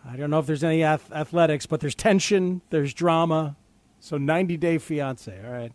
I 0.06 0.18
don't 0.18 0.30
know 0.30 0.40
if 0.40 0.46
there's 0.46 0.64
any 0.64 0.84
ath- 0.84 1.12
athletics, 1.12 1.66
but 1.66 1.80
there's 1.80 1.96
tension, 1.96 2.62
there's 2.70 2.94
drama. 2.94 3.56
So 4.00 4.18
90 4.18 4.58
Day 4.58 4.78
Fiance. 4.78 5.34
All 5.46 5.52
right. 5.52 5.72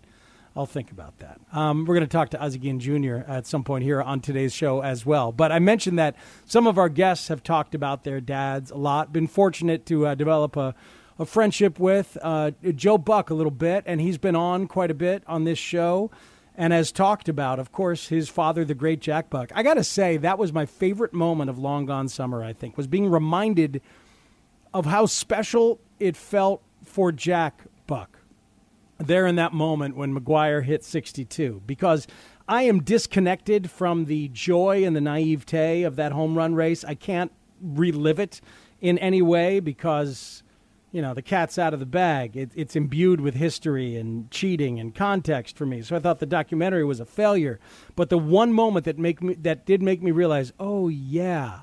I'll 0.55 0.66
think 0.66 0.91
about 0.91 1.18
that. 1.20 1.41
Um, 1.53 1.87
we're 1.87 1.95
going 1.95 2.07
to 2.07 2.12
talk 2.12 2.31
to 2.31 2.43
Ozzie 2.43 2.59
Jr. 2.59 3.18
at 3.29 3.47
some 3.47 3.62
point 3.62 3.85
here 3.85 4.03
on 4.03 4.20
today's 4.20 4.53
show 4.53 4.83
as 4.83 5.07
well. 5.07 5.31
But 5.31 5.53
I 5.53 5.61
mentioned 5.61 5.99
that 5.99 6.16
some 6.47 6.66
of 6.66 6.79
our 6.79 6.89
guests 6.89 7.29
have 7.29 7.43
talked 7.43 7.74
about 7.74 8.05
their 8.05 8.20
dads 8.20 8.70
a 8.70 8.76
lot. 8.76 9.12
Been 9.12 9.29
fortunate 9.29 9.87
to 9.87 10.09
uh, 10.09 10.14
develop 10.14 10.57
a, 10.57 10.74
a 11.18 11.24
friendship 11.24 11.79
with 11.79 12.18
uh, 12.22 12.51
Joe 12.74 12.99
Buck 12.99 13.31
a 13.31 13.35
little 13.35 13.53
bit, 13.53 13.85
and 13.87 14.01
he's 14.01 14.18
been 14.18 14.35
on 14.35 14.66
quite 14.66 14.91
a 14.91 14.95
bit 14.95 15.22
on 15.26 15.45
this 15.45 15.59
show 15.59 16.11
and 16.57 16.72
has 16.72 16.91
talked 16.91 17.29
about, 17.29 17.61
of 17.61 17.70
course, 17.70 18.09
his 18.09 18.29
father, 18.29 18.64
the 18.64 18.74
great 18.74 19.01
Jack 19.01 19.31
Buck. 19.31 19.53
I 19.55 19.62
got 19.62 19.74
to 19.74 19.85
say, 19.85 20.16
that 20.16 20.39
was 20.39 20.53
my 20.53 20.66
favorite 20.66 21.12
moment 21.12 21.51
of 21.51 21.59
Long 21.59 21.87
Gone 21.87 22.09
Summer, 22.09 22.43
I 22.43 22.53
think, 22.53 22.76
was 22.76 22.89
being 22.89 23.09
reminded– 23.09 23.81
of 24.72 24.86
how 24.86 25.06
special 25.06 25.80
it 25.98 26.16
felt 26.16 26.62
for 26.84 27.12
Jack 27.12 27.62
Buck 27.86 28.18
there 28.98 29.26
in 29.26 29.36
that 29.36 29.52
moment 29.52 29.96
when 29.96 30.18
McGwire 30.18 30.64
hit 30.64 30.84
62 30.84 31.62
because 31.66 32.06
I 32.48 32.62
am 32.62 32.82
disconnected 32.82 33.70
from 33.70 34.06
the 34.06 34.28
joy 34.28 34.84
and 34.84 34.96
the 34.96 35.00
naivete 35.00 35.82
of 35.82 35.96
that 35.96 36.12
home 36.12 36.36
run 36.36 36.54
race. 36.54 36.84
I 36.84 36.94
can't 36.94 37.32
relive 37.60 38.18
it 38.18 38.40
in 38.80 38.98
any 38.98 39.22
way 39.22 39.60
because 39.60 40.42
you 40.90 41.02
know 41.02 41.12
the 41.12 41.22
cat's 41.22 41.58
out 41.58 41.74
of 41.74 41.80
the 41.80 41.86
bag. 41.86 42.36
It, 42.36 42.50
it's 42.54 42.74
imbued 42.74 43.20
with 43.20 43.34
history 43.34 43.96
and 43.96 44.30
cheating 44.30 44.80
and 44.80 44.94
context 44.94 45.56
for 45.56 45.66
me. 45.66 45.82
So 45.82 45.94
I 45.96 45.98
thought 45.98 46.18
the 46.18 46.26
documentary 46.26 46.84
was 46.84 47.00
a 47.00 47.04
failure. 47.04 47.60
But 47.94 48.08
the 48.08 48.18
one 48.18 48.52
moment 48.52 48.86
that 48.86 48.98
make 48.98 49.22
me 49.22 49.34
that 49.34 49.66
did 49.66 49.82
make 49.82 50.02
me 50.02 50.10
realize, 50.10 50.52
oh 50.58 50.88
yeah, 50.88 51.60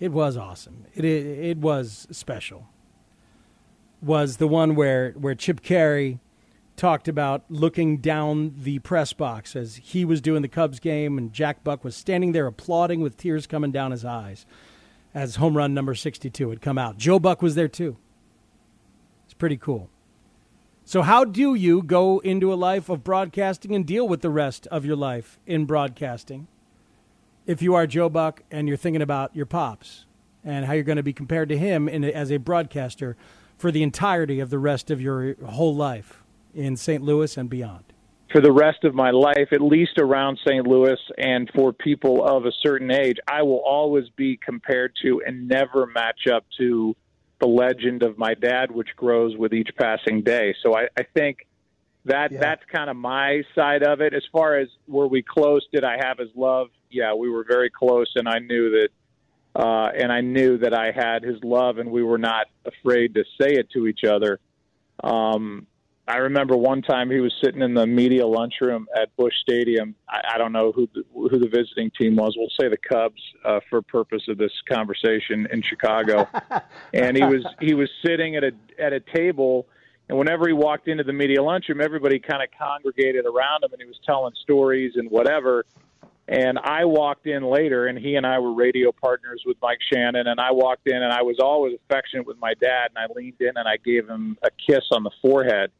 it 0.00 0.12
was 0.12 0.36
awesome. 0.36 0.86
It, 0.94 1.04
it, 1.04 1.26
it 1.26 1.58
was 1.58 2.08
special. 2.10 2.66
Was 4.02 4.38
the 4.38 4.48
one 4.48 4.74
where 4.74 5.12
where 5.12 5.34
Chip 5.34 5.60
Caray 5.62 6.18
talked 6.76 7.06
about 7.06 7.44
looking 7.50 7.98
down 7.98 8.54
the 8.56 8.78
press 8.78 9.12
box 9.12 9.54
as 9.54 9.76
he 9.76 10.02
was 10.02 10.22
doing 10.22 10.40
the 10.40 10.48
Cubs 10.48 10.80
game 10.80 11.18
and 11.18 11.30
Jack 11.30 11.62
Buck 11.62 11.84
was 11.84 11.94
standing 11.94 12.32
there 12.32 12.46
applauding 12.46 13.00
with 13.00 13.18
tears 13.18 13.46
coming 13.46 13.70
down 13.70 13.90
his 13.90 14.02
eyes 14.02 14.46
as 15.12 15.36
home 15.36 15.56
run 15.56 15.74
number 15.74 15.94
62 15.94 16.48
had 16.48 16.62
come 16.62 16.78
out. 16.78 16.96
Joe 16.96 17.18
Buck 17.18 17.42
was 17.42 17.54
there 17.54 17.68
too. 17.68 17.98
It's 19.26 19.34
pretty 19.34 19.58
cool. 19.58 19.90
So, 20.84 21.02
how 21.02 21.24
do 21.24 21.54
you 21.54 21.82
go 21.82 22.20
into 22.20 22.52
a 22.52 22.56
life 22.56 22.88
of 22.88 23.04
broadcasting 23.04 23.74
and 23.74 23.86
deal 23.86 24.08
with 24.08 24.22
the 24.22 24.30
rest 24.30 24.66
of 24.68 24.84
your 24.84 24.96
life 24.96 25.38
in 25.46 25.66
broadcasting? 25.66 26.48
If 27.46 27.62
you 27.62 27.74
are 27.74 27.86
Joe 27.86 28.08
Buck 28.08 28.42
and 28.50 28.68
you're 28.68 28.76
thinking 28.76 29.02
about 29.02 29.34
your 29.34 29.46
pops 29.46 30.06
and 30.44 30.64
how 30.64 30.72
you're 30.72 30.84
going 30.84 30.96
to 30.96 31.02
be 31.02 31.12
compared 31.12 31.48
to 31.50 31.58
him 31.58 31.88
in, 31.88 32.04
as 32.04 32.30
a 32.30 32.38
broadcaster 32.38 33.16
for 33.58 33.70
the 33.70 33.82
entirety 33.82 34.40
of 34.40 34.50
the 34.50 34.58
rest 34.58 34.90
of 34.90 35.00
your 35.00 35.34
whole 35.44 35.74
life 35.74 36.22
in 36.54 36.76
St. 36.76 37.02
Louis 37.02 37.36
and 37.36 37.50
beyond? 37.50 37.84
For 38.32 38.40
the 38.40 38.52
rest 38.52 38.84
of 38.84 38.94
my 38.94 39.10
life, 39.10 39.48
at 39.52 39.60
least 39.60 39.98
around 39.98 40.38
St. 40.46 40.66
Louis, 40.66 40.98
and 41.18 41.50
for 41.54 41.72
people 41.72 42.24
of 42.24 42.46
a 42.46 42.52
certain 42.62 42.90
age, 42.90 43.16
I 43.26 43.42
will 43.42 43.62
always 43.66 44.08
be 44.16 44.38
compared 44.42 44.92
to 45.02 45.20
and 45.26 45.48
never 45.48 45.86
match 45.86 46.28
up 46.32 46.44
to 46.58 46.94
the 47.40 47.48
legend 47.48 48.02
of 48.02 48.18
my 48.18 48.34
dad, 48.34 48.70
which 48.70 48.90
grows 48.96 49.36
with 49.36 49.52
each 49.52 49.70
passing 49.76 50.22
day. 50.22 50.54
So 50.62 50.76
I, 50.76 50.86
I 50.96 51.02
think 51.14 51.38
that 52.04 52.30
yeah. 52.30 52.38
that's 52.38 52.62
kind 52.72 52.88
of 52.88 52.96
my 52.96 53.42
side 53.54 53.82
of 53.82 54.00
it. 54.00 54.14
As 54.14 54.22
far 54.30 54.58
as 54.58 54.68
were 54.86 55.08
we 55.08 55.22
close? 55.22 55.66
Did 55.72 55.84
I 55.84 55.96
have 56.00 56.18
his 56.18 56.30
love? 56.36 56.68
Yeah, 56.90 57.14
we 57.14 57.30
were 57.30 57.44
very 57.44 57.70
close, 57.70 58.10
and 58.16 58.28
I 58.28 58.38
knew 58.38 58.70
that 58.70 58.88
uh, 59.54 59.90
and 59.98 60.12
I 60.12 60.20
knew 60.20 60.58
that 60.58 60.74
I 60.74 60.92
had 60.92 61.22
his 61.24 61.42
love, 61.42 61.78
and 61.78 61.90
we 61.90 62.02
were 62.02 62.18
not 62.18 62.46
afraid 62.64 63.14
to 63.14 63.24
say 63.40 63.54
it 63.54 63.68
to 63.70 63.86
each 63.86 64.04
other. 64.04 64.38
Um, 65.02 65.66
I 66.06 66.16
remember 66.16 66.56
one 66.56 66.82
time 66.82 67.10
he 67.10 67.20
was 67.20 67.32
sitting 67.42 67.62
in 67.62 67.74
the 67.74 67.86
media 67.86 68.26
lunchroom 68.26 68.88
at 69.00 69.14
Busch 69.16 69.34
Stadium. 69.42 69.94
I, 70.08 70.34
I 70.34 70.38
don't 70.38 70.52
know 70.52 70.72
who 70.72 70.88
the, 70.92 71.04
who 71.12 71.38
the 71.38 71.48
visiting 71.48 71.90
team 71.98 72.16
was. 72.16 72.34
We'll 72.36 72.50
say 72.60 72.68
the 72.68 72.76
Cubs 72.76 73.20
uh, 73.44 73.60
for 73.68 73.80
purpose 73.82 74.22
of 74.28 74.36
this 74.36 74.50
conversation 74.68 75.46
in 75.52 75.62
Chicago. 75.62 76.28
and 76.94 77.16
he 77.16 77.22
was 77.22 77.44
he 77.60 77.74
was 77.74 77.88
sitting 78.04 78.34
at 78.36 78.44
a 78.44 78.52
at 78.78 78.92
a 78.92 79.00
table, 79.00 79.66
and 80.08 80.18
whenever 80.18 80.48
he 80.48 80.52
walked 80.52 80.88
into 80.88 81.04
the 81.04 81.12
media 81.12 81.42
lunchroom, 81.42 81.80
everybody 81.80 82.18
kind 82.18 82.42
of 82.42 82.48
congregated 82.58 83.24
around 83.26 83.62
him, 83.62 83.72
and 83.72 83.80
he 83.80 83.86
was 83.86 84.00
telling 84.04 84.32
stories 84.42 84.94
and 84.96 85.10
whatever. 85.10 85.64
And 86.30 86.58
I 86.60 86.84
walked 86.84 87.26
in 87.26 87.42
later, 87.42 87.88
and 87.88 87.98
he 87.98 88.14
and 88.14 88.24
I 88.24 88.38
were 88.38 88.52
radio 88.52 88.92
partners 88.92 89.42
with 89.44 89.56
Mike 89.60 89.80
Shannon. 89.92 90.28
And 90.28 90.38
I 90.38 90.52
walked 90.52 90.86
in, 90.86 90.94
and 90.94 91.12
I 91.12 91.22
was 91.22 91.40
always 91.40 91.74
affectionate 91.74 92.24
with 92.24 92.38
my 92.38 92.54
dad. 92.54 92.92
And 92.94 92.98
I 92.98 93.12
leaned 93.12 93.40
in 93.40 93.56
and 93.56 93.66
I 93.66 93.78
gave 93.84 94.08
him 94.08 94.38
a 94.44 94.50
kiss 94.64 94.84
on 94.92 95.02
the 95.02 95.10
forehead. 95.20 95.72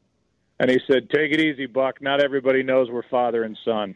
And 0.59 0.69
he 0.69 0.81
said, 0.91 1.09
"Take 1.09 1.33
it 1.33 1.41
easy, 1.41 1.67
Buck. 1.67 2.03
Not 2.03 2.21
everybody 2.21 2.65
knows 2.65 2.91
we're 2.91 3.05
father 3.05 3.45
and 3.45 3.57
son." 3.65 3.95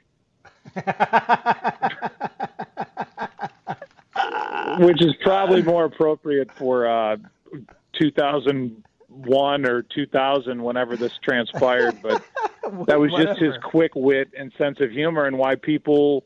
Which 4.79 5.03
is 5.03 5.17
probably 5.23 5.63
more 5.63 5.87
appropriate 5.87 6.53
for 6.53 6.87
uh, 6.87 7.17
2001 8.01 9.67
or 9.67 9.83
2000, 9.83 10.63
whenever 10.63 10.97
this 10.97 11.19
transpired. 11.19 12.01
But 12.01 12.23
that 12.87 13.01
was 13.01 13.13
just 13.13 13.41
his 13.41 13.57
quick 13.65 13.91
wit 13.97 14.29
and 14.39 14.53
sense 14.57 14.81
of 14.81 14.93
humor, 14.93 15.27
and 15.27 15.37
why 15.37 15.57
people 15.57 16.25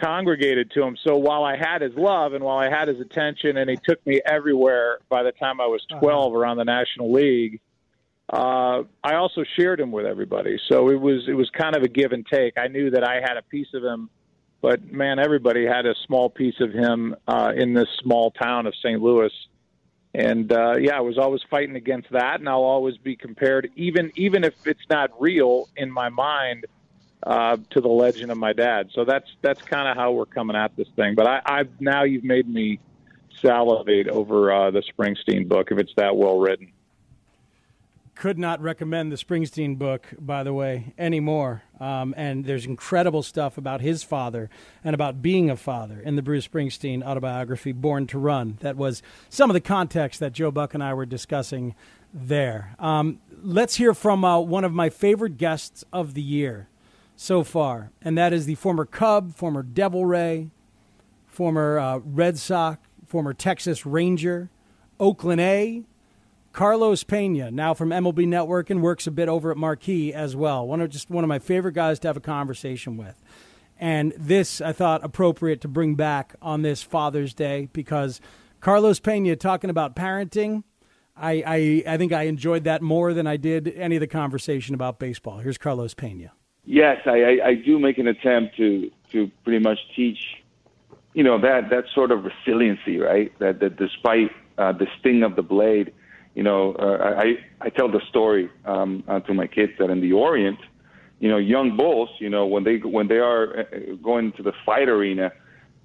congregated 0.00 0.70
to 0.72 0.82
him. 0.82 0.96
So 1.04 1.16
while 1.16 1.44
I 1.44 1.56
had 1.56 1.82
his 1.82 1.94
love 1.94 2.32
and 2.32 2.42
while 2.44 2.58
I 2.58 2.70
had 2.70 2.88
his 2.88 3.00
attention, 3.00 3.56
and 3.56 3.68
he 3.68 3.76
took 3.76 4.04
me 4.06 4.20
everywhere 4.24 4.98
by 5.08 5.22
the 5.22 5.32
time 5.32 5.60
I 5.60 5.66
was 5.66 5.84
12 6.00 6.34
around 6.34 6.56
the 6.56 6.64
National 6.64 7.12
League 7.12 7.60
uh, 8.32 8.84
I 9.02 9.14
also 9.14 9.42
shared 9.58 9.80
him 9.80 9.90
with 9.90 10.06
everybody. 10.06 10.58
So 10.68 10.88
it 10.90 11.00
was 11.00 11.28
it 11.28 11.34
was 11.34 11.50
kind 11.50 11.74
of 11.74 11.82
a 11.82 11.88
give 11.88 12.12
and 12.12 12.24
take. 12.24 12.56
I 12.56 12.68
knew 12.68 12.90
that 12.90 13.02
I 13.02 13.14
had 13.16 13.36
a 13.36 13.42
piece 13.42 13.74
of 13.74 13.82
him, 13.82 14.08
but 14.60 14.92
man, 14.92 15.18
everybody 15.18 15.66
had 15.66 15.84
a 15.84 15.94
small 16.06 16.30
piece 16.30 16.60
of 16.60 16.72
him 16.72 17.16
uh, 17.26 17.52
in 17.56 17.74
this 17.74 17.88
small 18.00 18.30
town 18.30 18.66
of 18.66 18.74
St. 18.76 19.02
Louis. 19.02 19.32
And 20.14 20.52
uh, 20.52 20.76
yeah, 20.76 20.96
I 20.96 21.00
was 21.00 21.18
always 21.18 21.40
fighting 21.50 21.76
against 21.76 22.10
that, 22.10 22.38
and 22.38 22.48
I'll 22.48 22.62
always 22.62 22.96
be 22.98 23.16
compared, 23.16 23.70
even 23.74 24.12
even 24.14 24.44
if 24.44 24.54
it's 24.64 24.88
not 24.88 25.10
real 25.20 25.68
in 25.76 25.90
my 25.90 26.08
mind, 26.08 26.66
uh, 27.22 27.56
to 27.70 27.80
the 27.80 27.88
legend 27.88 28.30
of 28.30 28.38
my 28.38 28.52
dad. 28.52 28.90
So 28.94 29.04
that's 29.04 29.28
that's 29.42 29.60
kind 29.62 29.88
of 29.88 29.96
how 29.96 30.12
we're 30.12 30.26
coming 30.26 30.56
at 30.56 30.76
this 30.76 30.88
thing. 30.96 31.14
But 31.14 31.26
I, 31.26 31.42
I've 31.44 31.80
now 31.80 32.04
you've 32.04 32.24
made 32.24 32.48
me 32.48 32.80
salivate 33.40 34.08
over 34.08 34.52
uh, 34.52 34.70
the 34.70 34.82
Springsteen 34.82 35.48
book 35.48 35.70
if 35.70 35.78
it's 35.78 35.92
that 35.96 36.16
well 36.16 36.38
written 36.38 36.72
could 38.20 38.38
not 38.38 38.60
recommend 38.60 39.10
the 39.10 39.16
Springsteen 39.16 39.78
book, 39.78 40.06
by 40.18 40.42
the 40.42 40.52
way, 40.52 40.92
anymore. 40.98 41.62
Um, 41.80 42.12
and 42.18 42.44
there's 42.44 42.66
incredible 42.66 43.22
stuff 43.22 43.56
about 43.56 43.80
his 43.80 44.02
father 44.02 44.50
and 44.84 44.92
about 44.92 45.22
being 45.22 45.48
a 45.48 45.56
father 45.56 45.98
in 45.98 46.16
the 46.16 46.22
Bruce 46.22 46.46
Springsteen 46.46 47.02
autobiography, 47.02 47.72
Born 47.72 48.06
to 48.08 48.18
Run. 48.18 48.58
That 48.60 48.76
was 48.76 49.02
some 49.30 49.48
of 49.48 49.54
the 49.54 49.60
context 49.62 50.20
that 50.20 50.34
Joe 50.34 50.50
Buck 50.50 50.74
and 50.74 50.84
I 50.84 50.92
were 50.92 51.06
discussing 51.06 51.74
there. 52.12 52.76
Um, 52.78 53.20
let's 53.42 53.76
hear 53.76 53.94
from 53.94 54.22
uh, 54.22 54.38
one 54.38 54.64
of 54.64 54.72
my 54.74 54.90
favorite 54.90 55.38
guests 55.38 55.82
of 55.90 56.12
the 56.12 56.22
year 56.22 56.68
so 57.20 57.44
far, 57.44 57.92
and 58.00 58.16
that 58.16 58.32
is 58.32 58.46
the 58.46 58.54
former 58.54 58.86
Cub, 58.86 59.34
former 59.34 59.62
Devil 59.62 60.06
Ray, 60.06 60.48
former 61.26 61.78
uh, 61.78 61.98
Red 61.98 62.38
Sox, 62.38 62.80
former 63.04 63.34
Texas 63.34 63.84
Ranger, 63.84 64.48
Oakland 64.98 65.42
A, 65.42 65.84
Carlos 66.54 67.04
Pena, 67.04 67.50
now 67.50 67.74
from 67.74 67.90
MLB 67.90 68.26
Network 68.26 68.70
and 68.70 68.80
works 68.80 69.06
a 69.06 69.10
bit 69.10 69.28
over 69.28 69.50
at 69.50 69.58
Marquee 69.58 70.14
as 70.14 70.34
well. 70.34 70.66
One 70.66 70.80
of 70.80 70.88
just 70.88 71.10
one 71.10 71.22
of 71.22 71.28
my 71.28 71.38
favorite 71.38 71.74
guys 71.74 71.98
to 72.00 72.08
have 72.08 72.16
a 72.16 72.20
conversation 72.20 72.96
with. 72.96 73.22
And 73.78 74.14
this 74.16 74.62
I 74.62 74.72
thought 74.72 75.04
appropriate 75.04 75.60
to 75.60 75.68
bring 75.68 75.96
back 75.96 76.34
on 76.40 76.62
this 76.62 76.82
Father's 76.82 77.34
Day 77.34 77.68
because 77.74 78.22
Carlos 78.60 78.98
Pena 78.98 79.36
talking 79.36 79.68
about 79.68 79.94
parenting. 79.94 80.64
I, 81.18 81.44
I, 81.46 81.94
I 81.94 81.96
think 81.98 82.14
I 82.14 82.22
enjoyed 82.22 82.64
that 82.64 82.80
more 82.80 83.12
than 83.12 83.26
I 83.26 83.36
did 83.36 83.68
any 83.68 83.96
of 83.96 84.00
the 84.00 84.06
conversation 84.06 84.74
about 84.74 84.98
baseball. 84.98 85.40
Here's 85.40 85.58
Carlos 85.58 85.92
Pena. 85.92 86.32
Yes, 86.70 86.98
I, 87.04 87.22
I, 87.22 87.46
I 87.46 87.54
do 87.54 87.80
make 87.80 87.98
an 87.98 88.06
attempt 88.06 88.56
to 88.58 88.92
to 89.10 89.28
pretty 89.42 89.58
much 89.58 89.80
teach, 89.96 90.20
you 91.14 91.24
know, 91.24 91.36
that 91.40 91.68
that 91.70 91.86
sort 91.92 92.12
of 92.12 92.24
resiliency, 92.24 92.98
right? 92.98 93.36
That 93.40 93.58
that 93.58 93.74
despite 93.76 94.30
uh, 94.56 94.70
the 94.70 94.86
sting 95.00 95.24
of 95.24 95.34
the 95.34 95.42
blade, 95.42 95.92
you 96.36 96.44
know, 96.44 96.74
uh, 96.74 97.16
I 97.18 97.38
I 97.60 97.70
tell 97.70 97.90
the 97.90 98.00
story 98.08 98.48
um, 98.66 99.02
uh, 99.08 99.18
to 99.18 99.34
my 99.34 99.48
kids 99.48 99.72
that 99.80 99.90
in 99.90 100.00
the 100.00 100.12
Orient, 100.12 100.60
you 101.18 101.28
know, 101.28 101.38
young 101.38 101.76
bulls, 101.76 102.10
you 102.20 102.30
know, 102.30 102.46
when 102.46 102.62
they 102.62 102.76
when 102.76 103.08
they 103.08 103.18
are 103.18 103.62
uh, 103.62 103.64
going 104.00 104.30
to 104.34 104.42
the 104.44 104.52
fight 104.64 104.88
arena, 104.88 105.32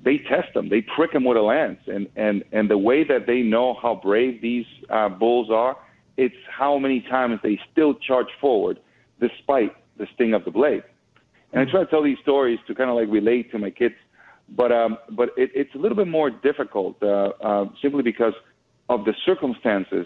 they 0.04 0.20
test 0.20 0.54
them, 0.54 0.70
they 0.70 0.82
prick 0.82 1.14
them 1.14 1.24
with 1.24 1.36
a 1.36 1.42
lance, 1.42 1.80
and 1.88 2.08
and 2.16 2.44
and 2.52 2.70
the 2.70 2.78
way 2.78 3.04
that 3.04 3.26
they 3.26 3.42
know 3.42 3.74
how 3.74 3.96
brave 3.96 4.40
these 4.40 4.68
uh, 4.92 5.10
bulls 5.10 5.50
are, 5.50 5.76
it's 6.16 6.42
how 6.48 6.78
many 6.78 7.02
times 7.02 7.40
they 7.42 7.60
still 7.72 7.96
charge 7.96 8.30
forward 8.40 8.80
despite 9.20 9.76
the 9.98 10.08
sting 10.14 10.34
of 10.34 10.46
the 10.46 10.52
blade. 10.52 10.84
And 11.54 11.68
I 11.68 11.72
try 11.72 11.84
to 11.84 11.90
tell 11.90 12.04
these 12.04 12.18
stories 12.22 12.60
to 12.68 12.76
kind 12.76 12.90
of 12.90 12.96
like 12.96 13.10
relate 13.10 13.52
to 13.52 13.60
my 13.60 13.70
kids, 13.70 13.96
but 14.50 14.72
um, 14.72 14.98
but 15.12 15.30
it, 15.38 15.52
it's 15.56 15.74
a 15.76 15.78
little 15.78 15.96
bit 15.96 16.08
more 16.08 16.30
difficult 16.30 17.02
uh, 17.02 17.32
uh, 17.42 17.66
simply 17.82 18.04
because 18.04 18.34
of 18.90 19.06
the 19.06 19.14
circumstances 19.26 20.06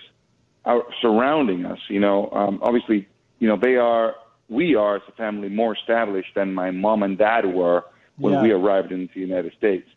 are 0.65 0.83
surrounding 1.01 1.65
us. 1.65 1.79
You 1.89 1.99
know, 1.99 2.29
um, 2.31 2.59
obviously, 2.61 3.07
you 3.39 3.47
know, 3.47 3.57
they 3.57 3.75
are, 3.75 4.15
we 4.49 4.75
are 4.75 4.97
as 4.97 5.01
a 5.07 5.11
family 5.13 5.49
more 5.49 5.75
established 5.75 6.29
than 6.35 6.53
my 6.53 6.71
mom 6.71 7.03
and 7.03 7.17
dad 7.17 7.45
were 7.45 7.83
when 8.17 8.33
Yeah. 8.33 8.41
we 8.43 8.51
arrived 8.51 8.91
into 8.91 9.13
the 9.13 9.21
United 9.21 9.53
States. 9.57 9.87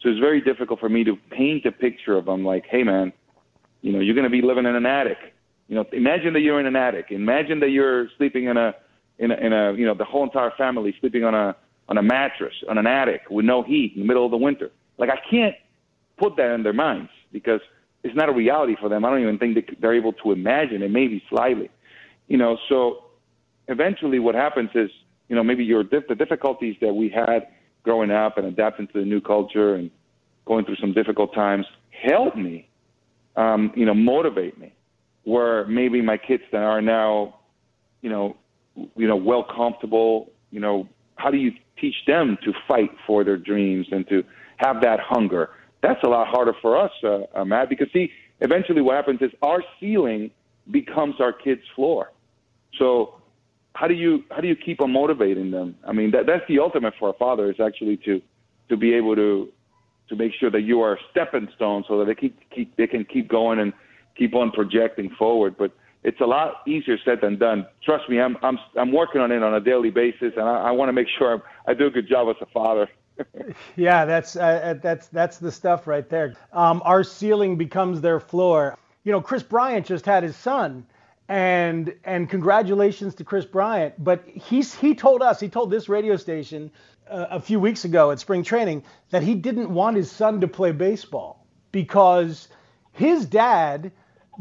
So 0.00 0.08
it's 0.08 0.20
very 0.20 0.40
difficult 0.40 0.78
for 0.80 0.88
me 0.88 1.04
to 1.04 1.16
paint 1.30 1.64
a 1.66 1.72
picture 1.72 2.16
of 2.16 2.26
them 2.26 2.44
like, 2.44 2.64
hey, 2.66 2.84
man, 2.84 3.12
you 3.82 3.92
know, 3.92 4.00
you're 4.00 4.14
going 4.14 4.24
to 4.24 4.30
be 4.30 4.42
living 4.42 4.66
in 4.66 4.74
an 4.74 4.86
attic. 4.86 5.18
You 5.68 5.76
know, 5.76 5.84
imagine 5.92 6.32
that 6.34 6.40
you're 6.40 6.60
in 6.60 6.66
an 6.66 6.76
attic. 6.76 7.06
Imagine 7.10 7.60
that 7.60 7.70
you're 7.70 8.08
sleeping 8.16 8.44
in 8.44 8.56
a, 8.56 8.74
in 9.18 9.30
a, 9.30 9.34
in 9.34 9.52
a, 9.52 9.72
you 9.74 9.86
know, 9.86 9.94
the 9.94 10.04
whole 10.04 10.24
entire 10.24 10.52
family 10.56 10.94
sleeping 11.00 11.24
on 11.24 11.34
a, 11.34 11.56
on 11.88 11.98
a 11.98 12.02
mattress, 12.02 12.54
on 12.68 12.78
an 12.78 12.86
attic 12.86 13.22
with 13.30 13.44
no 13.44 13.62
heat 13.62 13.92
in 13.94 14.02
the 14.02 14.06
middle 14.06 14.24
of 14.24 14.30
the 14.30 14.36
winter. 14.36 14.70
Like, 14.98 15.10
I 15.10 15.18
can't 15.30 15.54
put 16.18 16.36
that 16.36 16.52
in 16.54 16.62
their 16.62 16.72
minds 16.72 17.10
because 17.32 17.60
it's 18.02 18.14
not 18.14 18.28
a 18.28 18.32
reality 18.32 18.76
for 18.80 18.88
them. 18.88 19.04
I 19.04 19.10
don't 19.10 19.22
even 19.22 19.38
think 19.38 19.54
they, 19.54 19.76
they're 19.80 19.94
able 19.94 20.12
to 20.14 20.32
imagine 20.32 20.82
it, 20.82 20.90
maybe 20.90 21.22
slightly. 21.28 21.70
You 22.28 22.36
know, 22.36 22.58
so 22.68 23.04
eventually 23.68 24.18
what 24.18 24.34
happens 24.34 24.70
is, 24.74 24.90
you 25.28 25.36
know, 25.36 25.42
maybe 25.42 25.64
your 25.64 25.84
the 25.84 26.14
difficulties 26.14 26.76
that 26.80 26.94
we 26.94 27.08
had 27.08 27.48
growing 27.82 28.10
up 28.10 28.38
and 28.38 28.46
adapting 28.46 28.86
to 28.88 29.00
the 29.00 29.04
new 29.04 29.20
culture 29.20 29.74
and 29.74 29.90
going 30.46 30.64
through 30.64 30.76
some 30.76 30.92
difficult 30.92 31.34
times 31.34 31.66
help 31.90 32.36
me, 32.36 32.68
um, 33.36 33.72
you 33.74 33.84
know, 33.84 33.94
motivate 33.94 34.58
me. 34.58 34.72
Where 35.24 35.66
maybe 35.66 36.00
my 36.00 36.16
kids 36.16 36.42
that 36.52 36.62
are 36.62 36.80
now, 36.80 37.40
you 38.00 38.08
know, 38.08 38.36
you 38.96 39.06
know, 39.06 39.16
well 39.16 39.44
comfortable, 39.44 40.30
you 40.50 40.60
know, 40.60 40.88
how 41.16 41.30
do 41.30 41.36
you 41.36 41.52
teach 41.80 41.96
them 42.06 42.38
to 42.44 42.52
fight 42.66 42.90
for 43.06 43.24
their 43.24 43.36
dreams 43.36 43.86
and 43.90 44.08
to 44.08 44.24
have 44.58 44.80
that 44.82 45.00
hunger? 45.00 45.50
That's 45.82 46.02
a 46.02 46.08
lot 46.08 46.28
harder 46.28 46.54
for 46.60 46.76
us, 46.76 46.92
uh, 47.04 47.20
uh, 47.34 47.44
Matt, 47.44 47.68
because 47.68 47.88
see, 47.92 48.10
eventually 48.40 48.82
what 48.82 48.96
happens 48.96 49.20
is 49.22 49.30
our 49.42 49.62
ceiling 49.78 50.30
becomes 50.70 51.16
our 51.20 51.32
kids' 51.32 51.62
floor. 51.74 52.12
So 52.78 53.14
how 53.74 53.86
do 53.86 53.94
you 53.94 54.24
how 54.30 54.40
do 54.40 54.48
you 54.48 54.56
keep 54.56 54.80
on 54.80 54.92
motivating 54.92 55.50
them? 55.50 55.76
I 55.86 55.92
mean, 55.92 56.10
that 56.10 56.26
that's 56.26 56.46
the 56.48 56.58
ultimate 56.58 56.94
for 56.98 57.10
a 57.10 57.12
father 57.14 57.50
is 57.50 57.60
actually 57.60 57.96
to 57.98 58.20
to 58.68 58.76
be 58.76 58.94
able 58.94 59.14
to 59.14 59.48
to 60.08 60.16
make 60.16 60.32
sure 60.38 60.50
that 60.50 60.62
you 60.62 60.80
are 60.80 60.94
a 60.94 60.98
stepping 61.10 61.48
stone 61.54 61.84
so 61.86 61.98
that 61.98 62.06
they 62.06 62.14
keep 62.14 62.38
keep 62.50 62.76
they 62.76 62.86
can 62.86 63.04
keep 63.04 63.28
going 63.28 63.58
and 63.60 63.72
keep 64.16 64.34
on 64.34 64.50
projecting 64.50 65.10
forward. 65.10 65.56
But 65.56 65.72
it's 66.04 66.20
a 66.20 66.26
lot 66.26 66.62
easier 66.66 66.96
said 67.04 67.20
than 67.20 67.38
done. 67.38 67.66
Trust 67.84 68.08
me, 68.08 68.20
I'm 68.20 68.36
I'm 68.42 68.58
I'm 68.76 68.92
working 68.92 69.20
on 69.20 69.32
it 69.32 69.42
on 69.42 69.54
a 69.54 69.60
daily 69.60 69.90
basis, 69.90 70.32
and 70.36 70.48
I, 70.48 70.68
I 70.68 70.70
want 70.70 70.88
to 70.88 70.92
make 70.92 71.08
sure 71.18 71.42
I 71.66 71.74
do 71.74 71.86
a 71.86 71.90
good 71.90 72.08
job 72.08 72.28
as 72.28 72.36
a 72.40 72.46
father. 72.46 72.88
Yeah, 73.74 74.04
that's 74.04 74.36
uh, 74.36 74.74
that's 74.80 75.08
that's 75.08 75.38
the 75.38 75.50
stuff 75.50 75.88
right 75.88 76.08
there. 76.08 76.34
Um, 76.52 76.80
our 76.84 77.02
ceiling 77.02 77.56
becomes 77.56 78.00
their 78.00 78.20
floor. 78.20 78.78
You 79.02 79.10
know, 79.10 79.20
Kris 79.20 79.42
Bryant 79.42 79.86
just 79.86 80.06
had 80.06 80.22
his 80.22 80.36
son, 80.36 80.86
and 81.28 81.92
and 82.04 82.30
congratulations 82.30 83.16
to 83.16 83.24
Kris 83.24 83.44
Bryant. 83.44 83.94
But 84.02 84.24
he's 84.26 84.72
he 84.74 84.94
told 84.94 85.22
us, 85.22 85.40
he 85.40 85.48
told 85.48 85.70
this 85.70 85.88
radio 85.88 86.16
station 86.16 86.70
uh, 87.10 87.26
a 87.30 87.40
few 87.40 87.58
weeks 87.58 87.84
ago 87.84 88.10
at 88.10 88.20
spring 88.20 88.44
training 88.44 88.84
that 89.10 89.22
he 89.22 89.34
didn't 89.34 89.72
want 89.72 89.96
his 89.96 90.10
son 90.10 90.40
to 90.40 90.48
play 90.48 90.72
baseball 90.72 91.44
because 91.72 92.48
his 92.92 93.26
dad 93.26 93.90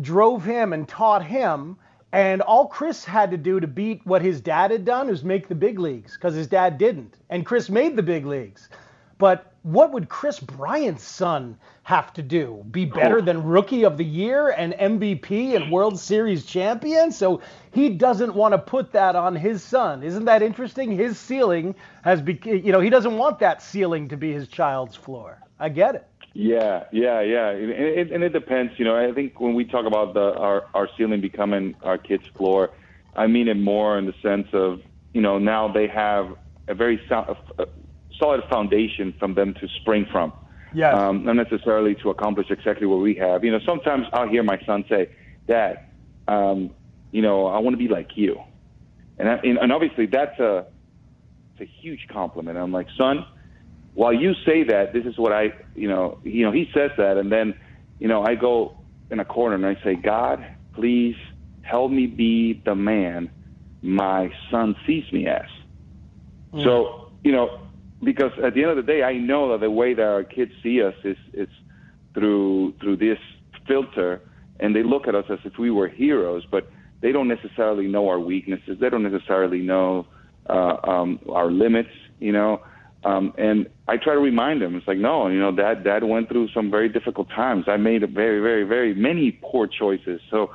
drove 0.01 0.43
him 0.43 0.73
and 0.73 0.87
taught 0.87 1.23
him. 1.23 1.77
And 2.13 2.41
all 2.41 2.67
Kris 2.67 3.03
had 3.03 3.31
to 3.31 3.37
do 3.37 3.59
to 3.59 3.67
beat 3.67 4.05
what 4.05 4.21
his 4.21 4.39
dad 4.39 4.71
had 4.71 4.85
done 4.85 5.07
was 5.07 5.23
make 5.23 5.47
the 5.47 5.55
big 5.55 5.77
leagues 5.77 6.13
because 6.13 6.33
his 6.33 6.47
dad 6.47 6.77
didn't. 6.77 7.15
And 7.29 7.45
Kris 7.45 7.69
made 7.69 7.95
the 7.95 8.03
big 8.03 8.25
leagues. 8.25 8.69
But 9.17 9.51
what 9.63 9.91
would 9.91 10.07
Kris 10.07 10.39
Bryant's 10.39 11.03
son 11.03 11.57
have 11.83 12.13
to 12.13 12.21
do? 12.21 12.63
Be 12.71 12.85
better 12.85 13.17
oh. 13.17 13.21
than 13.21 13.43
Rookie 13.43 13.83
of 13.83 13.97
the 13.97 14.05
Year 14.05 14.49
and 14.49 14.73
MVP 14.73 15.55
and 15.55 15.71
World 15.71 15.99
Series 15.99 16.45
champion? 16.45 17.11
So 17.11 17.41
he 17.71 17.89
doesn't 17.89 18.33
want 18.33 18.53
to 18.53 18.59
put 18.59 18.91
that 18.93 19.15
on 19.15 19.35
his 19.35 19.63
son. 19.63 20.03
Isn't 20.03 20.25
that 20.25 20.41
interesting? 20.41 20.91
His 20.91 21.19
ceiling 21.19 21.75
has 22.03 22.21
be, 22.21 22.39
you 22.45 22.71
know, 22.71 22.79
he 22.79 22.89
doesn't 22.89 23.17
want 23.17 23.39
that 23.39 23.61
ceiling 23.61 24.07
to 24.09 24.17
be 24.17 24.31
his 24.31 24.47
child's 24.47 24.95
floor. 24.95 25.41
I 25.59 25.69
get 25.69 25.95
it. 25.95 26.07
Yeah, 26.39 26.83
yeah, 26.91 27.21
yeah, 27.21 27.49
and 27.49 27.71
it, 27.71 28.11
and 28.11 28.23
it 28.23 28.31
depends. 28.31 28.73
You 28.77 28.85
know, 28.85 28.95
I 28.95 29.11
think 29.11 29.39
when 29.39 29.55
we 29.55 29.65
talk 29.65 29.87
about 29.87 30.13
the 30.13 30.35
our 30.35 30.65
our 30.75 30.87
ceiling 30.95 31.19
becoming 31.19 31.73
our 31.81 31.97
kids' 31.97 32.27
floor, 32.27 32.69
I 33.15 33.25
mean 33.25 33.47
it 33.47 33.57
more 33.57 33.97
in 33.97 34.05
the 34.05 34.13
sense 34.21 34.47
of 34.53 34.81
you 35.13 35.21
know 35.21 35.39
now 35.39 35.67
they 35.67 35.87
have 35.87 36.35
a 36.67 36.75
very 36.75 37.01
so, 37.09 37.35
a 37.57 37.65
solid 38.19 38.43
foundation 38.51 39.15
from 39.17 39.33
them 39.33 39.55
to 39.55 39.67
spring 39.81 40.05
from. 40.11 40.31
Yeah. 40.75 40.91
Um, 40.91 41.25
not 41.25 41.37
necessarily 41.37 41.95
to 42.03 42.11
accomplish 42.11 42.51
exactly 42.51 42.85
what 42.85 42.99
we 42.99 43.15
have. 43.15 43.43
You 43.43 43.49
know, 43.49 43.59
sometimes 43.65 44.05
I'll 44.13 44.29
hear 44.29 44.43
my 44.43 44.61
son 44.63 44.85
say, 44.87 45.09
"Dad, 45.47 45.79
um, 46.27 46.69
you 47.11 47.23
know, 47.23 47.47
I 47.47 47.57
want 47.57 47.73
to 47.73 47.79
be 47.79 47.87
like 47.87 48.11
you," 48.13 48.39
and 49.17 49.27
I, 49.27 49.37
and, 49.37 49.57
and 49.57 49.71
obviously 49.71 50.05
that's 50.05 50.39
a 50.39 50.67
it's 51.53 51.61
a 51.61 51.81
huge 51.81 52.05
compliment. 52.11 52.59
I'm 52.59 52.71
like, 52.71 52.89
son, 52.95 53.25
while 53.97 54.13
you 54.13 54.35
say 54.45 54.63
that, 54.63 54.93
this 54.93 55.05
is 55.05 55.17
what 55.17 55.33
I, 55.33 55.51
you 55.73 55.89
know, 55.89 56.19
you 56.23 56.45
know, 56.45 56.51
he 56.51 56.69
says 56.71 56.91
that, 56.99 57.17
and 57.17 57.31
then, 57.31 57.55
you 57.97 58.07
know, 58.07 58.21
I 58.21 58.35
go 58.35 58.77
in 59.09 59.19
a 59.19 59.25
corner 59.25 59.55
and 59.55 59.65
I 59.65 59.83
say, 59.83 59.95
God, 59.95 60.45
please 60.75 61.15
help 61.63 61.89
me 61.91 62.05
be 62.05 62.61
the 62.63 62.75
man 62.75 63.31
my 63.81 64.29
son 64.51 64.75
sees 64.85 65.11
me 65.11 65.25
as. 65.25 65.49
Mm. 66.53 66.63
So, 66.63 67.09
you 67.23 67.31
know, 67.31 67.59
because 68.03 68.31
at 68.43 68.53
the 68.53 68.61
end 68.61 68.69
of 68.69 68.77
the 68.77 68.83
day, 68.83 69.01
I 69.01 69.13
know 69.13 69.51
that 69.53 69.61
the 69.61 69.71
way 69.71 69.95
that 69.95 70.03
our 70.03 70.23
kids 70.23 70.51
see 70.61 70.83
us 70.83 70.93
is 71.03 71.17
is 71.33 71.49
through 72.13 72.75
through 72.79 72.97
this 72.97 73.17
filter, 73.67 74.21
and 74.59 74.75
they 74.75 74.83
look 74.83 75.07
at 75.07 75.15
us 75.15 75.25
as 75.31 75.39
if 75.43 75.57
we 75.57 75.71
were 75.71 75.87
heroes, 75.87 76.45
but 76.51 76.69
they 77.01 77.11
don't 77.11 77.27
necessarily 77.27 77.87
know 77.87 78.07
our 78.09 78.19
weaknesses. 78.19 78.77
They 78.79 78.91
don't 78.91 79.11
necessarily 79.11 79.61
know 79.61 80.05
uh, 80.47 80.77
um, 80.83 81.19
our 81.31 81.49
limits, 81.49 81.89
you 82.19 82.31
know. 82.31 82.61
Um, 83.07 83.33
and 83.37 83.67
I 83.87 83.95
try 83.97 84.13
to 84.15 84.19
remind 84.19 84.61
them, 84.61 84.75
it's 84.75 84.87
like, 84.87 84.97
no, 84.97 85.27
you 85.27 85.39
know, 85.39 85.51
dad, 85.55 85.83
dad 85.83 86.03
went 86.03 86.27
through 86.29 86.49
some 86.53 86.69
very 86.69 86.89
difficult 86.89 87.29
times. 87.29 87.65
I 87.67 87.77
made 87.77 88.03
a 88.03 88.07
very, 88.07 88.39
very, 88.41 88.63
very 88.63 88.93
many 88.93 89.31
poor 89.41 89.65
choices. 89.67 90.19
So 90.29 90.51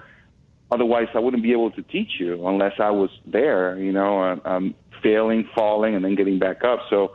otherwise 0.70 1.08
I 1.14 1.18
wouldn't 1.18 1.42
be 1.42 1.52
able 1.52 1.70
to 1.72 1.82
teach 1.82 2.12
you 2.20 2.46
unless 2.46 2.74
I 2.78 2.90
was 2.90 3.10
there, 3.26 3.78
you 3.78 3.92
know, 3.92 4.22
uh, 4.22 4.36
um, 4.44 4.74
failing, 5.02 5.48
falling, 5.54 5.94
and 5.94 6.04
then 6.04 6.14
getting 6.14 6.38
back 6.38 6.62
up. 6.62 6.80
So 6.90 7.12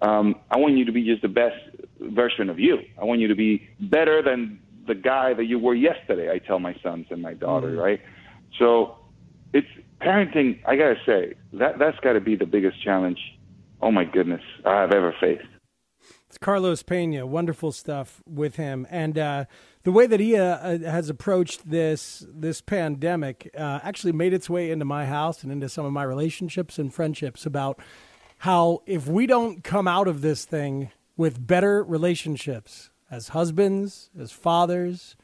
um, 0.00 0.36
I 0.50 0.56
want 0.56 0.76
you 0.78 0.86
to 0.86 0.92
be 0.92 1.04
just 1.04 1.22
the 1.22 1.28
best 1.28 1.56
version 2.00 2.48
of 2.48 2.58
you. 2.58 2.78
I 3.00 3.04
want 3.04 3.20
you 3.20 3.28
to 3.28 3.34
be 3.34 3.68
better 3.80 4.22
than 4.22 4.60
the 4.86 4.94
guy 4.94 5.34
that 5.34 5.44
you 5.44 5.58
were 5.58 5.74
yesterday. 5.74 6.30
I 6.32 6.38
tell 6.38 6.58
my 6.58 6.74
sons 6.82 7.06
and 7.10 7.20
my 7.20 7.34
daughter, 7.34 7.68
Mm. 7.72 7.82
right? 7.82 8.00
So 8.58 8.96
it's 9.52 9.68
parenting. 10.00 10.58
I 10.66 10.76
gotta 10.76 10.98
say 11.04 11.34
that 11.52 11.78
that's 11.78 12.00
got 12.00 12.14
to 12.14 12.20
be 12.20 12.34
the 12.34 12.46
biggest 12.46 12.82
challenge. 12.82 13.20
Oh 13.82 13.90
my 13.90 14.04
goodness, 14.04 14.42
I've 14.64 14.92
ever 14.92 15.14
faced. 15.20 15.46
It's 16.28 16.38
Carlos 16.38 16.82
Pena. 16.82 17.26
Wonderful 17.26 17.72
stuff 17.72 18.22
with 18.26 18.56
him, 18.56 18.86
and 18.88 19.18
uh, 19.18 19.44
the 19.82 19.90
way 19.90 20.06
that 20.06 20.20
he 20.20 20.36
uh, 20.36 20.44
uh, 20.44 20.78
has 20.78 21.08
approached 21.08 21.68
this 21.68 22.24
this 22.28 22.60
pandemic 22.60 23.50
uh, 23.58 23.80
actually 23.82 24.12
made 24.12 24.32
its 24.32 24.48
way 24.48 24.70
into 24.70 24.84
my 24.84 25.06
house 25.06 25.42
and 25.42 25.50
into 25.50 25.68
some 25.68 25.84
of 25.84 25.92
my 25.92 26.04
relationships 26.04 26.78
and 26.78 26.94
friendships. 26.94 27.46
About 27.46 27.80
how 28.38 28.82
if 28.86 29.08
we 29.08 29.26
don't 29.26 29.64
come 29.64 29.88
out 29.88 30.06
of 30.06 30.20
this 30.20 30.44
thing 30.44 30.92
with 31.16 31.44
better 31.44 31.82
relationships 31.82 32.90
as 33.10 33.28
husbands, 33.28 34.10
as 34.16 34.30
fathers, 34.30 35.16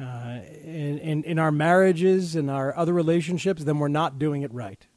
uh, 0.00 0.40
in, 0.64 0.98
in 0.98 1.22
in 1.22 1.38
our 1.38 1.52
marriages 1.52 2.34
and 2.34 2.50
our 2.50 2.76
other 2.76 2.92
relationships, 2.92 3.62
then 3.62 3.78
we're 3.78 3.86
not 3.86 4.18
doing 4.18 4.42
it 4.42 4.52
right. 4.52 4.88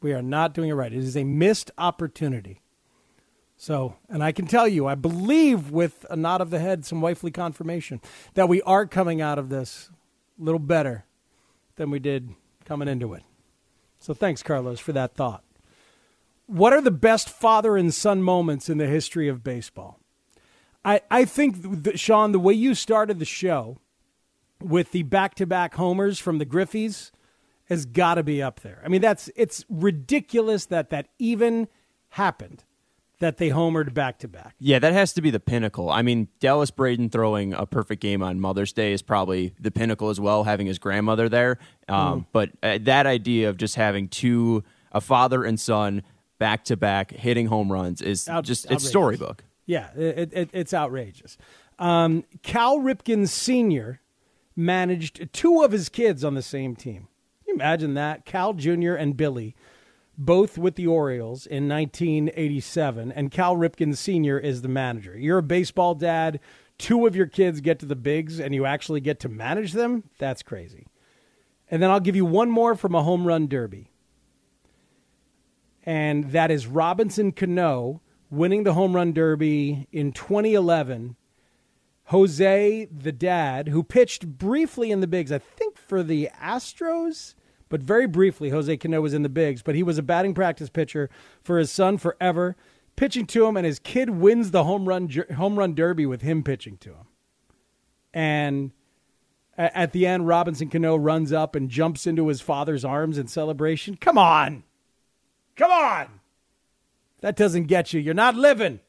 We 0.00 0.12
are 0.12 0.22
not 0.22 0.54
doing 0.54 0.70
it 0.70 0.74
right. 0.74 0.92
It 0.92 0.98
is 0.98 1.16
a 1.16 1.24
missed 1.24 1.70
opportunity. 1.78 2.62
So, 3.56 3.96
and 4.08 4.22
I 4.22 4.30
can 4.30 4.46
tell 4.46 4.68
you, 4.68 4.86
I 4.86 4.94
believe 4.94 5.70
with 5.70 6.06
a 6.08 6.14
nod 6.14 6.40
of 6.40 6.50
the 6.50 6.60
head, 6.60 6.84
some 6.84 7.00
wifely 7.00 7.32
confirmation, 7.32 8.00
that 8.34 8.48
we 8.48 8.62
are 8.62 8.86
coming 8.86 9.20
out 9.20 9.38
of 9.38 9.48
this 9.48 9.90
a 10.40 10.44
little 10.44 10.60
better 10.60 11.04
than 11.74 11.90
we 11.90 11.98
did 11.98 12.30
coming 12.64 12.86
into 12.86 13.14
it. 13.14 13.24
So, 13.98 14.14
thanks, 14.14 14.44
Carlos, 14.44 14.78
for 14.78 14.92
that 14.92 15.14
thought. 15.14 15.42
What 16.46 16.72
are 16.72 16.80
the 16.80 16.92
best 16.92 17.28
father 17.28 17.76
and 17.76 17.92
son 17.92 18.22
moments 18.22 18.68
in 18.68 18.78
the 18.78 18.86
history 18.86 19.26
of 19.26 19.42
baseball? 19.42 19.98
I, 20.84 21.00
I 21.10 21.24
think, 21.24 21.82
that, 21.82 21.98
Sean, 21.98 22.30
the 22.30 22.38
way 22.38 22.54
you 22.54 22.76
started 22.76 23.18
the 23.18 23.24
show 23.24 23.78
with 24.60 24.92
the 24.92 25.02
back 25.02 25.34
to 25.34 25.46
back 25.46 25.74
homers 25.74 26.20
from 26.20 26.38
the 26.38 26.46
Griffeys 26.46 27.10
has 27.68 27.84
got 27.86 28.14
to 28.14 28.22
be 28.22 28.42
up 28.42 28.60
there. 28.60 28.80
I 28.84 28.88
mean, 28.88 29.00
that's 29.00 29.30
it's 29.36 29.64
ridiculous 29.68 30.66
that 30.66 30.90
that 30.90 31.08
even 31.18 31.68
happened 32.10 32.64
that 33.20 33.36
they 33.38 33.48
homered 33.50 33.92
back 33.94 34.18
to 34.20 34.28
back. 34.28 34.54
Yeah, 34.60 34.78
that 34.78 34.92
has 34.92 35.12
to 35.14 35.20
be 35.20 35.30
the 35.30 35.40
pinnacle. 35.40 35.90
I 35.90 36.02
mean, 36.02 36.28
Dallas 36.38 36.70
Braden 36.70 37.10
throwing 37.10 37.52
a 37.52 37.66
perfect 37.66 38.00
game 38.00 38.22
on 38.22 38.38
Mother's 38.40 38.72
Day 38.72 38.92
is 38.92 39.02
probably 39.02 39.54
the 39.58 39.70
pinnacle 39.72 40.08
as 40.08 40.20
well, 40.20 40.44
having 40.44 40.68
his 40.68 40.78
grandmother 40.78 41.28
there. 41.28 41.58
Um, 41.88 42.20
Mhm. 42.20 42.26
But 42.32 42.50
uh, 42.62 42.78
that 42.82 43.06
idea 43.06 43.48
of 43.48 43.56
just 43.56 43.74
having 43.74 44.06
two, 44.08 44.62
a 44.92 45.00
father 45.00 45.42
and 45.44 45.58
son, 45.58 46.02
back 46.38 46.62
to 46.66 46.76
back 46.76 47.10
hitting 47.10 47.46
home 47.46 47.72
runs 47.72 48.00
is 48.00 48.28
Out- 48.28 48.44
just 48.44 48.66
outrageous. 48.66 48.82
it's 48.84 48.88
storybook. 48.90 49.44
Yeah, 49.66 49.90
it, 49.96 50.32
it, 50.32 50.50
it's 50.52 50.72
outrageous. 50.72 51.36
Um, 51.80 52.24
Cal 52.42 52.78
Ripken 52.78 53.28
Sr. 53.28 54.00
managed 54.56 55.32
two 55.32 55.62
of 55.62 55.72
his 55.72 55.88
kids 55.88 56.24
on 56.24 56.34
the 56.34 56.42
same 56.42 56.74
team. 56.76 57.08
You 57.48 57.54
imagine 57.54 57.94
that? 57.94 58.26
Cal 58.26 58.52
Jr. 58.52 58.92
and 58.92 59.16
Billy, 59.16 59.56
both 60.18 60.58
with 60.58 60.74
the 60.74 60.86
Orioles 60.86 61.46
in 61.46 61.66
1987, 61.66 63.10
and 63.10 63.30
Cal 63.30 63.56
Ripken 63.56 63.96
Sr. 63.96 64.38
is 64.38 64.60
the 64.60 64.68
manager. 64.68 65.18
You're 65.18 65.38
a 65.38 65.42
baseball 65.42 65.94
dad. 65.94 66.40
Two 66.76 67.06
of 67.06 67.16
your 67.16 67.26
kids 67.26 67.62
get 67.62 67.78
to 67.78 67.86
the 67.86 67.96
bigs, 67.96 68.38
and 68.38 68.54
you 68.54 68.66
actually 68.66 69.00
get 69.00 69.18
to 69.20 69.28
manage 69.28 69.72
them? 69.72 70.04
That's 70.18 70.42
crazy. 70.42 70.86
And 71.70 71.82
then 71.82 71.90
I'll 71.90 72.00
give 72.00 72.16
you 72.16 72.26
one 72.26 72.50
more 72.50 72.74
from 72.74 72.94
a 72.94 73.02
home 73.02 73.26
run 73.26 73.48
derby. 73.48 73.90
And 75.84 76.32
that 76.32 76.50
is 76.50 76.66
Robinson 76.66 77.32
Cano 77.32 78.02
winning 78.30 78.64
the 78.64 78.74
home 78.74 78.94
run 78.94 79.14
derby 79.14 79.88
in 79.90 80.12
2011. 80.12 81.16
Jose, 82.04 82.88
the 82.90 83.12
dad, 83.12 83.68
who 83.68 83.82
pitched 83.82 84.26
briefly 84.38 84.90
in 84.90 85.00
the 85.00 85.06
bigs, 85.06 85.30
I 85.30 85.38
think 85.38 85.76
for 85.76 86.02
the 86.02 86.30
Astros, 86.42 87.34
but 87.68 87.82
very 87.82 88.06
briefly, 88.06 88.50
Jose 88.50 88.76
Cano 88.78 89.00
was 89.00 89.14
in 89.14 89.22
the 89.22 89.28
bigs, 89.28 89.62
but 89.62 89.74
he 89.74 89.82
was 89.82 89.98
a 89.98 90.02
batting 90.02 90.34
practice 90.34 90.70
pitcher 90.70 91.10
for 91.42 91.58
his 91.58 91.70
son 91.70 91.98
forever, 91.98 92.56
pitching 92.96 93.26
to 93.26 93.46
him, 93.46 93.56
and 93.56 93.66
his 93.66 93.78
kid 93.78 94.10
wins 94.10 94.50
the 94.50 94.64
home 94.64 94.88
run 94.88 95.08
home 95.36 95.58
run 95.58 95.74
derby 95.74 96.06
with 96.06 96.22
him 96.22 96.42
pitching 96.42 96.76
to 96.78 96.90
him. 96.90 97.06
And 98.12 98.72
at 99.56 99.92
the 99.92 100.06
end, 100.06 100.26
Robinson 100.26 100.70
Cano 100.70 100.96
runs 100.96 101.32
up 101.32 101.54
and 101.54 101.68
jumps 101.68 102.06
into 102.06 102.28
his 102.28 102.40
father's 102.40 102.84
arms 102.84 103.18
in 103.18 103.26
celebration. 103.26 103.96
Come 103.96 104.16
on. 104.16 104.62
Come 105.56 105.70
on. 105.70 106.20
That 107.20 107.36
doesn't 107.36 107.64
get 107.64 107.92
you. 107.92 108.00
You're 108.00 108.14
not 108.14 108.36
living. 108.36 108.80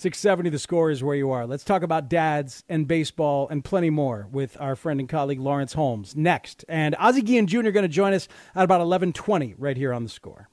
670 0.00 0.48
the 0.48 0.58
score 0.58 0.90
is 0.90 1.04
where 1.04 1.14
you 1.14 1.30
are. 1.30 1.46
Let's 1.46 1.62
talk 1.62 1.82
about 1.82 2.08
dads 2.08 2.64
and 2.70 2.88
baseball 2.88 3.46
and 3.50 3.62
plenty 3.62 3.90
more 3.90 4.28
with 4.32 4.56
our 4.58 4.74
friend 4.74 4.98
and 4.98 5.06
colleague 5.06 5.38
Lawrence 5.38 5.74
Holmes 5.74 6.16
next. 6.16 6.64
And 6.70 6.96
Ozzie 6.98 7.20
Guillen 7.20 7.46
Jr. 7.46 7.68
going 7.68 7.82
to 7.82 7.88
join 7.88 8.14
us 8.14 8.26
at 8.54 8.64
about 8.64 8.76
1120 8.76 9.56
right 9.58 9.76
here 9.76 9.92
on 9.92 10.02
the 10.02 10.08
score. 10.08 10.48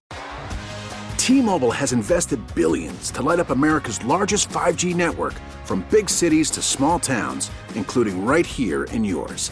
T-Mobile 1.15 1.71
has 1.71 1.93
invested 1.93 2.41
billions 2.55 3.09
to 3.11 3.21
light 3.21 3.39
up 3.39 3.49
America's 3.49 4.03
largest 4.03 4.49
5G 4.49 4.93
network 4.93 5.35
from 5.63 5.85
big 5.89 6.09
cities 6.09 6.51
to 6.51 6.61
small 6.61 6.99
towns, 6.99 7.49
including 7.75 8.25
right 8.25 8.45
here 8.45 8.83
in 8.91 9.05
yours. 9.05 9.51